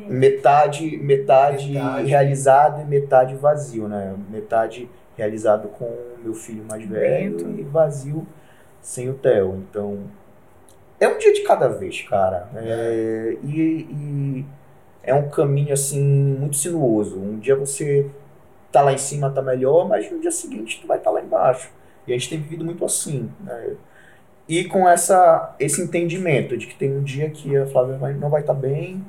metade, 0.09 0.97
metade, 0.99 1.72
Metade. 1.72 2.07
realizado 2.09 2.82
e 2.82 2.84
metade 2.84 3.34
vazio, 3.36 3.86
né? 3.89 4.14
Metade 4.30 4.89
realizado 5.16 5.68
com 5.68 5.84
o 5.84 6.16
meu 6.22 6.34
filho 6.34 6.64
mais 6.68 6.84
velho 6.84 7.36
Bento. 7.36 7.61
e 7.61 7.62
vazio 7.64 8.26
sem 8.80 9.09
o 9.09 9.14
Theo. 9.14 9.57
Então, 9.68 9.99
é 11.01 11.09
um 11.09 11.18
dia 11.18 11.32
de 11.32 11.43
cada 11.43 11.68
vez, 11.68 12.03
cara. 12.03 12.49
É, 12.57 13.36
e, 13.45 13.59
e 13.91 14.45
é 15.03 15.14
um 15.14 15.28
caminho, 15.28 15.72
assim, 15.72 16.03
muito 16.03 16.57
sinuoso. 16.57 17.18
Um 17.20 17.39
dia 17.39 17.55
você 17.57 18.07
tá 18.73 18.83
lá 18.83 18.93
em 18.93 18.99
cima, 18.99 19.31
tá 19.31 19.41
melhor, 19.43 19.89
mas 19.89 20.11
no 20.11 20.21
dia 20.21 20.31
seguinte 20.31 20.79
tu 20.81 20.87
vai 20.87 20.99
estar 20.99 21.11
lá 21.11 21.21
embaixo. 21.21 21.71
E 22.07 22.12
a 22.12 22.16
gente 22.19 22.31
tem 22.31 22.41
vivido 22.41 22.64
muito 22.64 22.85
assim, 22.85 23.31
né? 23.41 23.77
E 24.49 24.64
com 24.64 24.89
essa, 24.89 25.55
esse 25.61 25.83
entendimento 25.83 26.57
de 26.57 26.66
que 26.66 26.75
tem 26.75 26.91
um 26.97 27.03
dia 27.03 27.29
que 27.31 27.55
a 27.57 27.66
Flávia 27.66 27.97
vai- 27.99 28.14
não 28.14 28.31
vai 28.31 28.41
estar 28.41 28.55
bem, 28.55 29.05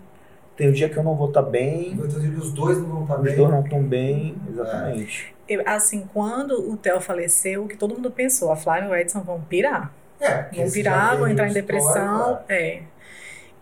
tem 0.57 0.68
um 0.70 0.74
dia 0.74 0.89
que 0.89 0.97
eu 0.97 1.03
não 1.03 1.16
vou 1.16 1.30
estar 1.30 1.41
bem, 1.41 1.93
Então, 1.93 2.05
os 2.38 2.51
dois 2.51 2.78
não 2.78 2.88
vão 2.89 3.01
estar 3.03 3.16
os 3.16 3.24
bem. 3.24 3.36
dois 3.38 3.49
não 3.49 3.62
estão 3.62 3.82
bem, 3.82 4.36
exatamente. 4.49 5.34
Eu- 5.47 5.64
assim, 5.66 6.07
quando 6.14 6.70
o 6.70 6.76
Theo 6.76 6.99
faleceu, 6.99 7.64
o 7.64 7.68
que 7.68 7.78
todo 7.78 7.95
mundo 7.95 8.12
pensou, 8.12 8.51
a 8.51 8.55
Flávia 8.57 8.88
e 8.88 8.91
o 8.91 8.95
Edson 8.95 9.22
vão 9.22 9.39
pirar. 9.41 9.93
É, 10.20 10.43
Vão 10.53 10.68
já 10.68 11.16
vão 11.16 11.28
entrar 11.30 11.47
em 11.47 11.53
depressão. 11.53 12.18
histórico, 12.22 12.43
É. 12.49 12.82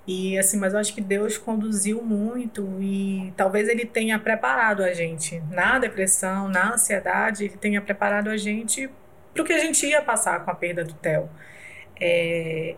E 0.08 0.38
assim, 0.38 0.58
mas 0.58 0.74
eu 0.74 0.80
acho 0.80 0.96
que 0.96 1.02
Deus 1.02 1.38
conduziu 1.38 2.02
muito 2.02 2.66
e 2.82 3.34
talvez 3.36 3.68
ele 3.68 3.86
tenha 3.86 4.18
preparado 4.18 4.82
a 4.82 4.94
gente 4.94 5.42
na 5.52 5.78
depressão, 5.78 6.48
na 6.48 6.74
ansiedade, 6.74 7.44
ele 7.44 7.58
tenha 7.58 7.82
preparado 7.82 8.30
a 8.30 8.38
gente 8.38 8.90
para 9.34 9.44
o 9.44 9.46
que 9.46 9.52
a 9.52 9.60
gente 9.60 9.86
ia 9.86 10.02
passar 10.02 10.46
com 10.46 10.50
a 10.50 10.56
perda 10.56 10.86
do 10.86 10.94
Theo. 10.94 11.30
É, 12.00 12.76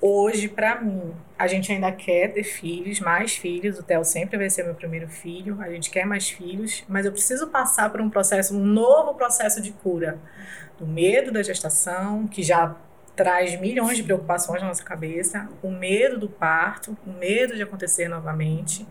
hoje, 0.00 0.48
para 0.48 0.80
mim, 0.80 1.14
a 1.38 1.46
gente 1.46 1.70
ainda 1.70 1.92
quer 1.92 2.32
ter 2.32 2.44
filhos, 2.44 2.98
mais 2.98 3.36
filhos. 3.36 3.78
O 3.78 3.82
Theo 3.82 4.02
sempre 4.04 4.38
vai 4.38 4.48
ser 4.48 4.64
meu 4.64 4.74
primeiro 4.74 5.08
filho. 5.08 5.60
A 5.60 5.70
gente 5.70 5.90
quer 5.90 6.06
mais 6.06 6.30
filhos, 6.30 6.82
mas 6.88 7.04
eu 7.04 7.12
preciso 7.12 7.48
passar 7.48 7.90
por 7.90 8.00
um 8.00 8.08
processo, 8.08 8.56
um 8.56 8.64
novo 8.64 9.14
processo 9.14 9.60
de 9.60 9.72
cura 9.72 10.18
do 10.78 10.86
medo 10.86 11.30
da 11.30 11.42
gestação, 11.42 12.26
que 12.26 12.42
já 12.42 12.74
traz 13.16 13.58
milhões 13.60 13.96
de 13.96 14.02
preocupações 14.02 14.62
na 14.62 14.68
nossa 14.68 14.84
cabeça, 14.84 15.48
o 15.62 15.70
medo 15.70 16.18
do 16.18 16.28
parto, 16.28 16.96
o 17.06 17.10
medo 17.12 17.54
de 17.54 17.62
acontecer 17.62 18.08
novamente. 18.08 18.86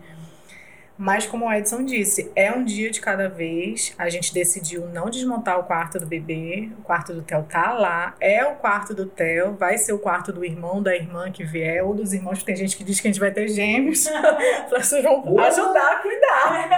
Mas 1.02 1.24
como 1.24 1.46
o 1.46 1.52
Edson 1.52 1.82
disse, 1.82 2.30
é 2.36 2.52
um 2.52 2.62
dia 2.62 2.90
de 2.90 3.00
cada 3.00 3.26
vez. 3.26 3.94
A 3.96 4.10
gente 4.10 4.34
decidiu 4.34 4.86
não 4.86 5.08
desmontar 5.08 5.58
o 5.58 5.64
quarto 5.64 5.98
do 5.98 6.04
bebê. 6.04 6.68
O 6.78 6.82
quarto 6.82 7.14
do 7.14 7.22
Theo 7.22 7.42
tá 7.44 7.72
lá. 7.72 8.14
É 8.20 8.44
o 8.44 8.56
quarto 8.56 8.92
do 8.92 9.06
Theo. 9.06 9.54
Vai 9.54 9.78
ser 9.78 9.94
o 9.94 9.98
quarto 9.98 10.30
do 10.30 10.44
irmão, 10.44 10.82
da 10.82 10.94
irmã 10.94 11.32
que 11.32 11.42
vier, 11.42 11.82
ou 11.82 11.94
dos 11.94 12.12
irmãos, 12.12 12.40
porque 12.40 12.52
tem 12.52 12.56
gente 12.56 12.76
que 12.76 12.84
diz 12.84 13.00
que 13.00 13.08
a 13.08 13.10
gente 13.10 13.18
vai 13.18 13.30
ter 13.30 13.48
gêmeos. 13.48 14.06
Pra 14.68 14.82
vocês 14.82 15.02
vão 15.02 15.38
ajudar 15.38 15.90
a 15.90 15.96
cuidar. 16.00 16.68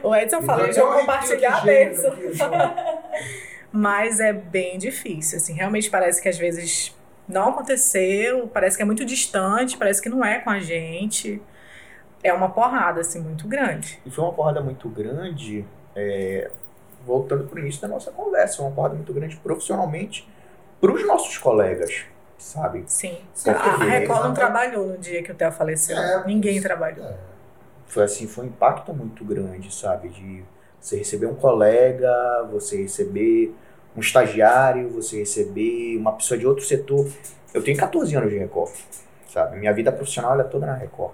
o 0.02 0.16
Edson 0.16 0.40
falou, 0.40 0.64
eles 0.64 0.76
vão 0.76 0.96
um 0.96 1.00
compartilhar 1.00 1.58
a 1.58 1.60
bênção. 1.60 2.10
Mas 3.72 4.18
é 4.20 4.32
bem 4.32 4.78
difícil, 4.78 5.38
assim, 5.38 5.52
realmente 5.54 5.88
parece 5.90 6.20
que 6.20 6.28
às 6.28 6.36
vezes 6.36 6.94
não 7.28 7.50
aconteceu, 7.50 8.48
parece 8.48 8.76
que 8.76 8.82
é 8.82 8.86
muito 8.86 9.04
distante, 9.04 9.76
parece 9.76 10.02
que 10.02 10.08
não 10.08 10.24
é 10.24 10.40
com 10.40 10.50
a 10.50 10.58
gente. 10.58 11.40
É 12.22 12.32
uma 12.32 12.50
porrada, 12.50 13.00
assim, 13.00 13.20
muito 13.20 13.46
grande. 13.46 14.00
E 14.04 14.10
foi 14.10 14.24
uma 14.24 14.32
porrada 14.32 14.60
muito 14.60 14.88
grande, 14.88 15.64
é, 15.94 16.50
voltando 17.06 17.44
para 17.44 17.56
o 17.56 17.58
início 17.60 17.80
da 17.80 17.88
nossa 17.88 18.10
conversa, 18.10 18.60
uma 18.60 18.72
porrada 18.72 18.94
muito 18.94 19.12
grande 19.14 19.36
profissionalmente 19.36 20.28
para 20.80 20.92
os 20.92 21.06
nossos 21.06 21.38
colegas, 21.38 22.04
sabe? 22.36 22.82
Sim. 22.86 23.18
Sim, 23.32 23.50
a 23.50 23.54
porque- 23.54 23.84
Record 23.84 24.24
não 24.24 24.34
trabalhou 24.34 24.86
no 24.88 24.98
dia 24.98 25.22
que 25.22 25.30
o 25.30 25.34
Theo 25.34 25.52
faleceu. 25.52 25.96
É, 25.96 26.26
Ninguém 26.26 26.54
isso- 26.56 26.66
trabalhou. 26.66 27.06
é. 27.06 27.16
Foi 27.86 28.04
assim, 28.04 28.26
foi 28.26 28.44
um 28.44 28.48
impacto 28.48 28.92
muito 28.92 29.24
grande, 29.24 29.72
sabe? 29.74 30.08
De 30.10 30.44
você 30.80 30.96
receber 30.96 31.26
um 31.26 31.34
colega, 31.34 32.48
você 32.50 32.82
receber 32.82 33.54
um 33.96 34.00
estagiário, 34.00 34.88
você 34.88 35.18
receber 35.18 35.96
uma 35.96 36.12
pessoa 36.12 36.38
de 36.38 36.46
outro 36.46 36.64
setor. 36.64 37.06
Eu 37.52 37.62
tenho 37.62 37.76
14 37.76 38.14
anos 38.16 38.30
de 38.30 38.38
Record, 38.38 38.72
sabe? 39.28 39.58
Minha 39.58 39.72
vida 39.72 39.92
profissional 39.92 40.40
é 40.40 40.44
toda 40.44 40.66
na 40.66 40.74
Record. 40.74 41.12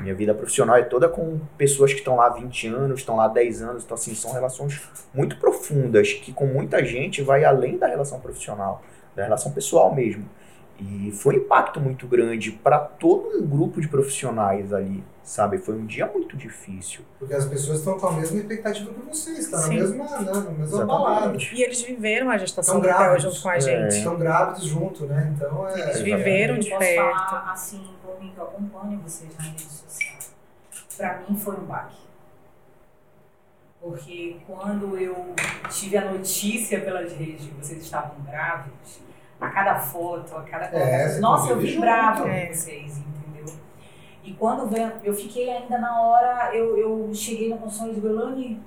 Minha 0.00 0.14
vida 0.14 0.34
profissional 0.34 0.76
é 0.76 0.82
toda 0.82 1.08
com 1.08 1.38
pessoas 1.56 1.92
que 1.92 1.98
estão 1.98 2.16
lá 2.16 2.26
há 2.26 2.30
20 2.30 2.68
anos, 2.68 3.00
estão 3.00 3.16
lá 3.16 3.24
há 3.24 3.28
10 3.28 3.62
anos, 3.62 3.84
então 3.84 3.94
assim, 3.94 4.14
são 4.14 4.32
relações 4.32 4.80
muito 5.14 5.38
profundas, 5.38 6.12
que 6.12 6.32
com 6.32 6.46
muita 6.46 6.84
gente 6.84 7.22
vai 7.22 7.44
além 7.44 7.78
da 7.78 7.86
relação 7.86 8.20
profissional, 8.20 8.82
da 9.14 9.24
relação 9.24 9.52
pessoal 9.52 9.94
mesmo. 9.94 10.28
E 10.82 11.12
foi 11.12 11.34
um 11.36 11.38
impacto 11.40 11.78
muito 11.78 12.06
grande 12.06 12.50
para 12.50 12.78
todo 12.78 13.36
um 13.38 13.46
grupo 13.46 13.82
de 13.82 13.88
profissionais 13.88 14.72
ali, 14.72 15.04
sabe? 15.22 15.58
Foi 15.58 15.74
um 15.74 15.84
dia 15.84 16.06
muito 16.06 16.38
difícil. 16.38 17.02
Porque 17.18 17.34
as 17.34 17.44
pessoas 17.44 17.80
estão 17.80 17.98
com 17.98 18.06
a 18.06 18.12
mesma 18.12 18.38
expectativa 18.40 18.90
que 18.94 19.00
vocês, 19.08 19.50
tá 19.50 19.58
na 19.58 19.62
Sim. 19.64 19.74
mesma, 19.74 20.04
né, 20.04 20.10
na 20.10 20.16
mesma 20.40 20.62
Exatamente. 20.64 20.86
balada. 20.86 21.38
E 21.52 21.62
eles 21.62 21.82
viveram 21.82 22.30
a 22.30 22.38
gestação 22.38 22.80
grávidos. 22.80 23.24
junto 23.24 23.42
com 23.42 23.48
a 23.50 23.56
É. 23.56 23.60
gente. 23.60 23.94
Estão 23.98 24.16
grávidos 24.16 24.64
junto, 24.64 25.04
né? 25.04 25.32
Então 25.36 25.68
é. 25.68 25.80
Eles 25.80 26.00
viveram 26.00 26.58
de 26.58 26.70
perto. 26.70 26.96
falar 27.28 27.52
assim, 27.52 27.86
por 28.02 28.18
mim, 28.18 28.32
que 28.34 28.38
eu 28.40 28.44
acompanho 28.44 28.98
vocês 29.00 29.30
na 29.36 29.44
rede 29.44 29.60
social. 29.62 30.14
Pra 30.96 31.22
mim 31.28 31.36
foi 31.36 31.56
um 31.56 31.64
baque. 31.66 31.96
Porque 33.82 34.36
quando 34.46 34.96
eu 34.98 35.34
tive 35.70 35.96
a 35.96 36.10
notícia 36.10 36.80
pelas 36.80 37.12
redes 37.12 37.42
de 37.44 37.48
que 37.48 37.54
vocês 37.54 37.82
estavam 37.82 38.16
grávidos, 38.26 38.98
a 39.40 39.48
cada 39.48 39.74
foto, 39.76 40.36
a 40.36 40.42
cada 40.42 40.66
É, 40.76 41.18
nossa, 41.18 41.50
eu 41.50 41.58
vibrava 41.58 42.22
com 42.22 42.28
É. 42.28 42.52
vocês, 42.52 42.98
entendeu? 42.98 43.54
E 44.22 44.32
quando 44.34 44.66
veio, 44.68 44.92
eu 45.02 45.14
fiquei 45.14 45.50
ainda 45.50 45.78
na 45.78 46.00
hora, 46.02 46.54
eu, 46.54 46.76
eu 46.76 47.10
cheguei 47.14 47.48
na 47.48 47.56
consulta 47.56 47.94
de 47.94 48.00
Belani, 48.00 48.60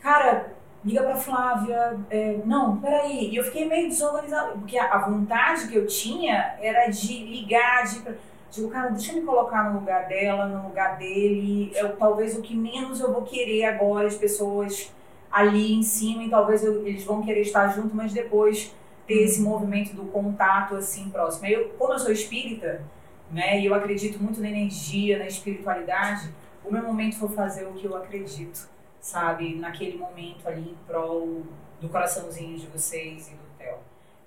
cara, 0.00 0.52
liga 0.84 1.02
pra 1.02 1.14
Flávia, 1.16 1.98
é, 2.10 2.38
não, 2.44 2.76
peraí. 2.78 3.30
E 3.30 3.36
eu 3.36 3.44
fiquei 3.44 3.66
meio 3.68 3.88
desorganizada, 3.88 4.52
porque 4.52 4.78
a, 4.78 4.92
a 4.94 4.98
vontade 4.98 5.68
que 5.68 5.76
eu 5.76 5.86
tinha 5.86 6.54
era 6.60 6.88
de 6.88 7.24
ligar, 7.24 7.84
de. 7.84 8.02
Digo, 8.50 8.68
cara, 8.68 8.88
deixa 8.90 9.12
eu 9.12 9.20
me 9.20 9.22
colocar 9.26 9.70
no 9.70 9.78
lugar 9.78 10.08
dela, 10.08 10.46
no 10.46 10.66
lugar 10.68 10.98
dele. 10.98 11.70
Eu, 11.76 11.96
talvez 11.96 12.36
o 12.36 12.42
que 12.42 12.54
menos 12.56 12.98
eu 12.98 13.12
vou 13.12 13.22
querer 13.22 13.64
agora, 13.66 14.08
as 14.08 14.16
pessoas 14.16 14.92
ali 15.30 15.74
em 15.74 15.82
cima, 15.84 16.24
e 16.24 16.28
talvez 16.30 16.64
eu- 16.64 16.84
eles 16.84 17.04
vão 17.04 17.22
querer 17.22 17.42
estar 17.42 17.68
junto, 17.68 17.94
mas 17.94 18.12
depois 18.12 18.74
ter 19.10 19.24
esse 19.24 19.40
movimento 19.40 19.92
do 19.92 20.04
contato 20.04 20.76
assim 20.76 21.10
próximo. 21.10 21.44
Eu, 21.48 21.70
como 21.70 21.94
eu 21.94 21.98
sou 21.98 22.12
espírita, 22.12 22.80
né, 23.28 23.60
e 23.60 23.66
eu 23.66 23.74
acredito 23.74 24.22
muito 24.22 24.40
na 24.40 24.48
energia, 24.48 25.18
na 25.18 25.26
espiritualidade, 25.26 26.32
o 26.64 26.70
meu 26.70 26.84
momento 26.84 27.16
foi 27.16 27.28
fazer 27.30 27.66
o 27.66 27.72
que 27.72 27.86
eu 27.86 27.96
acredito, 27.96 28.68
sabe? 29.00 29.56
Naquele 29.56 29.98
momento 29.98 30.46
ali 30.46 30.70
em 30.70 30.76
prol 30.86 31.42
do 31.80 31.88
coraçãozinho 31.88 32.56
de 32.56 32.68
vocês 32.68 33.28
e 33.28 33.30
do 33.32 33.58
Theo. 33.58 33.78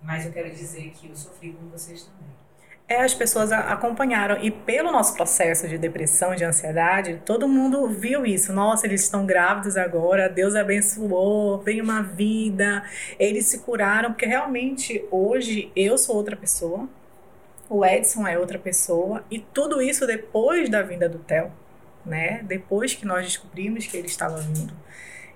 Mas 0.02 0.26
eu 0.26 0.34
quero 0.34 0.50
dizer 0.50 0.92
que 0.92 1.08
eu 1.08 1.16
sofri 1.16 1.54
com 1.54 1.66
vocês 1.70 2.04
também. 2.04 2.43
É, 2.88 3.02
as 3.02 3.14
pessoas 3.14 3.52
acompanharam. 3.52 4.38
E 4.44 4.52
pelo 4.52 4.92
nosso 4.92 5.16
processo 5.16 5.68
de 5.68 5.78
depressão, 5.78 6.36
de 6.36 6.44
ansiedade, 6.44 7.22
todo 7.26 7.48
mundo 7.48 7.88
viu 7.88 8.26
isso. 8.26 8.52
Nossa, 8.52 8.86
eles 8.86 9.04
estão 9.04 9.26
grávidos 9.26 9.78
agora, 9.78 10.28
Deus 10.30 10.56
abençoou, 10.56 11.60
vem 11.62 11.82
uma 11.82 12.02
vida. 12.02 12.84
Eles 13.18 13.46
se 13.48 13.60
curaram, 13.60 14.12
porque 14.12 14.26
realmente 14.26 15.04
hoje 15.10 15.72
eu 15.76 15.98
sou 15.98 16.16
outra 16.16 16.36
pessoa, 16.36 16.88
o 17.70 17.86
Edson 17.86 18.28
é 18.28 18.38
outra 18.38 18.60
pessoa, 18.60 19.24
e 19.32 19.40
tudo 19.40 19.82
isso 19.82 20.06
depois 20.06 20.70
da 20.70 20.82
vinda 20.82 21.08
do 21.08 21.20
Theo, 21.20 21.52
né? 22.06 22.44
Depois 22.44 22.94
que 22.94 23.06
nós 23.06 23.26
descobrimos 23.26 23.88
que 23.88 23.96
ele 23.98 24.08
estava 24.08 24.38
vindo. 24.38 24.74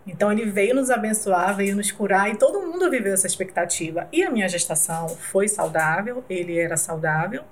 Então 0.07 0.31
ele 0.31 0.45
veio 0.45 0.73
nos 0.73 0.89
abençoar, 0.89 1.53
veio 1.55 1.75
nos 1.75 1.91
curar 1.91 2.29
e 2.31 2.37
todo 2.37 2.61
mundo 2.61 2.89
viveu 2.89 3.13
essa 3.13 3.27
expectativa. 3.27 4.07
E 4.11 4.23
a 4.23 4.31
minha 4.31 4.47
gestação 4.47 5.09
foi 5.09 5.49
saudável, 5.49 6.23
ele 6.29 6.57
era 6.57 6.77
saudável, 6.77 7.43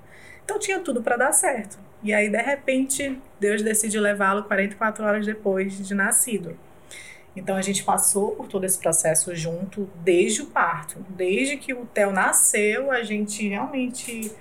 então 0.42 0.58
tinha 0.58 0.80
tudo 0.80 1.02
para 1.02 1.18
dar 1.18 1.32
certo. 1.32 1.78
E 2.02 2.14
aí 2.14 2.30
de 2.30 2.40
repente 2.40 3.20
Deus 3.38 3.60
decide 3.60 4.00
levá-lo 4.00 4.44
44 4.44 5.04
horas 5.04 5.26
depois 5.26 5.86
de 5.86 5.94
nascido. 5.94 6.58
Então 7.36 7.56
a 7.56 7.60
gente 7.60 7.84
passou 7.84 8.30
por 8.30 8.48
todo 8.48 8.64
esse 8.64 8.78
processo 8.78 9.34
junto 9.36 9.90
desde 9.96 10.40
o 10.40 10.46
parto, 10.46 11.04
desde 11.10 11.58
que 11.58 11.74
o 11.74 11.84
Theo 11.84 12.10
nasceu, 12.10 12.90
a 12.90 13.02
gente 13.02 13.46
realmente 13.46 14.32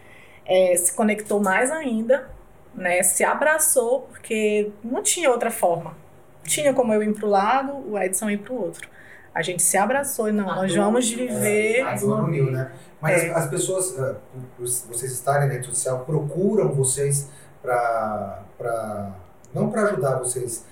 é, 0.46 0.78
se 0.78 0.96
conectou 0.96 1.42
mais 1.42 1.70
ainda, 1.70 2.30
né? 2.74 3.04
Se 3.04 3.26
abraçou 3.26 4.04
porque 4.04 4.72
não 4.82 5.04
tinha 5.04 5.30
outra 5.30 5.52
forma 5.52 6.05
tinha 6.46 6.74
como 6.74 6.94
eu 6.94 7.04
ir 7.04 7.14
para 7.14 7.26
o 7.26 7.30
lado, 7.30 7.74
o 7.92 7.98
Edson 8.00 8.30
ir 8.30 8.38
para 8.38 8.54
o 8.54 8.62
outro. 8.62 8.88
A 9.34 9.42
gente 9.42 9.62
se 9.62 9.78
abraçou 9.78 10.30
e 10.30 10.32
não, 10.32 10.50
A 10.50 10.56
nós 10.56 10.74
dor, 10.74 10.86
vamos 10.86 11.12
é, 11.12 11.16
viver. 11.16 11.82
A 11.82 11.96
dor 11.96 12.24
uniu, 12.24 12.50
né? 12.52 12.72
Mas 13.02 13.24
É. 13.24 13.30
as, 13.32 13.38
as 13.44 13.50
pessoas, 13.50 14.00
ah, 14.00 14.16
vocês 14.58 15.12
estarem 15.12 15.48
na 15.48 15.54
rede 15.56 15.68
social, 15.68 16.00
procuram 16.06 16.72
vocês 16.72 17.28
para. 17.62 19.12
Não 19.54 19.70
para 19.70 19.84
ajudar 19.84 20.16
vocês. 20.20 20.66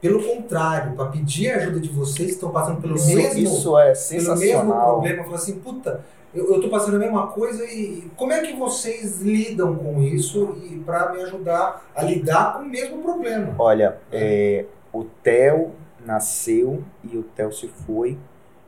Pelo 0.00 0.22
contrário, 0.22 0.94
para 0.96 1.06
pedir 1.10 1.50
a 1.52 1.56
ajuda 1.56 1.78
de 1.80 1.90
vocês 1.90 2.28
que 2.28 2.34
estão 2.34 2.50
passando 2.50 2.80
pelo 2.80 2.94
Isso, 2.94 3.14
mesmo 3.14 3.38
isso 3.42 3.78
é 3.78 3.82
pelo 3.92 3.94
mesmo 3.94 3.96
sensacional. 4.36 4.92
problema, 4.92 5.22
falou 5.24 5.36
assim, 5.36 5.58
puta, 5.60 6.00
eu, 6.34 6.54
eu 6.54 6.60
tô 6.60 6.70
passando 6.70 6.96
a 6.96 6.98
mesma 6.98 7.26
coisa 7.26 7.62
e 7.66 8.10
como 8.16 8.32
é 8.32 8.40
que 8.40 8.54
vocês 8.56 9.20
lidam 9.20 9.76
com 9.76 10.02
isso 10.02 10.56
e 10.64 10.76
para 10.78 11.12
me 11.12 11.22
ajudar 11.22 11.84
a 11.94 12.02
lidar 12.02 12.54
com 12.54 12.62
o 12.62 12.68
mesmo 12.68 13.02
problema? 13.02 13.54
Olha, 13.58 13.98
é, 14.10 14.64
o 14.92 15.04
Theo 15.04 15.72
nasceu 16.04 16.82
e 17.04 17.16
o 17.16 17.22
Theo 17.22 17.52
se 17.52 17.68
foi 17.68 18.18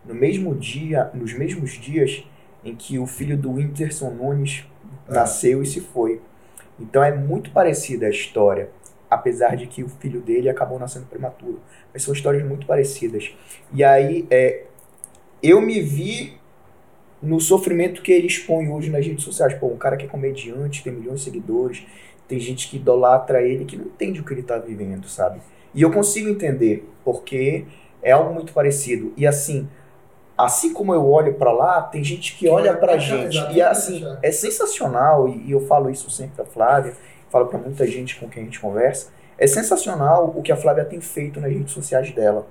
no 0.05 0.15
mesmo 0.15 0.55
dia, 0.55 1.11
nos 1.15 1.33
mesmos 1.33 1.73
dias 1.73 2.25
em 2.65 2.75
que 2.75 2.99
o 2.99 3.07
filho 3.07 3.37
do 3.37 3.53
Whindersson 3.53 4.11
Nunes 4.11 4.65
É. 5.09 5.15
nasceu 5.15 5.63
e 5.63 5.67
se 5.67 5.81
foi. 5.81 6.21
Então 6.79 7.03
é 7.03 7.15
muito 7.15 7.51
parecida 7.51 8.07
a 8.07 8.11
história, 8.11 8.71
apesar 9.11 9.57
de 9.57 9.67
que 9.67 9.83
o 9.83 9.89
filho 9.89 10.21
dele 10.21 10.49
acabou 10.49 10.79
nascendo 10.79 11.07
prematuro. 11.07 11.61
Mas 11.93 12.03
são 12.03 12.13
histórias 12.15 12.45
muito 12.45 12.67
parecidas. 12.67 13.35
E 13.73 13.83
aí 13.85 14.27
é, 14.31 14.65
eu 15.43 15.61
me 15.61 15.81
vi 15.81 16.39
no 17.21 17.41
sofrimento 17.41 18.03
que 18.03 18.11
ele 18.13 18.27
expõe 18.27 18.69
hoje 18.69 18.91
nas 18.91 19.07
redes 19.07 19.25
sociais. 19.25 19.55
Pô, 19.55 19.69
um 19.69 19.77
cara 19.77 19.97
que 19.97 20.05
é 20.07 20.09
comediante, 20.09 20.83
tem 20.83 20.93
milhões 20.93 21.21
de 21.21 21.25
seguidores, 21.27 21.87
tem 22.27 22.39
gente 22.41 22.69
que 22.69 22.77
idolatra 22.77 23.43
ele, 23.43 23.65
que 23.65 23.77
não 23.77 23.87
entende 23.87 24.21
o 24.21 24.25
que 24.25 24.33
ele 24.35 24.41
está 24.41 24.59
vivendo, 24.59 25.09
sabe? 25.09 25.41
E 25.75 25.83
eu 25.83 25.91
consigo 25.91 26.29
entender, 26.29 26.89
porque 27.05 27.65
é 28.03 28.13
algo 28.13 28.35
muito 28.35 28.53
parecido. 28.53 29.13
E 29.17 29.27
assim, 29.27 29.69
assim 30.37 30.73
como 30.73 30.95
eu 30.95 31.07
olho 31.09 31.35
pra 31.35 31.53
lá, 31.53 31.83
tem 31.83 32.03
gente 32.03 32.37
que 32.37 32.49
olha 32.49 32.75
pra 32.77 32.99
gente. 32.99 33.39
E 33.53 33.63
assim, 33.63 34.05
é 34.23 34.31
sensacional, 34.31 35.29
e 35.29 35.51
eu 35.51 35.67
falo 35.67 35.91
isso 35.91 36.11
sempre 36.11 36.37
pra 36.37 36.45
Flávia, 36.45 36.95
falo 37.31 37.47
pra 37.47 37.59
muita 37.59 37.87
gente 37.87 38.17
com 38.17 38.29
quem 38.29 38.43
a 38.43 38.45
gente 38.45 38.61
conversa, 38.61 39.11
é 39.39 39.47
sensacional 39.47 40.33
o 40.37 40.43
que 40.43 40.53
a 40.53 40.57
Flávia 40.57 40.85
tem 40.85 41.01
feito 41.01 41.41
nas 41.41 41.51
redes 41.51 41.73
sociais 41.73 42.11
dela, 42.13 42.47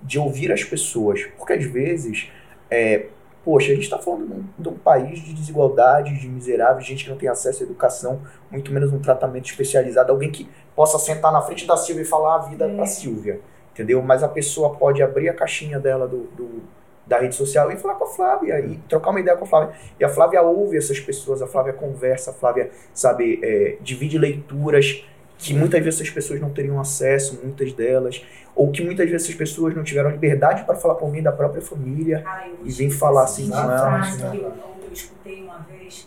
de 0.00 0.18
ouvir 0.18 0.52
as 0.52 0.62
pessoas. 0.62 1.24
Porque 1.36 1.54
às 1.54 1.64
vezes, 1.64 2.30
é, 2.70 3.06
poxa, 3.44 3.72
a 3.72 3.74
gente 3.74 3.88
tá 3.88 3.98
falando 3.98 4.44
de 4.58 4.68
um, 4.68 4.74
país 4.78 5.20
de 5.20 5.32
desigualdade, 5.32 6.18
de 6.18 6.28
miseráveis, 6.28 6.86
gente 6.86 7.04
que 7.04 7.10
não 7.10 7.16
tem 7.16 7.28
acesso 7.28 7.62
à 7.62 7.66
educação, 7.66 8.20
muito 8.50 8.72
menos 8.72 8.92
um 8.92 8.98
tratamento 8.98 9.46
especializado, 9.48 10.12
alguém 10.12 10.30
que 10.30 10.48
possa 10.76 10.98
sentar 10.98 11.32
na 11.32 11.40
frente 11.40 11.66
da 11.66 11.76
Silvia 11.76 12.02
e 12.02 12.06
falar 12.06 12.34
a 12.36 12.38
vida 12.38 12.66
É. 12.70 12.74
pra 12.74 12.86
Silvia, 12.86 13.40
entendeu? 13.72 14.02
Mas 14.02 14.22
a 14.22 14.28
pessoa 14.28 14.74
pode 14.76 15.02
abrir 15.02 15.28
a 15.28 15.34
caixinha 15.34 15.78
dela 15.78 16.06
do, 16.06 16.24
do- 16.36 16.62
da 17.06 17.18
rede 17.18 17.34
social 17.34 17.72
e 17.72 17.76
falar 17.76 17.94
com 17.94 18.04
a 18.04 18.08
Flávia 18.08 18.60
e 18.60 18.76
trocar 18.88 19.10
uma 19.10 19.18
ideia 19.18 19.36
com 19.36 19.44
a 19.44 19.48
Flávia. 19.48 19.74
E 19.98 20.04
a 20.04 20.08
Flávia 20.08 20.42
ouve 20.42 20.76
essas 20.76 21.00
pessoas, 21.00 21.42
a 21.42 21.46
Flávia 21.46 21.72
conversa, 21.72 22.30
a 22.30 22.34
Flávia, 22.34 22.70
sabe, 22.94 23.40
é, 23.42 23.76
divide 23.80 24.16
leituras 24.16 25.04
que 25.40 25.54
muitas 25.54 25.82
vezes 25.82 26.00
essas 26.00 26.12
pessoas 26.12 26.40
não 26.40 26.50
teriam 26.50 26.78
acesso, 26.78 27.40
muitas 27.42 27.72
delas, 27.72 28.22
ou 28.54 28.70
que 28.70 28.82
muitas 28.84 29.08
vezes 29.08 29.26
essas 29.26 29.36
pessoas 29.36 29.74
não 29.74 29.82
tiveram 29.82 30.10
liberdade 30.10 30.64
para 30.64 30.74
falar 30.76 30.96
com 30.96 31.06
alguém 31.06 31.22
da 31.22 31.32
própria 31.32 31.62
família. 31.62 32.22
Cara, 32.22 32.46
eu 32.48 32.58
E 32.66 32.70
vem 32.70 32.90
falar 32.90 33.24
assim 33.24 33.48
com 33.48 33.56
ela, 33.56 33.98
né, 33.98 34.30
eu, 34.34 34.54
eu 34.82 34.92
escutei 34.92 35.42
uma 35.42 35.58
vez, 35.60 36.06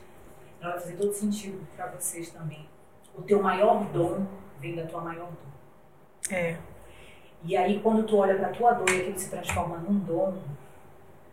ela 0.62 0.74
vai 0.74 0.82
fazer 0.82 0.94
todo 0.94 1.14
sentido 1.14 1.60
pra 1.76 1.88
vocês 1.88 2.30
também. 2.30 2.68
O 3.18 3.22
teu 3.24 3.42
maior 3.42 3.84
dom 3.92 4.26
vem 4.62 4.76
da 4.76 4.86
tua 4.86 5.02
maior 5.02 5.28
dor. 5.28 6.36
É, 6.36 6.56
E 7.44 7.58
aí, 7.58 7.80
quando 7.82 8.04
tu 8.04 8.18
olha 8.18 8.36
pra 8.36 8.50
tua 8.50 8.72
dor 8.74 8.90
e 8.90 9.02
aquilo 9.02 9.20
se 9.20 9.30
transforma 9.30 9.78
num 9.78 10.00
dom, 10.00 10.38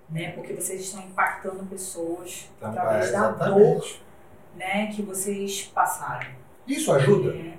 né? 0.09 0.33
Porque 0.33 0.53
vocês 0.55 0.81
estão 0.81 1.01
impactando 1.03 1.65
pessoas 1.67 2.51
Tá, 2.59 2.69
através 2.71 3.13
da 3.13 3.29
dor, 3.31 3.85
né? 4.57 4.87
Que 4.89 5.03
vocês 5.03 5.71
passaram. 5.73 6.27
Isso 6.67 6.93
ajuda? 6.93 7.31
É, 7.37 7.55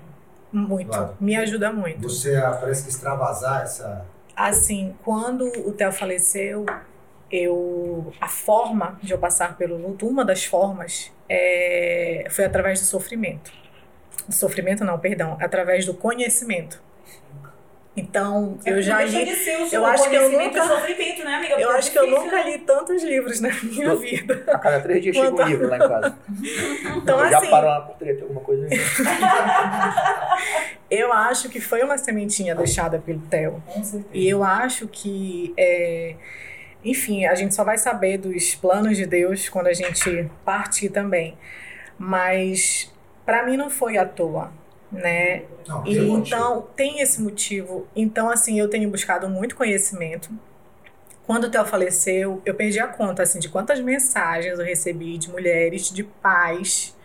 muito. 0.51 0.89
Claro. 0.89 1.15
Me 1.19 1.35
ajuda 1.35 1.71
muito. 1.71 2.01
Você 2.01 2.35
ah, 2.35 2.57
parece 2.59 2.83
que 2.83 2.89
extravasar 2.89 3.63
essa. 3.63 4.05
Assim, 4.35 4.95
quando 5.03 5.45
o 5.67 5.71
Theo 5.71 5.91
faleceu, 5.91 6.65
eu 7.31 8.13
a 8.19 8.27
forma 8.27 8.99
de 9.01 9.13
eu 9.13 9.17
passar 9.17 9.57
pelo 9.57 9.77
luto, 9.77 10.07
uma 10.07 10.25
das 10.25 10.45
formas 10.45 11.11
é, 11.29 12.25
foi 12.29 12.45
através 12.45 12.79
do 12.79 12.85
sofrimento. 12.85 13.51
Sofrimento 14.29 14.83
não, 14.83 14.99
perdão, 14.99 15.37
através 15.39 15.85
do 15.85 15.93
conhecimento. 15.93 16.81
Então, 18.01 18.57
eu 18.65 18.81
já 18.81 19.01
É 19.01 19.05
Não 19.05 19.11
deixa 19.11 19.19
li 19.19 19.25
de 19.31 19.35
ser 19.43 19.57
o 19.61 19.67
seu 19.67 19.79
eu 19.81 19.85
acho 19.85 20.09
que 20.09 20.15
eu 20.15 20.29
nunca- 20.31 20.67
sofrimento, 20.67 21.23
né, 21.23 21.35
amiga? 21.35 21.53
eu 21.59 21.71
é 21.71 21.77
acho 21.77 21.91
que 21.91 21.99
eu 21.99 22.05
difícil, 22.05 22.23
nunca 22.25 22.35
né? 22.43 22.51
li 22.51 22.57
tantos 22.59 23.03
livros 23.03 23.39
na 23.39 23.49
minha 23.63 23.95
vida. 23.95 24.43
A 24.47 24.57
cada 24.59 24.81
três 24.81 25.03
dias 25.03 25.15
chega 25.15 25.43
um 25.43 25.47
livro 25.47 25.67
lá 25.69 25.75
em 25.77 25.79
casa. 25.79 26.17
Então, 26.97 27.19
Eu 27.23 27.29
já 27.29 27.37
assim, 27.37 27.49
paro 27.49 27.67
na 27.67 27.81
portaria, 27.81 28.13
tem 28.15 28.23
alguma 28.23 28.41
coisa 28.41 28.65
aí? 28.65 28.71
eu 30.89 31.13
acho 31.13 31.49
que 31.49 31.59
foi 31.61 31.81
uma 31.83 31.97
sementinha 31.97 32.55
deixada 32.55 32.99
pelo 32.99 33.19
Theo. 33.21 33.61
Com 33.65 33.83
certeza. 33.83 34.05
E 34.13 34.27
eu 34.27 34.43
acho 34.43 34.87
que, 34.87 35.53
é, 35.57 36.15
enfim, 36.83 37.25
a 37.25 37.35
gente 37.35 37.55
só 37.55 37.63
vai 37.63 37.77
saber 37.77 38.17
dos 38.17 38.55
planos 38.55 38.97
de 38.97 39.05
Deus 39.05 39.47
quando 39.49 39.67
a 39.67 39.73
gente 39.73 40.29
partir 40.43 40.89
também. 40.89 41.37
Mas 41.97 42.91
para 43.25 43.45
mim 43.45 43.55
não 43.55 43.69
foi 43.69 43.97
à 43.97 44.05
toa, 44.05 44.51
né? 44.91 45.43
Não, 45.67 45.81
E 45.85 45.95
tem 45.95 46.05
motivo. 46.07 46.35
então 46.35 46.67
tem 46.75 47.01
esse 47.01 47.21
motivo. 47.21 47.87
Então 47.95 48.29
assim, 48.29 48.59
eu 48.59 48.69
tenho 48.69 48.89
buscado 48.89 49.29
muito 49.29 49.55
conhecimento. 49.55 50.29
Quando 51.25 51.45
o 51.45 51.49
Theo 51.49 51.65
faleceu, 51.65 52.41
eu 52.45 52.53
perdi 52.55 52.79
a 52.79 52.87
conta 52.87 53.23
assim 53.23 53.39
de 53.39 53.47
quantas 53.47 53.79
mensagens 53.79 54.59
eu 54.59 54.65
recebi 54.65 55.17
de 55.17 55.29
mulheres, 55.29 55.89
de 55.89 56.03
pais. 56.03 56.95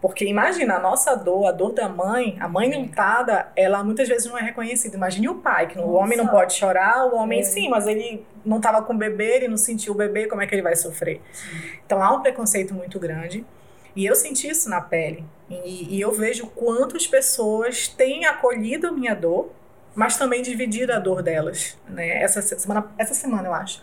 Porque 0.00 0.26
imagina, 0.26 0.74
a 0.74 0.78
nossa 0.80 1.14
dor, 1.14 1.46
a 1.46 1.50
dor 1.50 1.72
da 1.72 1.88
mãe, 1.88 2.36
a 2.38 2.46
mãe 2.46 2.70
lutada, 2.78 3.48
ela 3.56 3.82
muitas 3.82 4.06
vezes 4.06 4.26
não 4.30 4.36
é 4.36 4.42
reconhecida. 4.42 4.96
Imagine 4.96 5.30
o 5.30 5.36
pai, 5.36 5.66
que 5.66 5.78
o 5.78 5.92
homem 5.92 6.16
não 6.18 6.28
pode 6.28 6.52
chorar, 6.52 7.06
o 7.06 7.16
homem 7.16 7.40
É. 7.40 7.42
sim, 7.42 7.70
mas 7.70 7.86
ele 7.86 8.22
não 8.44 8.58
estava 8.58 8.82
com 8.82 8.92
o 8.92 8.98
bebê, 8.98 9.36
ele 9.36 9.48
não 9.48 9.56
sentiu 9.56 9.94
o 9.94 9.96
bebê, 9.96 10.26
como 10.26 10.42
é 10.42 10.46
que 10.46 10.54
ele 10.54 10.60
vai 10.60 10.76
sofrer? 10.76 11.22
Então 11.86 12.02
há 12.02 12.12
um 12.14 12.20
preconceito 12.20 12.74
muito 12.74 13.00
grande. 13.00 13.46
E 13.94 14.04
eu 14.06 14.14
senti 14.14 14.48
isso 14.48 14.68
na 14.68 14.80
pele. 14.80 15.24
E, 15.48 15.96
e 15.96 16.00
eu 16.00 16.12
vejo 16.12 16.46
quantas 16.48 17.06
pessoas 17.06 17.88
têm 17.88 18.26
acolhido 18.26 18.88
a 18.88 18.92
minha 18.92 19.14
dor, 19.14 19.50
mas 19.94 20.16
também 20.16 20.42
dividido 20.42 20.92
a 20.92 20.98
dor 20.98 21.22
delas. 21.22 21.78
Né? 21.88 22.22
Essa, 22.22 22.42
semana, 22.42 22.90
essa 22.98 23.14
semana, 23.14 23.48
eu 23.48 23.54
acho, 23.54 23.80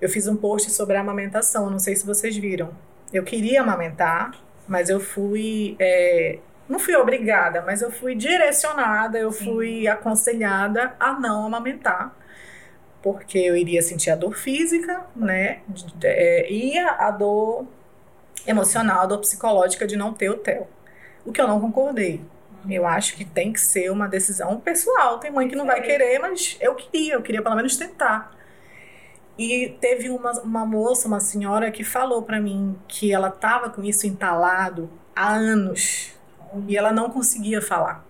eu 0.00 0.08
fiz 0.08 0.28
um 0.28 0.36
post 0.36 0.70
sobre 0.70 0.96
a 0.96 1.00
amamentação. 1.00 1.70
Não 1.70 1.78
sei 1.78 1.96
se 1.96 2.06
vocês 2.06 2.36
viram. 2.36 2.70
Eu 3.12 3.24
queria 3.24 3.62
amamentar, 3.62 4.32
mas 4.66 4.88
eu 4.88 5.00
fui. 5.00 5.76
é, 5.78 6.38
não 6.68 6.78
fui 6.78 6.94
obrigada, 6.94 7.62
mas 7.62 7.80
eu 7.80 7.90
fui 7.90 8.14
direcionada, 8.14 9.18
eu 9.18 9.32
Sim. 9.32 9.44
fui 9.46 9.88
aconselhada 9.88 10.94
a 11.00 11.18
não 11.18 11.46
amamentar. 11.46 12.14
Porque 13.02 13.38
eu 13.38 13.56
iria 13.56 13.80
sentir 13.80 14.10
a 14.10 14.16
dor 14.16 14.34
física, 14.36 15.06
né? 15.16 15.60
é, 16.02 16.52
e 16.52 16.76
a 16.76 17.10
dor 17.10 17.66
emocional, 18.46 19.02
a 19.02 19.06
dor 19.06 19.18
psicológica 19.18 19.86
de 19.86 19.96
não 19.96 20.12
ter 20.12 20.30
o 20.30 20.36
TEL. 20.38 20.68
O 21.24 21.32
que 21.32 21.40
eu 21.40 21.48
não 21.48 21.60
concordei. 21.60 22.22
Eu 22.68 22.86
acho 22.86 23.16
que 23.16 23.24
tem 23.24 23.52
que 23.52 23.60
ser 23.60 23.90
uma 23.90 24.08
decisão 24.08 24.60
pessoal. 24.60 25.18
Tem 25.18 25.30
mãe 25.30 25.48
que 25.48 25.56
não 25.56 25.66
vai 25.66 25.80
querer, 25.80 26.18
mas 26.18 26.56
eu 26.60 26.74
queria, 26.74 27.14
eu 27.14 27.22
queria 27.22 27.42
pelo 27.42 27.56
menos 27.56 27.76
tentar. 27.76 28.32
E 29.38 29.76
teve 29.80 30.10
uma, 30.10 30.32
uma 30.40 30.66
moça, 30.66 31.06
uma 31.06 31.20
senhora, 31.20 31.70
que 31.70 31.84
falou 31.84 32.22
pra 32.22 32.40
mim 32.40 32.76
que 32.88 33.12
ela 33.12 33.30
tava 33.30 33.70
com 33.70 33.84
isso 33.84 34.06
entalado 34.06 34.90
há 35.14 35.32
anos 35.32 36.12
e 36.66 36.76
ela 36.76 36.92
não 36.92 37.10
conseguia 37.10 37.62
falar. 37.62 38.07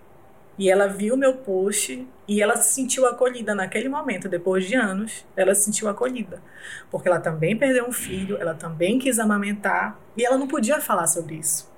E 0.58 0.70
ela 0.70 0.88
viu 0.88 1.16
meu 1.16 1.36
post 1.38 2.06
e 2.26 2.42
ela 2.42 2.56
se 2.56 2.74
sentiu 2.74 3.06
acolhida 3.06 3.54
naquele 3.54 3.88
momento, 3.88 4.28
depois 4.28 4.66
de 4.66 4.74
anos, 4.74 5.24
ela 5.36 5.54
se 5.54 5.64
sentiu 5.64 5.88
acolhida. 5.88 6.42
Porque 6.90 7.08
ela 7.08 7.20
também 7.20 7.56
perdeu 7.56 7.86
um 7.86 7.92
filho, 7.92 8.36
ela 8.40 8.54
também 8.54 8.98
quis 8.98 9.18
amamentar 9.18 9.98
e 10.16 10.24
ela 10.24 10.36
não 10.38 10.48
podia 10.48 10.80
falar 10.80 11.06
sobre 11.06 11.36
isso. 11.36 11.70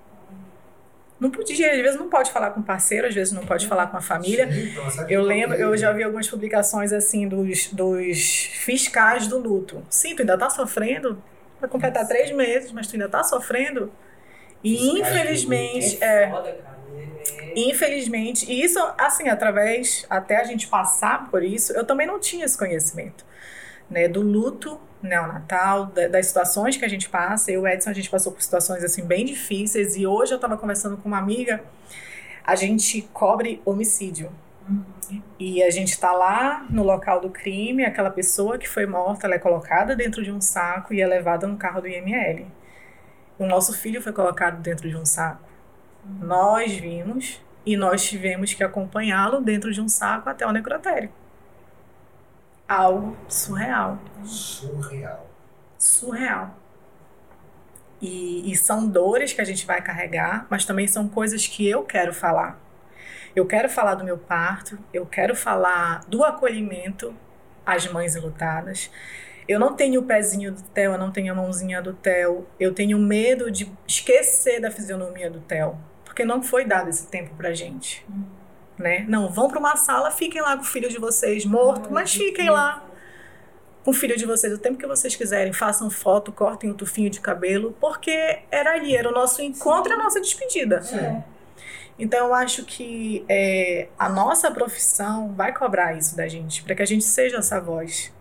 Não 1.18 1.30
podia, 1.30 1.70
às 1.72 1.76
vezes 1.82 1.98
não 2.00 2.08
pode 2.08 2.32
falar 2.32 2.50
com 2.52 2.62
parceiro, 2.62 3.06
às 3.06 3.14
vezes 3.14 3.32
não 3.32 3.44
pode 3.44 3.66
falar 3.66 3.88
com 3.88 3.96
a 3.96 4.00
família. 4.00 4.48
Então, 4.90 5.04
Eu 5.08 5.22
lembro, 5.22 5.56
eu 5.56 5.76
já 5.76 5.92
vi 5.92 6.02
algumas 6.02 6.28
publicações 6.28 6.92
assim 6.92 7.28
dos, 7.28 7.66
dos 7.72 8.18
fiscais 8.54 9.26
do 9.28 9.38
luto. 9.38 9.84
Sim, 9.90 10.14
tu 10.16 10.20
ainda 10.20 10.38
tá 10.38 10.48
sofrendo? 10.48 11.22
Vai 11.60 11.68
completar 11.68 12.06
três 12.08 12.30
meses, 12.34 12.72
mas 12.72 12.86
tu 12.86 12.94
ainda 12.94 13.08
tá 13.08 13.22
sofrendo? 13.22 13.92
E 14.64 14.98
infelizmente, 15.00 15.98
É 16.00 16.24
é, 16.24 16.30
foda, 16.30 16.52
cara. 16.62 16.78
É- 16.88 17.39
infelizmente, 17.56 18.50
e 18.50 18.62
isso 18.62 18.78
assim, 18.98 19.28
através, 19.28 20.06
até 20.08 20.36
a 20.40 20.44
gente 20.44 20.68
passar 20.68 21.30
por 21.30 21.42
isso, 21.42 21.72
eu 21.72 21.84
também 21.84 22.06
não 22.06 22.18
tinha 22.20 22.44
esse 22.44 22.56
conhecimento. 22.58 23.24
Né, 23.90 24.06
do 24.06 24.20
luto 24.20 24.80
neonatal, 25.02 25.86
da- 25.86 26.06
das 26.06 26.26
situações 26.26 26.76
que 26.76 26.84
a 26.84 26.88
gente 26.88 27.08
passa. 27.08 27.50
Eu 27.50 27.62
e 27.62 27.64
o 27.64 27.66
Edson, 27.66 27.90
a 27.90 27.92
gente 27.92 28.08
passou 28.08 28.30
por 28.30 28.40
situações 28.40 28.84
assim 28.84 29.04
bem 29.04 29.24
difíceis 29.24 29.96
e 29.96 30.06
hoje 30.06 30.32
eu 30.32 30.36
estava 30.36 30.56
conversando 30.56 30.96
com 30.96 31.08
uma 31.08 31.18
amiga, 31.18 31.60
a 32.44 32.54
gente 32.54 33.02
cobre 33.12 33.60
homicídio. 33.64 34.30
E 35.40 35.60
a 35.64 35.70
gente 35.70 35.88
está 35.88 36.12
lá 36.12 36.64
no 36.70 36.84
local 36.84 37.20
do 37.20 37.30
crime, 37.30 37.84
aquela 37.84 38.10
pessoa 38.10 38.58
que 38.58 38.68
foi 38.68 38.86
morta, 38.86 39.26
ela 39.26 39.34
é 39.34 39.38
colocada 39.40 39.96
dentro 39.96 40.22
de 40.22 40.30
um 40.30 40.40
saco 40.40 40.94
e 40.94 41.00
é 41.00 41.06
levada 41.06 41.48
no 41.48 41.56
carro 41.56 41.80
do 41.80 41.88
IML. 41.88 42.46
O 43.36 43.44
nosso 43.46 43.76
filho 43.76 44.00
foi 44.00 44.12
colocado 44.12 44.60
dentro 44.62 44.88
de 44.88 44.96
um 44.96 45.04
saco. 45.04 45.49
Nós 46.18 46.72
vimos 46.76 47.40
e 47.64 47.76
nós 47.76 48.04
tivemos 48.04 48.54
que 48.54 48.64
acompanhá-lo 48.64 49.40
dentro 49.40 49.72
de 49.72 49.80
um 49.80 49.88
saco 49.88 50.28
até 50.28 50.46
o 50.46 50.52
necrotério. 50.52 51.10
Algo 52.68 53.16
surreal 53.28 53.98
Surreal. 54.22 55.28
surreal. 55.78 56.56
E, 58.00 58.50
e 58.50 58.56
são 58.56 58.86
dores 58.88 59.32
que 59.32 59.40
a 59.40 59.44
gente 59.44 59.66
vai 59.66 59.82
carregar, 59.82 60.46
mas 60.48 60.64
também 60.64 60.86
são 60.86 61.08
coisas 61.08 61.46
que 61.46 61.68
eu 61.68 61.84
quero 61.84 62.14
falar. 62.14 62.58
Eu 63.36 63.46
quero 63.46 63.68
falar 63.68 63.94
do 63.94 64.04
meu 64.04 64.18
parto, 64.18 64.78
eu 64.92 65.06
quero 65.06 65.36
falar 65.36 66.00
do 66.08 66.24
acolhimento 66.24 67.14
às 67.64 67.86
mães 67.86 68.16
enlutadas. 68.16 68.90
Eu 69.46 69.58
não 69.58 69.74
tenho 69.76 70.00
o 70.00 70.04
pezinho 70.04 70.52
do 70.52 70.62
Theo, 70.62 70.92
eu 70.92 70.98
não 70.98 71.10
tenho 71.10 71.32
a 71.32 71.36
mãozinha 71.36 71.82
do 71.82 71.92
Theo. 71.92 72.46
Eu 72.58 72.74
tenho 72.74 72.98
medo 72.98 73.50
de 73.50 73.70
esquecer 73.86 74.60
da 74.60 74.70
fisionomia 74.70 75.30
do 75.30 75.40
Theo, 75.40 75.78
porque 76.20 76.24
não 76.24 76.42
foi 76.42 76.64
dado 76.66 76.90
esse 76.90 77.06
tempo 77.06 77.34
pra 77.34 77.54
gente. 77.54 78.06
Né? 78.78 79.04
Não, 79.08 79.28
vão 79.28 79.48
para 79.48 79.58
uma 79.58 79.76
sala, 79.76 80.10
fiquem 80.10 80.40
lá 80.40 80.56
com 80.56 80.62
o 80.62 80.66
filho 80.66 80.88
de 80.88 80.98
vocês 80.98 81.44
morto, 81.44 81.90
mas 81.90 82.12
que 82.12 82.18
fiquem 82.18 82.50
lá 82.50 82.84
com 83.82 83.90
o 83.90 83.94
filho 83.94 84.16
de 84.16 84.26
vocês 84.26 84.52
o 84.52 84.58
tempo 84.58 84.78
que 84.78 84.86
vocês 84.86 85.16
quiserem, 85.16 85.52
façam 85.52 85.90
foto, 85.90 86.30
cortem 86.30 86.70
o 86.70 86.74
tufinho 86.74 87.08
de 87.08 87.20
cabelo, 87.20 87.74
porque 87.80 88.40
era 88.50 88.72
ali, 88.72 88.94
era 88.94 89.08
o 89.08 89.12
nosso 89.12 89.40
encontro 89.40 89.92
e 89.92 89.94
a 89.94 89.98
nossa 89.98 90.20
despedida. 90.20 90.82
É. 90.92 91.22
Então 91.98 92.28
eu 92.28 92.34
acho 92.34 92.64
que 92.64 93.24
é, 93.28 93.88
a 93.98 94.08
nossa 94.08 94.50
profissão 94.50 95.32
vai 95.32 95.54
cobrar 95.54 95.96
isso 95.96 96.14
da 96.16 96.28
gente, 96.28 96.62
para 96.62 96.74
que 96.74 96.82
a 96.82 96.86
gente 96.86 97.04
seja 97.04 97.38
essa 97.38 97.58
voz 97.58 98.12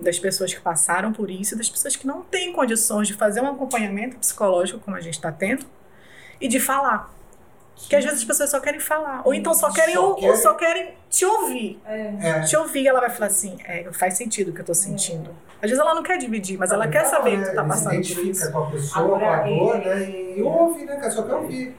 das 0.00 0.18
pessoas 0.18 0.52
que 0.52 0.60
passaram 0.60 1.12
por 1.12 1.30
isso 1.30 1.54
e 1.54 1.58
das 1.58 1.68
pessoas 1.68 1.96
que 1.96 2.06
não 2.06 2.22
têm 2.22 2.52
condições 2.52 3.08
de 3.08 3.14
fazer 3.14 3.40
um 3.40 3.48
acompanhamento 3.48 4.16
psicológico 4.16 4.80
como 4.80 4.96
a 4.96 5.00
gente 5.00 5.14
está 5.14 5.30
tendo 5.32 5.64
e 6.40 6.48
de 6.48 6.58
falar. 6.58 7.12
Que 7.74 7.96
às 7.96 8.04
vezes 8.04 8.20
as 8.20 8.24
pessoas 8.24 8.50
só 8.50 8.60
querem 8.60 8.78
falar, 8.80 9.22
ou 9.24 9.34
então 9.34 9.52
só 9.52 9.70
querem, 9.72 9.94
Só 9.94 10.08
ou, 10.10 10.14
querem- 10.14 10.36
só 10.36 10.54
querem 10.54 10.94
te 11.10 11.24
ouvir. 11.24 11.80
É. 11.84 12.14
É. 12.20 12.40
Te 12.42 12.56
ouvir, 12.56 12.86
ela 12.86 13.00
vai 13.00 13.10
falar 13.10 13.26
assim, 13.26 13.56
é, 13.64 13.84
faz 13.92 14.16
sentido 14.16 14.50
o 14.50 14.54
que 14.54 14.60
eu 14.60 14.64
tô 14.64 14.74
sentindo. 14.74 15.30
Às 15.60 15.70
vezes 15.70 15.78
ela 15.78 15.94
não 15.94 16.02
quer 16.02 16.16
dividir, 16.18 16.56
mas 16.58 16.70
ela 16.72 16.86
quer 16.88 17.04
saber 17.04 17.42
que 17.42 17.50
tu 17.50 17.54
tá 17.54 17.64
passando 17.64 18.02
se 18.04 18.14
por 18.14 18.22
identifica 18.22 18.52
com 18.52 18.58
a 18.58 18.70
pessoa, 18.70 19.04
Agora, 19.04 19.20
com 19.20 19.32
a 19.32 19.42
dor, 19.42 19.76
é- 19.76 19.94
né? 19.96 20.10
E 20.36 20.42
ouve, 20.42 20.84
né? 20.84 21.10
Só 21.10 21.22
quer 21.22 21.34
ouvir. 21.34 21.76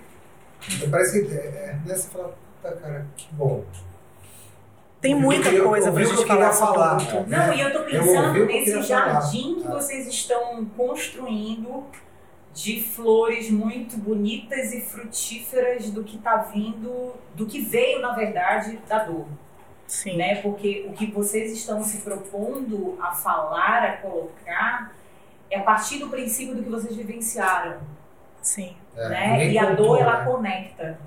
Parece 0.89 1.25
que 1.25 1.33
é, 1.33 1.37
é, 1.37 1.77
né, 1.85 1.95
você 1.95 2.07
fala, 2.09 2.33
puta, 2.61 2.75
cara, 2.77 3.05
que 3.17 3.27
bom. 3.33 3.63
Tem 5.01 5.13
o 5.13 5.19
muita 5.19 5.49
eu- 5.49 5.65
coisa 5.67 5.91
o 5.91 5.95
que 5.95 6.05
gente 6.05 6.25
falar 6.25 6.53
sobre 6.53 6.73
falar. 6.75 6.97
né? 7.27 7.47
Não, 7.47 7.53
e 7.53 7.59
eu 7.61 7.73
tô 7.73 7.79
pensando 7.83 8.33
o 8.33 8.37
eu 8.37 8.45
nesse 8.45 8.65
queria 8.71 8.83
falar. 8.83 9.11
jardim 9.21 9.55
que 9.61 9.67
vocês 9.67 10.07
estão 10.07 10.63
construindo 10.77 11.83
de 12.53 12.83
flores 12.83 13.49
muito 13.49 13.97
bonitas 13.97 14.73
e 14.73 14.81
frutíferas 14.81 15.89
do 15.89 16.03
que 16.03 16.17
tá 16.19 16.37
vindo, 16.37 17.13
do 17.33 17.45
que 17.45 17.59
veio, 17.59 17.99
na 17.99 18.13
verdade, 18.13 18.79
da 18.87 18.99
dor. 18.99 19.25
Sim. 19.87 20.17
né? 20.17 20.35
Porque 20.35 20.85
o 20.87 20.93
que 20.93 21.07
vocês 21.07 21.51
estão 21.51 21.83
se 21.83 21.99
propondo 21.99 22.97
a 23.01 23.11
falar, 23.11 23.83
a 23.83 23.97
colocar, 23.97 24.93
é 25.51 25.59
a 25.59 25.63
partir 25.63 25.99
do 25.99 26.09
princípio 26.09 26.55
do 26.55 26.63
que 26.63 26.69
vocês 26.69 26.95
vivenciaram, 26.95 27.77
Sim. 28.41 28.75
É, 28.95 29.09
né? 29.09 29.47
E 29.51 29.57
a 29.57 29.71
dor 29.73 29.99
ela 29.99 30.19
né? 30.19 30.25
conecta, 30.25 30.99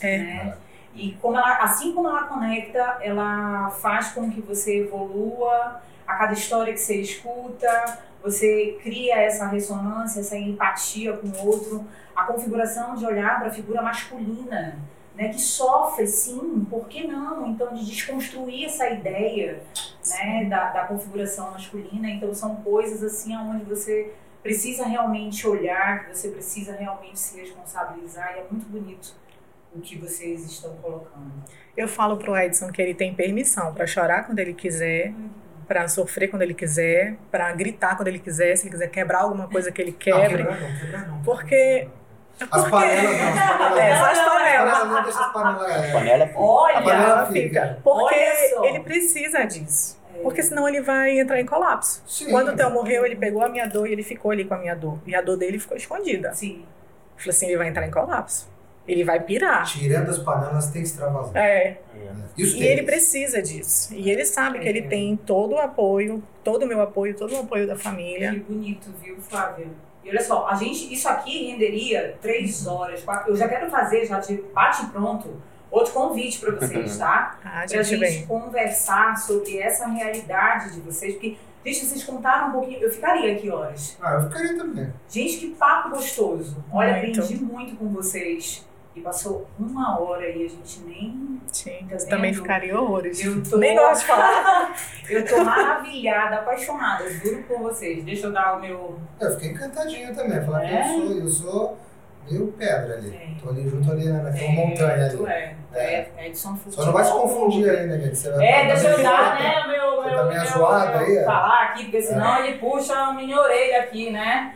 É. 0.00 0.18
né? 0.18 0.56
E 0.94 1.12
como 1.20 1.36
ela, 1.36 1.56
assim 1.56 1.92
como 1.92 2.08
ela 2.08 2.24
conecta, 2.24 2.98
ela 3.00 3.70
faz 3.70 4.12
com 4.12 4.30
que 4.30 4.40
você 4.40 4.80
evolua 4.80 5.80
a 6.06 6.14
cada 6.14 6.32
história 6.32 6.72
que 6.72 6.80
você 6.80 6.96
escuta, 7.00 7.98
você 8.22 8.78
cria 8.82 9.16
essa 9.16 9.46
ressonância, 9.46 10.20
essa 10.20 10.36
empatia 10.36 11.12
com 11.14 11.28
o 11.28 11.46
outro, 11.46 11.84
a 12.16 12.24
configuração 12.24 12.94
de 12.94 13.04
olhar 13.04 13.38
para 13.38 13.48
a 13.48 13.52
figura 13.52 13.82
masculina, 13.82 14.78
né, 15.14 15.28
que 15.28 15.40
sofre, 15.40 16.06
sim, 16.06 16.66
por 16.68 16.88
que 16.88 17.06
não? 17.06 17.46
Então, 17.46 17.72
de 17.72 17.84
desconstruir 17.84 18.64
essa 18.64 18.88
ideia 18.88 19.62
né, 20.08 20.46
da, 20.46 20.70
da 20.70 20.84
configuração 20.86 21.52
masculina. 21.52 22.10
Então, 22.10 22.34
são 22.34 22.56
coisas 22.56 23.02
assim 23.02 23.36
onde 23.36 23.64
você 23.64 24.12
precisa 24.42 24.84
realmente 24.84 25.46
olhar, 25.46 26.04
que 26.04 26.16
você 26.16 26.28
precisa 26.28 26.74
realmente 26.74 27.18
se 27.18 27.40
responsabilizar, 27.40 28.34
e 28.36 28.40
é 28.40 28.46
muito 28.50 28.66
bonito 28.66 29.14
o 29.74 29.80
que 29.80 29.96
vocês 29.96 30.44
estão 30.44 30.74
colocando. 30.76 31.32
Eu 31.76 31.88
falo 31.88 32.16
pro 32.16 32.36
Edson 32.36 32.70
que 32.70 32.80
ele 32.80 32.94
tem 32.94 33.14
permissão 33.14 33.72
pra 33.74 33.86
chorar 33.86 34.24
quando 34.26 34.38
ele 34.38 34.54
quiser, 34.54 35.12
pra 35.66 35.88
sofrer 35.88 36.28
quando 36.28 36.42
ele 36.42 36.54
quiser, 36.54 37.16
pra 37.30 37.52
gritar 37.52 37.96
quando 37.96 38.08
ele 38.08 38.18
quiser, 38.18 38.56
se 38.56 38.64
ele 38.64 38.70
quiser 38.72 38.88
quebrar 38.88 39.20
alguma 39.22 39.48
coisa 39.48 39.70
que 39.72 39.80
ele 39.82 39.90
Não, 39.92 39.98
quebre. 39.98 40.36
quebrar 40.44 40.60
não, 40.60 40.78
quebrar 40.78 41.08
não. 41.08 41.22
Porque 41.22 41.88
As 42.50 42.68
panelas 42.68 43.02
não, 43.20 43.28
as 43.28 43.58
panelas 43.58 43.78
É, 43.78 43.96
só 43.96 44.04
as 44.04 44.18
As 44.18 44.24
panelas. 44.24 44.72
panelas 44.72 44.88
não 44.88 45.02
deixa 45.02 45.20
as 45.20 45.32
panelas. 45.32 45.70
é. 45.84 45.92
Panela 45.92 46.26
fica. 46.26 46.38
A 46.38 46.42
Olha, 46.42 46.82
panela 46.82 47.04
Ela 47.04 47.26
fica. 47.26 47.78
Porque 47.82 48.14
Olha 48.56 48.68
ele 48.68 48.80
precisa 48.80 49.44
disso. 49.44 50.02
Porque 50.22 50.42
senão 50.42 50.68
ele 50.68 50.80
vai 50.80 51.18
entrar 51.18 51.40
em 51.40 51.44
colapso. 51.46 52.02
Sim. 52.06 52.30
Quando 52.30 52.48
o 52.50 52.56
Theo 52.56 52.70
morreu, 52.70 53.04
ele 53.04 53.16
pegou 53.16 53.42
a 53.42 53.48
minha 53.48 53.66
dor 53.66 53.86
e 53.88 53.92
ele 53.92 54.02
ficou 54.02 54.30
ali 54.30 54.44
com 54.44 54.54
a 54.54 54.58
minha 54.58 54.74
dor. 54.74 54.98
E 55.06 55.14
a 55.14 55.20
dor 55.20 55.36
dele 55.36 55.58
ficou 55.58 55.76
escondida. 55.76 56.32
sim. 56.32 56.64
Falei 57.16 57.30
assim, 57.30 57.46
ele 57.46 57.56
vai 57.56 57.68
entrar 57.68 57.86
em 57.86 57.90
colapso. 57.90 58.48
Ele 58.86 59.02
vai 59.04 59.18
pirar. 59.20 59.64
Tirando 59.64 60.10
as 60.10 60.18
panelas, 60.18 60.66
tem 60.70 60.82
que 60.82 60.88
extravasar. 60.88 61.36
É, 61.36 61.78
E 62.36 62.42
os 62.42 62.50
e 62.50 62.58
tênis? 62.58 62.68
ele 62.70 62.82
precisa 62.82 63.40
disso. 63.40 63.94
E 63.94 64.10
ele 64.10 64.24
sabe 64.24 64.58
que 64.58 64.68
ele 64.68 64.80
É. 64.80 64.88
tem 64.88 65.16
todo 65.16 65.52
o 65.54 65.58
apoio, 65.58 66.22
todo 66.42 66.64
o 66.64 66.66
meu 66.66 66.80
apoio, 66.82 67.14
todo 67.16 67.34
o 67.34 67.40
apoio 67.40 67.66
da 67.66 67.76
Que 67.76 67.82
família. 67.82 68.44
bonito, 68.46 68.90
viu, 69.02 69.16
Flávia? 69.20 69.66
E 70.04 70.10
olha 70.10 70.22
só, 70.22 70.46
a 70.46 70.54
gente, 70.54 70.92
isso 70.92 71.08
aqui 71.08 71.50
renderia 71.50 72.18
três 72.20 72.66
horas, 72.66 73.02
quatro. 73.02 73.32
Eu 73.32 73.36
já 73.36 73.48
quero 73.48 73.70
fazer, 73.70 74.04
já 74.04 74.18
de 74.20 74.36
bate 74.54 74.84
pronto, 74.88 75.40
outro 75.70 75.92
convite 75.94 76.38
para 76.40 76.50
vocês, 76.56 76.98
tá? 76.98 77.38
Ah, 77.44 77.48
a 77.48 77.66
Pra 77.66 77.82
gente 77.82 77.84
gente 77.86 78.00
vem. 78.00 78.26
conversar 78.26 79.16
sobre 79.16 79.58
essa 79.58 79.86
realidade 79.88 80.74
de 80.74 80.80
vocês, 80.82 81.14
porque, 81.14 81.36
gente, 81.64 81.86
vocês 81.86 82.04
contaram 82.04 82.48
um 82.48 82.52
pouquinho, 82.52 82.80
eu 82.82 82.90
ficaria 82.90 83.32
aqui 83.32 83.48
horas. 83.48 83.96
Ah, 84.02 84.14
eu 84.14 84.22
ficaria 84.28 84.56
também. 84.58 84.92
Gente, 85.08 85.38
que 85.38 85.46
papo 85.54 85.88
gostoso. 85.90 86.62
Olha, 86.70 86.98
Muito. 86.98 87.20
aprendi 87.22 87.42
muito 87.42 87.76
com 87.76 87.88
vocês. 87.88 88.66
E 88.94 89.00
passou 89.00 89.46
uma 89.58 89.98
hora 90.00 90.28
e 90.28 90.44
a 90.44 90.48
gente 90.48 90.80
nem. 90.86 91.40
Sim, 91.52 91.86
Tá 91.90 91.96
também 92.08 92.32
ficaria 92.32 92.78
horrores. 92.80 93.24
Eu 93.24 93.42
tô- 93.48 93.56
Nem 93.58 93.76
gosto 93.76 94.02
de 94.02 94.06
falar. 94.06 94.74
Eu 95.10 95.24
tô 95.26 95.44
maravilhada, 95.44 96.36
apaixonada, 96.36 97.10
juro 97.10 97.42
por 97.42 97.58
vocês. 97.58 98.04
Deixa 98.04 98.26
eu 98.28 98.32
dar 98.32 98.56
o 98.56 98.60
meu. 98.60 98.98
Eu 99.20 99.30
fiquei 99.32 99.50
encantadinho 99.50 100.14
também. 100.14 100.40
Falar 100.44 100.60
que 100.60 100.66
É? 100.66 100.80
eu 100.80 100.86
sou, 101.02 101.12
eu 101.18 101.28
sou 101.28 101.78
meio 102.30 102.46
pedra 102.52 102.94
ali. 102.94 103.14
É. 103.14 103.28
Tô 103.42 103.50
ali 103.50 103.68
junto 103.68 103.90
ali 103.90 104.08
naquela 104.08 104.38
É, 104.38 104.52
montanha 104.52 105.06
ali. 105.06 105.26
é. 105.26 105.54
É, 105.74 106.26
Edson 106.28 106.54
Futebol. 106.56 106.72
Só 106.72 106.86
não 106.86 106.92
vai 106.92 107.04
se 107.04 107.12
confundir 107.12 107.68
ainda, 107.68 107.98
gente. 108.00 108.16
Você 108.16 108.30
vai 108.30 108.46
É, 108.46 108.66
deixa 108.68 108.88
eu 108.88 108.96
da 108.96 109.02
dar, 109.02 109.34
né, 109.40 109.66
meu, 109.66 109.96
Você 110.02 110.08
meu, 110.08 110.16
tá 110.18 110.24
meio 110.24 110.40
meu, 110.40 110.48
zoado 110.52 110.90
meu 110.90 110.98
aí, 111.00 111.16
é? 111.18 111.24
falar 111.24 111.62
aqui, 111.64 111.82
porque 111.84 112.00
senão 112.02 112.44
ele 112.44 112.58
puxa 112.58 112.94
a 112.96 113.12
minha 113.12 113.36
orelha 113.38 113.80
aqui, 113.82 114.10
né? 114.10 114.54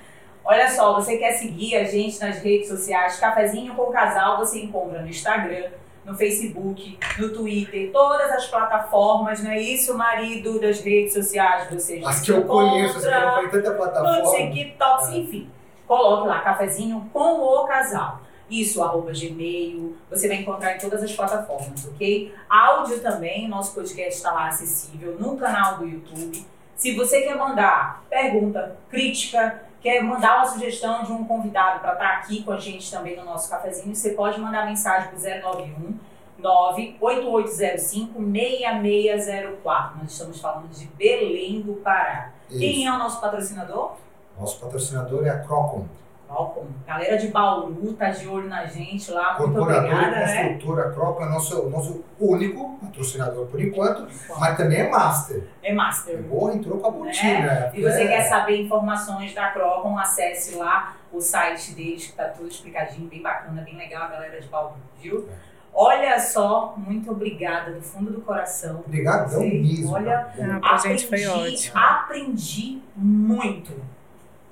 Olha 0.50 0.66
só, 0.70 0.94
você 0.94 1.18
quer 1.18 1.32
seguir 1.32 1.76
a 1.76 1.84
gente 1.84 2.18
nas 2.20 2.38
redes 2.38 2.68
sociais, 2.68 3.20
Cafezinho 3.20 3.74
com 3.74 3.92
Casal, 3.92 4.38
você 4.38 4.62
encontra 4.62 5.02
no 5.02 5.06
Instagram, 5.06 5.68
no 6.06 6.16
Facebook, 6.16 6.98
no 7.18 7.34
Twitter, 7.34 7.92
todas 7.92 8.32
as 8.32 8.46
plataformas, 8.46 9.42
não 9.44 9.50
é 9.50 9.60
isso, 9.60 9.94
marido 9.94 10.58
das 10.58 10.80
redes 10.80 11.12
sociais, 11.12 11.68
você 11.70 12.00
já 12.00 12.08
As 12.08 12.22
que 12.22 12.32
eu 12.32 12.44
conheço, 12.44 12.94
você 12.94 13.08
encontra 13.08 13.30
falou 13.30 13.48
tanta 13.50 13.70
no 13.72 13.76
plataforma. 13.76 14.50
TikTok, 14.54 15.18
enfim. 15.18 15.50
Coloque 15.86 16.28
lá, 16.28 16.40
cafezinho 16.40 17.10
com 17.12 17.42
o 17.42 17.66
casal. 17.66 18.22
Isso, 18.48 18.82
arroba 18.82 19.12
Gmail, 19.12 19.98
você 20.08 20.28
vai 20.28 20.38
encontrar 20.38 20.76
em 20.76 20.78
todas 20.78 21.02
as 21.02 21.12
plataformas, 21.12 21.86
ok? 21.88 22.34
Áudio 22.48 23.00
também, 23.00 23.46
nosso 23.46 23.74
podcast 23.74 24.14
está 24.14 24.32
lá 24.32 24.48
acessível 24.48 25.14
no 25.20 25.36
canal 25.36 25.76
do 25.76 25.86
YouTube. 25.86 26.42
Se 26.74 26.96
você 26.96 27.20
quer 27.20 27.36
mandar 27.36 28.02
pergunta, 28.08 28.78
crítica, 28.88 29.67
quer 29.80 30.02
mandar 30.02 30.36
uma 30.36 30.46
sugestão 30.46 31.04
de 31.04 31.12
um 31.12 31.24
convidado 31.24 31.80
para 31.80 31.92
estar 31.92 32.08
aqui 32.16 32.42
com 32.42 32.52
a 32.52 32.58
gente 32.58 32.90
também 32.90 33.16
no 33.16 33.24
nosso 33.24 33.48
cafezinho, 33.48 33.94
você 33.94 34.10
pode 34.10 34.40
mandar 34.40 34.66
mensagem 34.66 35.10
para 35.10 35.40
091 35.40 35.98
98805 36.38 38.20
6604. 38.20 39.98
Nós 39.98 40.12
estamos 40.12 40.40
falando 40.40 40.68
de 40.68 40.86
Belém 40.86 41.60
do 41.62 41.74
Pará. 41.74 42.32
Quem 42.48 42.80
Isso. 42.80 42.88
é 42.88 42.92
o 42.92 42.98
nosso 42.98 43.20
patrocinador? 43.20 43.92
Nosso 44.38 44.60
patrocinador 44.60 45.26
é 45.26 45.30
a 45.30 45.40
Crocom, 45.40 45.86
Malcolm. 46.28 46.68
Galera 46.86 47.16
de 47.16 47.28
Bauru 47.28 47.92
tá 47.94 48.10
de 48.10 48.28
olho 48.28 48.48
na 48.48 48.66
gente 48.66 49.10
lá. 49.10 49.36
Muito 49.38 49.60
obrigada, 49.60 49.88
e 49.88 50.10
né? 50.10 50.48
construtora 50.48 50.90
Crocom, 50.90 51.22
é 51.24 51.28
nosso, 51.28 51.68
nosso 51.70 52.04
único 52.20 52.78
patrocinador 52.80 53.46
por 53.46 53.60
enquanto, 53.60 54.06
mas 54.38 54.56
também 54.56 54.80
é 54.80 54.90
master. 54.90 55.44
É 55.62 55.72
Master. 55.72 56.22
Porra, 56.24 56.54
entrou 56.54 56.78
com 56.78 56.86
a 56.86 56.90
botina. 56.90 57.70
Se 57.74 57.80
você 57.82 58.02
É. 58.04 58.08
quer 58.08 58.22
saber 58.24 58.60
informações 58.62 59.34
da 59.34 59.50
Crocom, 59.50 59.98
acesse 59.98 60.54
lá 60.56 60.96
o 61.12 61.20
site 61.20 61.72
deles, 61.74 62.06
que 62.06 62.12
tá 62.12 62.24
tudo 62.24 62.48
explicadinho, 62.48 63.08
bem 63.08 63.22
bacana, 63.22 63.62
bem 63.62 63.76
legal, 63.76 64.02
a 64.04 64.08
galera 64.08 64.40
de 64.40 64.48
Bauru, 64.48 64.74
viu? 65.00 65.26
Olha 65.72 66.18
só, 66.18 66.74
muito 66.76 67.10
obrigada 67.10 67.70
do 67.72 67.80
fundo 67.80 68.10
do 68.10 68.20
coração. 68.22 68.80
Obrigadão 68.86 69.40
mesmo. 69.40 69.92
Olha. 69.92 70.26
Ah, 70.60 70.60
pra 70.60 70.76
gente 70.78 71.06
foi 71.06 71.24
aprendi, 71.24 71.54
ótimo. 71.68 71.78
aprendi 71.78 72.82
muito 72.96 73.72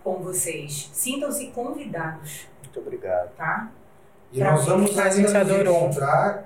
com 0.06 0.22
vocês. 0.22 0.88
Sintam-se 0.92 1.48
convidados, 1.48 2.46
Muito 2.62 2.78
obrigado. 2.78 3.28
tá? 3.36 3.68
E 4.32 4.38
nós 4.40 4.64
vamos 4.64 4.96
ainda 4.96 5.44
nos 5.44 5.50
encontrar 5.60 6.44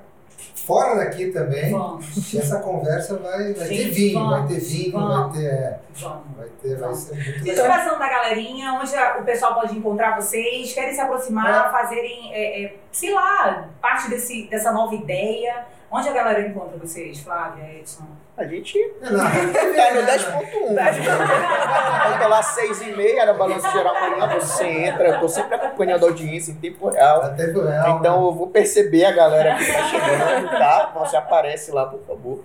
fora 0.55 0.97
daqui 0.97 1.31
também. 1.31 1.71
Vamos, 1.71 2.35
essa 2.35 2.61
conversa 2.61 3.19
vai, 3.19 3.53
vai 3.53 3.69
ter 3.69 3.75
Gente, 3.75 3.91
vinho, 3.91 4.31
vai 4.31 4.47
ter 4.47 4.55
vamos, 4.55 4.69
vinho, 4.73 4.93
vamos. 4.93 5.33
vai 5.37 5.43
ter. 5.43 5.47
é, 5.51 5.79
vamos. 5.95 6.37
Vai 6.37 6.49
ter, 6.63 6.77
vai 6.79 6.95
ser 6.95 7.15
muito 7.15 7.47
E 7.47 7.51
a 7.51 7.63
legal. 7.63 7.99
da 7.99 8.09
galerinha, 8.09 8.73
onde 8.73 8.95
o 9.21 9.25
pessoal 9.25 9.55
pode 9.55 9.77
encontrar 9.77 10.17
vocês, 10.17 10.73
querem 10.73 10.95
se 10.95 11.01
aproximar, 11.01 11.71
fazerem, 11.71 12.33
é, 12.33 12.65
é, 12.65 12.77
sei 12.91 13.13
lá, 13.13 13.69
parte 13.83 14.09
desse, 14.09 14.47
dessa 14.49 14.73
nova 14.73 14.95
ideia. 14.95 15.67
Onde 15.93 16.09
a 16.09 16.13
galera 16.13 16.47
encontra 16.47 16.79
vocês, 16.79 17.19
Flávia, 17.19 17.65
Edson? 17.79 18.05
A 18.37 18.45
gente 18.45 18.79
É, 18.79 19.09
tá 19.09 19.95
no 19.95 20.07
10.1. 20.07 22.13
Eu 22.13 22.19
tô 22.23 22.29
lá 22.29 22.43
6 22.43 22.83
e 22.83 22.97
meia 22.97 23.27
no 23.27 23.37
Balanço 23.37 23.69
Geral 23.73 23.95
amanhã, 23.97 24.39
você 24.39 24.65
entra, 24.67 25.09
eu 25.09 25.21
tô 25.21 25.29
sempre 25.29 25.57
acompanhando 25.57 26.07
a 26.07 26.09
audiência 26.09 26.53
em 26.53 26.55
tempo 26.55 26.89
real. 26.89 27.23
Até 27.23 27.53
foi 27.53 27.67
real. 27.69 27.99
Então 27.99 28.25
eu 28.27 28.33
vou 28.33 28.47
perceber 28.47 29.05
a 29.05 29.11
galera 29.13 29.57
que 29.57 29.67
tá 29.67 29.83
chegando, 29.85 30.49
tá? 30.51 30.93
Você 31.01 31.17
aparece 31.17 31.73
lá, 31.73 31.85
por 31.87 32.01
favor. 32.07 32.45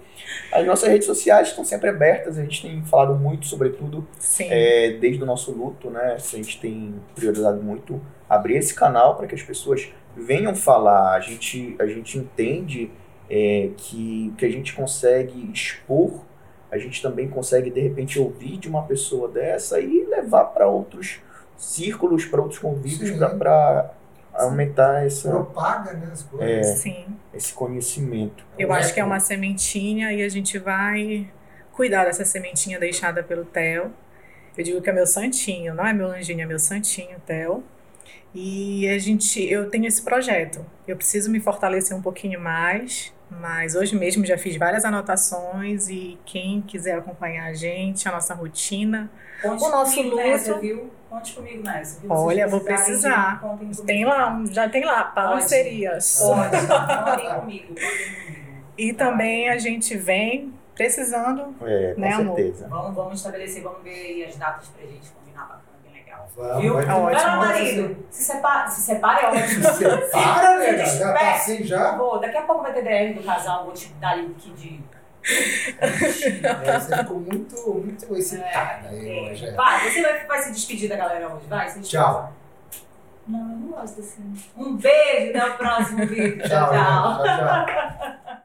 As 0.52 0.66
nossas 0.66 0.90
redes 0.90 1.06
sociais 1.06 1.50
estão 1.50 1.64
sempre 1.64 1.90
abertas, 1.90 2.40
a 2.40 2.42
gente 2.42 2.64
tem 2.64 2.84
falado 2.84 3.14
muito 3.14 3.46
sobre 3.46 3.70
tudo 3.70 4.08
Sim. 4.18 4.48
é, 4.50 4.98
desde 5.00 5.22
o 5.22 5.26
nosso 5.26 5.52
luto, 5.52 5.92
né? 5.92 6.14
A 6.16 6.18
gente 6.18 6.60
tem 6.60 6.96
priorizado 7.14 7.62
muito 7.62 8.02
abrir 8.28 8.58
esse 8.58 8.74
canal 8.74 9.16
para 9.16 9.28
que 9.28 9.36
as 9.36 9.44
pessoas 9.44 9.88
venham 10.16 10.56
falar. 10.56 11.14
A 11.14 11.20
gente, 11.20 11.76
a 11.80 11.86
gente 11.86 12.18
entende 12.18 12.90
é, 13.30 13.70
que 13.78 14.32
o 14.34 14.36
que 14.38 14.46
a 14.46 14.52
gente 14.52 14.74
consegue 14.74 15.50
expor, 15.54 16.22
a 16.72 16.78
gente 16.78 17.02
também 17.02 17.28
consegue, 17.28 17.70
de 17.70 17.80
repente, 17.80 18.20
ouvir 18.20 18.58
de 18.58 18.68
uma 18.68 18.84
pessoa 18.84 19.28
dessa 19.30 19.80
e 19.80 20.06
levar 20.06 20.46
para 20.46 20.68
outros 20.68 21.20
círculos, 21.58 22.26
para 22.26 22.42
outros 22.42 22.60
convívios, 22.60 23.12
para 23.38 23.92
aumentar 24.34 25.06
essa, 25.06 25.30
Propaga, 25.30 25.94
né, 25.94 26.10
as 26.12 26.24
É. 26.24 26.28
coisas. 26.28 26.80
Sim. 26.80 27.06
esse 27.34 27.54
conhecimento. 27.54 28.44
Eu 28.60 28.72
acho 28.74 28.94
que 28.94 29.00
é 29.00 29.04
uma 29.04 29.20
sementinha 29.20 30.12
e 30.12 30.22
a 30.24 30.30
gente 30.30 30.58
vai 30.60 31.28
cuidar 31.72 32.06
dessa 32.06 32.26
sementinha 32.26 32.80
deixada 32.80 33.24
pelo 33.24 33.46
Theo. 33.46 33.92
Eu 34.58 34.64
digo 34.64 34.82
que 34.82 34.90
é 34.90 34.94
meu 34.94 35.06
santinho, 35.08 35.74
não 35.74 35.86
é 35.86 35.94
meu 35.94 36.08
anjinho, 36.08 36.42
é 36.42 36.46
meu 36.46 36.60
santinho, 36.60 37.18
Theo. 37.26 37.64
E 38.34 38.88
a 38.90 38.98
gente, 39.00 39.42
eu 39.50 39.70
tenho 39.70 39.86
esse 39.86 40.02
projeto. 40.02 40.66
Eu 40.86 40.98
preciso 40.98 41.32
me 41.32 41.40
fortalecer 41.40 41.96
um 41.96 42.02
pouquinho 42.02 42.40
mais, 42.40 43.14
mas 43.30 43.76
hoje 43.76 43.96
mesmo 43.96 44.26
já 44.26 44.38
fiz 44.38 44.56
várias 44.58 44.86
anotações 44.86 45.90
e 45.90 46.18
quem 46.26 46.62
quiser 46.62 46.98
acompanhar 46.98 47.48
a 47.48 47.54
gente, 47.54 48.08
a 48.08 48.12
nossa 48.12 48.34
rotina, 48.34 49.10
Conte 49.42 49.64
O 49.64 49.70
nosso 49.70 49.96
comigo 49.96 50.16
luto- 50.16 50.28
nessa, 50.28 50.54
viu? 50.60 50.90
Conte 51.10 51.34
comigo 51.34 51.62
nessa. 51.64 52.00
viu? 52.00 52.12
Olha, 52.12 52.48
vou 52.48 52.62
precisar. 52.62 53.42
tem 53.86 54.06
lá, 54.06 54.42
já 54.50 54.70
tem 54.70 54.84
lá 54.86 55.04
parcerias. 55.04 56.20
Pode, 56.20 56.50
contem 56.68 57.36
comigo, 57.36 57.68
contem 57.68 58.16
comigo. 58.16 58.46
E 58.78 58.94
também 58.94 59.50
a 59.50 59.58
gente 59.58 59.96
vem 59.98 60.54
precisando 60.74 61.54
É, 61.66 61.94
com 61.96 62.02
Né, 62.02 62.14
amor? 62.14 62.36
certeza. 62.36 62.68
Vamos, 62.70 62.96
vamos 62.96 63.14
estabelecer, 63.20 63.62
vamos 63.62 63.84
ver 63.84 63.92
aí 63.94 64.24
as 64.26 64.36
datas 64.38 64.68
pra 64.70 64.86
gente 64.86 65.10
combinar 65.12 65.42
bacana. 65.44 65.65
Vamos, 66.36 66.62
Viu? 66.62 66.74
vai 66.74 66.86
ter 66.86 66.92
Ótimo. 66.92 67.36
Marido. 67.38 68.06
Se 68.10 68.24
separa, 68.24 68.68
se 68.68 68.82
separa 68.82 69.22
é 69.22 69.28
ótimo. 69.30 69.64
Para, 70.12 70.60
Se 70.62 70.72
né? 70.72 70.86
Já 70.86 71.14
tá 71.14 71.32
assim 71.32 71.64
já. 71.64 71.96
Vou, 71.96 72.20
daqui 72.20 72.38
a 72.38 72.42
pouco 72.42 72.62
vai 72.64 72.74
ter 72.74 72.84
DR 72.84 73.18
do 73.20 73.26
casal, 73.26 73.64
vou 73.66 73.74
te 73.74 73.88
dar 73.96 74.12
ali 74.12 74.34
que 74.38 74.52
de. 74.52 74.84
É, 75.82 76.80
Você 76.80 76.98
ficou 76.98 77.20
muito, 77.20 77.74
muito 77.74 78.16
excitada 78.16 78.90
aí 78.90 79.28
É, 79.28 79.32
hoje. 79.32 79.46
é. 79.48 79.52
Vai, 79.54 79.90
você 79.90 80.02
vai, 80.02 80.26
vai 80.28 80.40
se 80.44 80.52
despedir 80.52 80.88
da 80.90 80.96
galera 80.98 81.28
hoje, 81.34 81.48
vai? 81.48 81.68
Se 81.70 81.80
despedir. 81.80 82.00
Tchau. 82.06 82.34
Não, 83.28 83.40
eu 83.40 83.46
não 83.58 83.68
gosto 83.70 84.02
assim. 84.02 84.34
Um 84.56 84.76
beijo, 84.76 85.30
até 85.36 85.46
o 85.50 85.58
próximo 85.58 86.06
vídeo. 86.06 86.38
Tchau, 86.48 86.70
tchau. 86.70 87.24
tchau, 87.24 87.66
tchau. 87.66 88.36